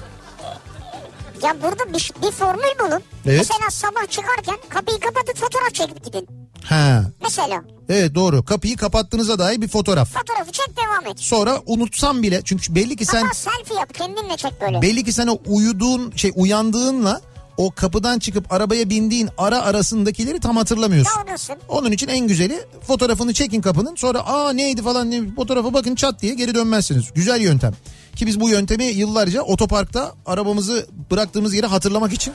[1.43, 3.01] ya burada bir, bir formül bulun.
[3.25, 3.37] Evet.
[3.37, 6.27] Mesela sabah çıkarken kapıyı kapatıp fotoğraf çekip gidin.
[6.65, 7.03] Ha.
[7.23, 8.45] Mesela Evet doğru.
[8.45, 10.09] Kapıyı kapattığınıza dair bir fotoğraf.
[10.13, 11.19] fotoğrafı çek devam et.
[11.19, 14.81] Sonra unutsam bile çünkü belli ki sen Ama selfie yap kendinle çek böyle.
[14.81, 17.21] belli ki sen o uyuduğun şey uyandığınla
[17.61, 21.13] o kapıdan çıkıp arabaya bindiğin ara arasındakileri tam hatırlamıyorsun.
[21.27, 21.55] Doğrusun.
[21.69, 26.21] Onun için en güzeli fotoğrafını çekin kapının sonra aa neydi falan ne, fotoğrafa bakın çat
[26.21, 27.13] diye geri dönmezsiniz.
[27.15, 27.73] Güzel yöntem.
[28.15, 32.33] Ki biz bu yöntemi yıllarca otoparkta arabamızı bıraktığımız yeri hatırlamak için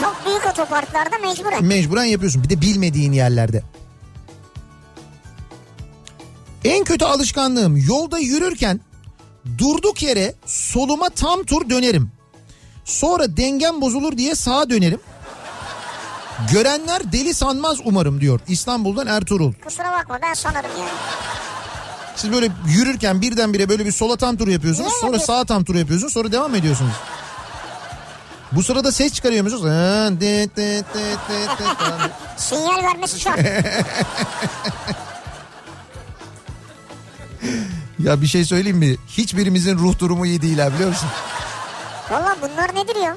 [0.00, 1.64] Çok büyük otoparklarda mecburen.
[1.64, 2.42] mecburen yapıyorsun.
[2.42, 3.62] Bir de bilmediğin yerlerde.
[6.64, 8.80] En kötü alışkanlığım yolda yürürken
[9.58, 12.17] durduk yere soluma tam tur dönerim.
[12.88, 15.00] Sonra dengem bozulur diye sağa dönerim.
[16.52, 19.52] Görenler deli sanmaz umarım diyor İstanbul'dan Ertuğrul.
[19.64, 20.90] Kusura bakma ben sanırım yani.
[22.16, 24.86] Siz böyle yürürken birdenbire böyle bir sola tam tur yapıyorsunuz.
[24.88, 25.34] Niye Sonra yapıyorsun?
[25.34, 26.12] sağa tam tur yapıyorsunuz.
[26.12, 26.92] Sonra devam ediyorsunuz.
[28.52, 29.62] Bu sırada ses çıkarıyor musunuz?
[32.36, 33.38] Sinyal vermesi şart.
[37.98, 38.96] Ya bir şey söyleyeyim mi?
[39.08, 41.08] Hiçbirimizin ruh durumu iyi değil ha biliyor musun?
[42.10, 43.16] Valla bunlar nedir ya?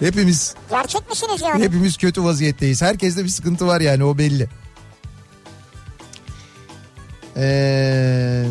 [0.00, 1.64] Hepimiz Gerçek misiniz yani?
[1.64, 2.82] hepimiz kötü vaziyetteyiz.
[2.82, 4.48] Herkeste bir sıkıntı var yani o belli.
[7.36, 8.44] Ee,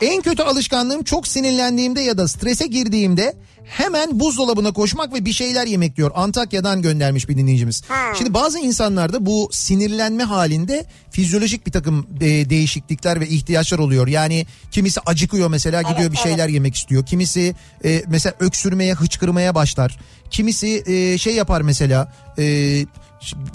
[0.00, 3.36] en kötü alışkanlığım çok sinirlendiğimde ya da strese girdiğimde
[3.70, 6.10] hemen buzdolabına koşmak ve bir şeyler yemek diyor.
[6.14, 7.82] Antakya'dan göndermiş bir dinleyicimiz.
[7.88, 8.14] Ha.
[8.18, 14.08] Şimdi bazı insanlarda bu sinirlenme halinde fizyolojik bir takım e, değişiklikler ve ihtiyaçlar oluyor.
[14.08, 17.06] Yani kimisi acıkıyor mesela gidiyor Evet, bir şeyler yemek istiyor.
[17.06, 19.98] Kimisi e, mesela öksürmeye, hıçkırmaya başlar.
[20.30, 22.86] Kimisi e, şey yapar mesela e,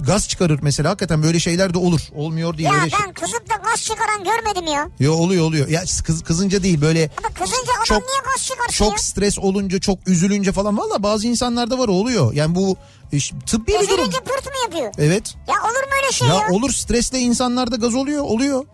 [0.08, 0.90] gaz çıkarır mesela.
[0.90, 2.02] Hakikaten böyle şeyler de olur.
[2.16, 3.00] Olmuyor diye Ya şey.
[3.06, 4.90] ben kızıp da gaz çıkaran görmedim ya.
[5.00, 5.68] Yo oluyor oluyor.
[5.68, 8.98] Ya kız, kızınca değil böyle Ama kızınca adam Çok- niye gaz çıkarsın çok ya?
[8.98, 12.34] stres olunca çok üzülünce falan valla bazı insanlarda var oluyor.
[12.34, 12.78] Yani bu
[13.14, 13.84] e, ş- tıbbi bir durum.
[13.84, 14.94] Üzülünce pırt mı yapıyor?
[14.98, 15.36] Evet.
[15.48, 16.34] Ya olur mu öyle şey ya?
[16.36, 18.66] Ya olur stresle insanlarda gaz oluyor oluyor.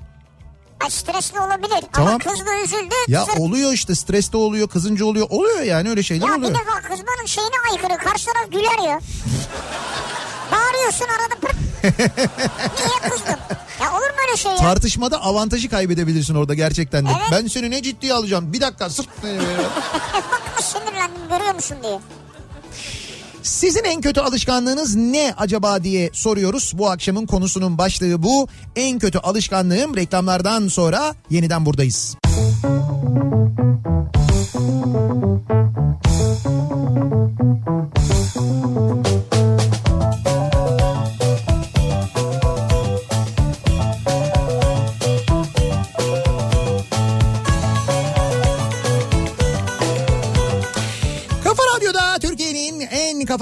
[0.83, 2.09] Ay, stresli olabilir Tamam.
[2.09, 2.93] ama kız da üzüldü.
[3.07, 3.39] Ya zırt.
[3.39, 5.27] oluyor işte streste oluyor kızınca oluyor.
[5.29, 6.59] Oluyor yani öyle şeyler Ya bir oluyor.
[6.59, 7.97] defa kızmanın şeyine aykırı.
[7.97, 8.99] Karşı taraf güler ya.
[10.81, 11.55] Bağırıyorsun arada pırt.
[12.79, 13.35] Niye kızdın?
[13.81, 14.57] Ya olur mu öyle şey ya?
[14.57, 17.09] Tartışmada avantajı kaybedebilirsin orada gerçekten de.
[17.11, 17.27] Evet.
[17.31, 18.53] Ben seni ne ciddiye alacağım?
[18.53, 18.85] Bir dakika.
[18.89, 21.99] Bak sinirlendim görüyor musun diye.
[23.43, 26.71] Sizin en kötü alışkanlığınız ne acaba diye soruyoruz.
[26.75, 28.47] Bu akşamın konusunun başlığı bu.
[28.75, 32.15] En kötü alışkanlığım reklamlardan sonra yeniden buradayız.
[35.11, 35.60] Kafa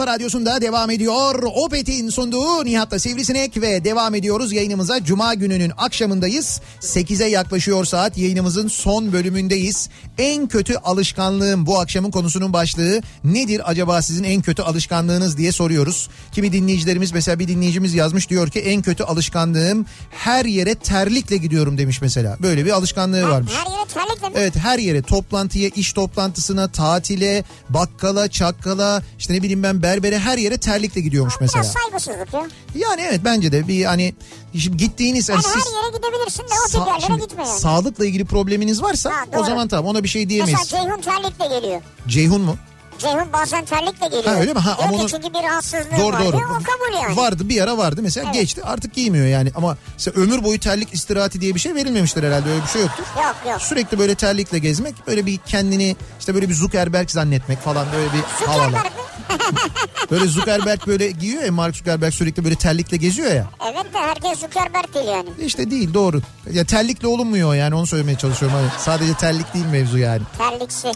[0.09, 1.43] radyosunda devam ediyor.
[1.43, 5.03] Opet'in sunduğu Nihat'la Sivrisinek ve devam ediyoruz yayınımıza.
[5.03, 6.61] Cuma gününün akşamındayız.
[6.81, 9.89] 8'e yaklaşıyor saat yayınımızın son bölümündeyiz.
[10.17, 16.09] En kötü alışkanlığım bu akşamın konusunun başlığı nedir acaba sizin en kötü alışkanlığınız diye soruyoruz.
[16.31, 21.77] Kimi dinleyicilerimiz mesela bir dinleyicimiz yazmış diyor ki en kötü alışkanlığım her yere terlikle gidiyorum
[21.77, 22.37] demiş mesela.
[22.41, 23.51] Böyle bir alışkanlığı varmış.
[23.53, 24.33] Her yere terlikle mi?
[24.37, 30.37] Evet her yere toplantıya, iş toplantısına, tatile, bakkala, çakkala, işte ne bileyim ben berbere her
[30.37, 31.63] yere terlikle gidiyormuş mesela.
[31.63, 32.47] Biraz saygısızlık ya.
[32.75, 34.13] Yani evet bence de bir hani
[34.59, 37.59] şimdi gittiğiniz Yani siz- her yere gidebilirsin de o tip yerlere gitme yani.
[37.59, 40.59] sağlıkla ilgili probleminiz varsa Ha, o zaman tamam ona bir şey diyemeyiz.
[40.59, 41.81] Mesela Ceyhun terlikle geliyor.
[42.07, 42.55] Ceyhun mu?
[42.99, 44.23] Ceyhun bazen terlikle geliyor.
[44.35, 44.59] Ha, öyle mi?
[44.59, 46.37] Ha, ama ki onu- çünkü bir rahatsızlığı Doğru var doğru.
[46.37, 47.17] O kabul yani.
[47.17, 48.33] Vardı bir ara vardı mesela Evet.
[48.41, 52.49] geçti artık giymiyor yani ama mesela ömür boyu terlik istirahati diye bir şey verilmemiştir herhalde
[52.49, 53.03] öyle bir şey yoktur.
[53.17, 53.61] Yok yok.
[53.61, 58.45] Sürekli böyle terlikle gezmek böyle bir kendini işte böyle bir Zuckerberg zannetmek falan böyle bir
[58.47, 58.65] havalar.
[58.67, 58.91] Zuckerberg?
[60.11, 63.47] Böyle Zuckerberg böyle giyiyor ya Mark Zuckerberg sürekli böyle terlikle geziyor ya.
[63.73, 65.29] Evet de herkes Zuckerberg değil yani.
[65.41, 66.21] İşte değil doğru.
[66.51, 68.57] Ya terlikle olunmuyor yani onu söylemeye çalışıyorum.
[68.57, 70.21] Hani sadece terlik değil mevzu yani.
[70.37, 70.91] Terliksi.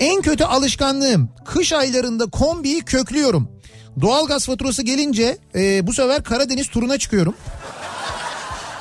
[0.00, 3.48] En kötü alışkanlığım kış aylarında kombiyi köklüyorum.
[4.00, 7.34] Doğalgaz faturası gelince e, bu sefer Karadeniz turuna çıkıyorum.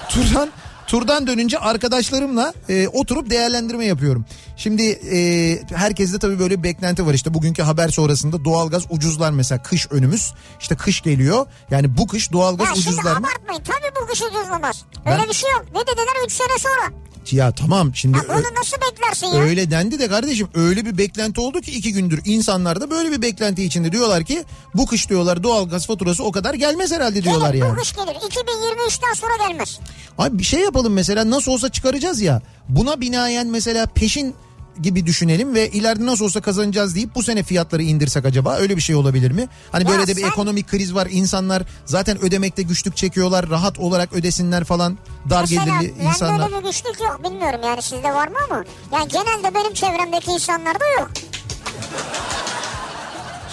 [0.09, 0.49] Turdan
[0.87, 4.25] turdan dönünce arkadaşlarımla e, oturup değerlendirme yapıyorum.
[4.61, 9.63] Şimdi e, herkeste tabii böyle bir beklenti var işte bugünkü haber sonrasında doğalgaz ucuzlar mesela
[9.63, 13.27] kış önümüz işte kış geliyor yani bu kış doğalgaz Ya ucuzlar mı?
[13.27, 13.63] abartmayın.
[13.63, 14.85] Tabii bu kış ucuzlamaz.
[15.05, 15.65] Öyle Ben- bir şey yok.
[15.75, 17.01] Ne dediler 3 sene sonra.
[17.31, 19.41] Ya tamam şimdi Ya bunu nasıl beklersin ya?
[19.41, 23.21] Öyle dendi de kardeşim öyle bir beklenti oldu ki iki gündür insanlar da böyle bir
[23.21, 24.43] beklenti içinde diyorlar ki
[24.75, 27.75] bu kış diyorlar doğalgaz faturası o kadar gelmez herhalde diyorlar Gelir, yani.
[27.75, 28.15] Bu kış gelir.
[28.15, 29.79] 2023'ten sonra gelmez.
[30.17, 34.35] Abi bir şey yapalım mesela nasıl olsa çıkaracağız ya buna binaen mesela peşin
[34.81, 38.81] gibi düşünelim ve ileride nasıl olsa kazanacağız deyip bu sene fiyatları indirsek acaba öyle bir
[38.81, 39.47] şey olabilir mi?
[39.71, 43.79] Hani Ya böyle de bir sen- ekonomik kriz var insanlar zaten ödemekte güçlük çekiyorlar rahat
[43.79, 44.97] olarak ödesinler falan
[45.29, 46.49] dar Mesela gelirli insanlar.
[46.49, 48.63] öyle bir güçlük yok bilmiyorum yani sizde var mı ama.
[48.93, 51.09] Yani genelde benim çevremdeki insanlarda yok.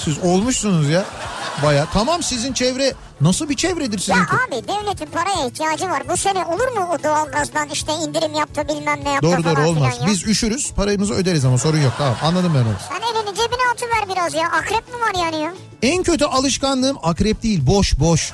[0.05, 1.05] Siz olmuşsunuz ya
[1.63, 4.33] baya tamam sizin çevre nasıl bir çevredir Ya sizinki?
[4.33, 6.03] abi devletin paraya ihtiyacı var.
[6.09, 9.95] Bu sene olur mu o doğalgazdan işte indirim yaptı bilmem ne yaptı Doğru doğru olmaz.
[10.01, 10.07] ya.
[10.07, 12.75] Biz üşürüz paramızı öderiz ama sorun yok tamam anladım ben onu.
[12.89, 14.47] Sen elini cebine atıver biraz ya.
[14.49, 15.53] Akrep mi var yani ya?
[15.83, 18.33] En kötü alışkanlığım akrep değil boş boş.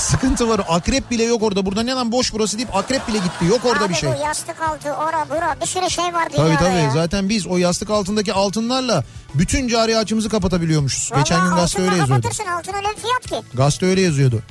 [0.00, 3.44] Sıkıntı var akrep bile yok orada burada ne lan boş burası deyip akrep bile gitti
[3.48, 4.10] yok orada abi bir şey.
[4.12, 6.90] bu yastık altı ora bura bir sürü şey var Tabii tabii ya.
[6.90, 9.04] zaten biz o yastık altındaki altınlarla
[9.34, 11.12] bütün cari açımızı kapatabiliyormuşuz.
[11.12, 12.22] Vallahi Geçen gün gazete altınla öyle yazıyordu.
[12.22, 13.56] kapatırsın altın öyle bir fiyat ki.
[13.56, 14.42] Gazete öyle yazıyordu.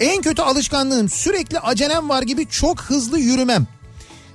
[0.00, 3.66] En kötü alışkanlığım sürekli acelem var gibi çok hızlı yürümem.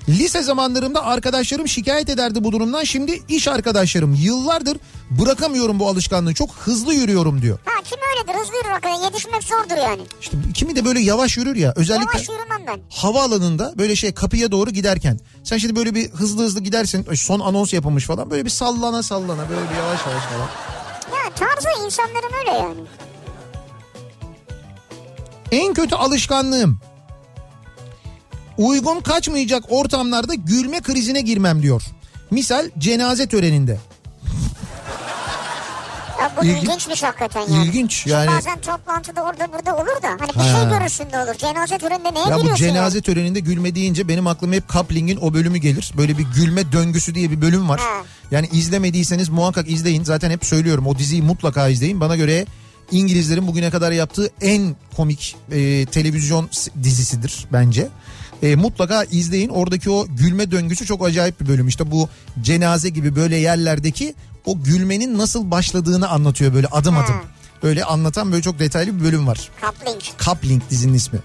[0.10, 2.84] Lise zamanlarımda arkadaşlarım şikayet ederdi bu durumdan.
[2.84, 4.78] Şimdi iş arkadaşlarım yıllardır
[5.12, 6.34] bırakamıyorum bu alışkanlığı.
[6.34, 7.60] Çok hızlı yürüyorum diyor.
[7.66, 10.02] Ha kim öyledir hızlı yürür hakikaten yetişmek zordur yani.
[10.22, 11.74] İşte kimi de böyle yavaş yürür ya.
[11.76, 12.80] Özellikle Yavaş yürümem ben.
[12.90, 15.20] havaalanında böyle şey kapıya doğru giderken.
[15.44, 17.08] Sen şimdi böyle bir hızlı hızlı gidersin.
[17.16, 18.30] Son anons yapılmış falan.
[18.32, 20.48] Böyle bir sallana sallana böyle bir yavaş yavaş falan.
[21.18, 22.82] Ya tarzı insanların öyle yani.
[25.52, 26.80] En kötü alışkanlığım.
[28.58, 31.84] Uygun kaçmayacak ortamlarda gülme krizine girmem diyor.
[32.32, 33.78] Misal cenaze töreninde.
[36.22, 36.64] Ya bu İlginç.
[36.64, 37.66] ilginçmiş hakikaten yani.
[37.68, 38.28] İlginç Şimdi yani.
[38.32, 40.60] bazen toplantıda orada burada olur da hani bir Ha.
[40.60, 41.34] şey görürsün de olur.
[41.38, 43.02] Cenaze töreninde neye Ya bu gülüyorsun cenaze ya?
[43.02, 45.92] töreninde gülme deyince benim aklıma hep Kapling'in o bölümü gelir.
[45.98, 47.80] Böyle bir gülme döngüsü diye bir bölüm var.
[47.80, 48.02] Ha.
[48.32, 50.04] Yani izlemediyseniz muhakkak izleyin.
[50.04, 52.00] Zaten hep söylüyorum o diziyi mutlaka izleyin.
[52.00, 52.46] Bana göre
[52.92, 56.50] İngilizlerin bugüne kadar yaptığı en komik e, televizyon
[56.84, 57.88] dizisidir bence.
[58.44, 59.50] E, mutlaka izleyin.
[59.50, 61.68] Oradaki o gülme döngüsü çok acayip bir bölüm.
[61.68, 62.10] İşte bu
[62.42, 64.16] cenaze gibi böyle yerlerdeki
[64.46, 67.16] o gülmenin nasıl başladığını anlatıyor böyle adım adım.
[67.64, 69.50] Öyle anlatan böyle çok detaylı bir bölüm var.
[69.62, 70.02] Coupling.
[70.26, 71.20] Coupling dizinin ismi.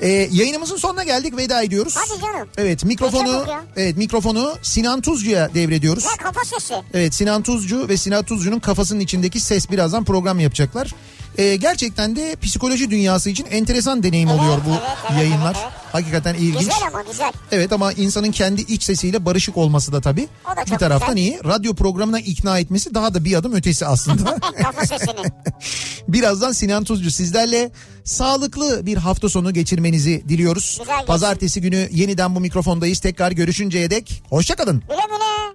[0.00, 1.94] Ee, yayınımızın sonuna geldik veda ediyoruz.
[1.96, 2.48] Hadi canım.
[2.56, 3.44] Evet mikrofonu
[3.76, 6.04] evet mikrofonu Sinan Tuzcu'ya devrediyoruz.
[6.04, 6.74] Ya kafa sesi.
[6.94, 10.94] Evet Sinan Tuzcu ve Sinan Tuzcu'nun kafasının içindeki ses birazdan program yapacaklar.
[11.38, 15.54] Ee, gerçekten de psikoloji dünyası için enteresan deneyim Evet, oluyor bu evet, evet, yayınlar.
[15.54, 15.72] evet, evet.
[15.92, 16.58] Hakikaten ilginç.
[16.58, 17.32] Güzel ama güzel.
[17.52, 21.28] Evet ama insanın kendi iç sesiyle barışık olması da tabii da bir taraftan güzel.
[21.28, 21.40] iyi.
[21.44, 24.38] Radyo programına ikna etmesi daha da bir adım ötesi aslında.
[24.62, 25.22] Kafa sesini.
[26.08, 27.70] Birazdan Sinan Tuzcu sizlerle
[28.04, 30.76] sağlıklı bir hafta sonu geçirmenizi diliyoruz.
[30.80, 31.06] Güzel.
[31.06, 32.98] Pazartesi günü yeniden bu mikrofondayız.
[33.00, 34.82] Tekrar görüşünceye dek hoşçakalın.
[34.88, 35.54] Güle güle.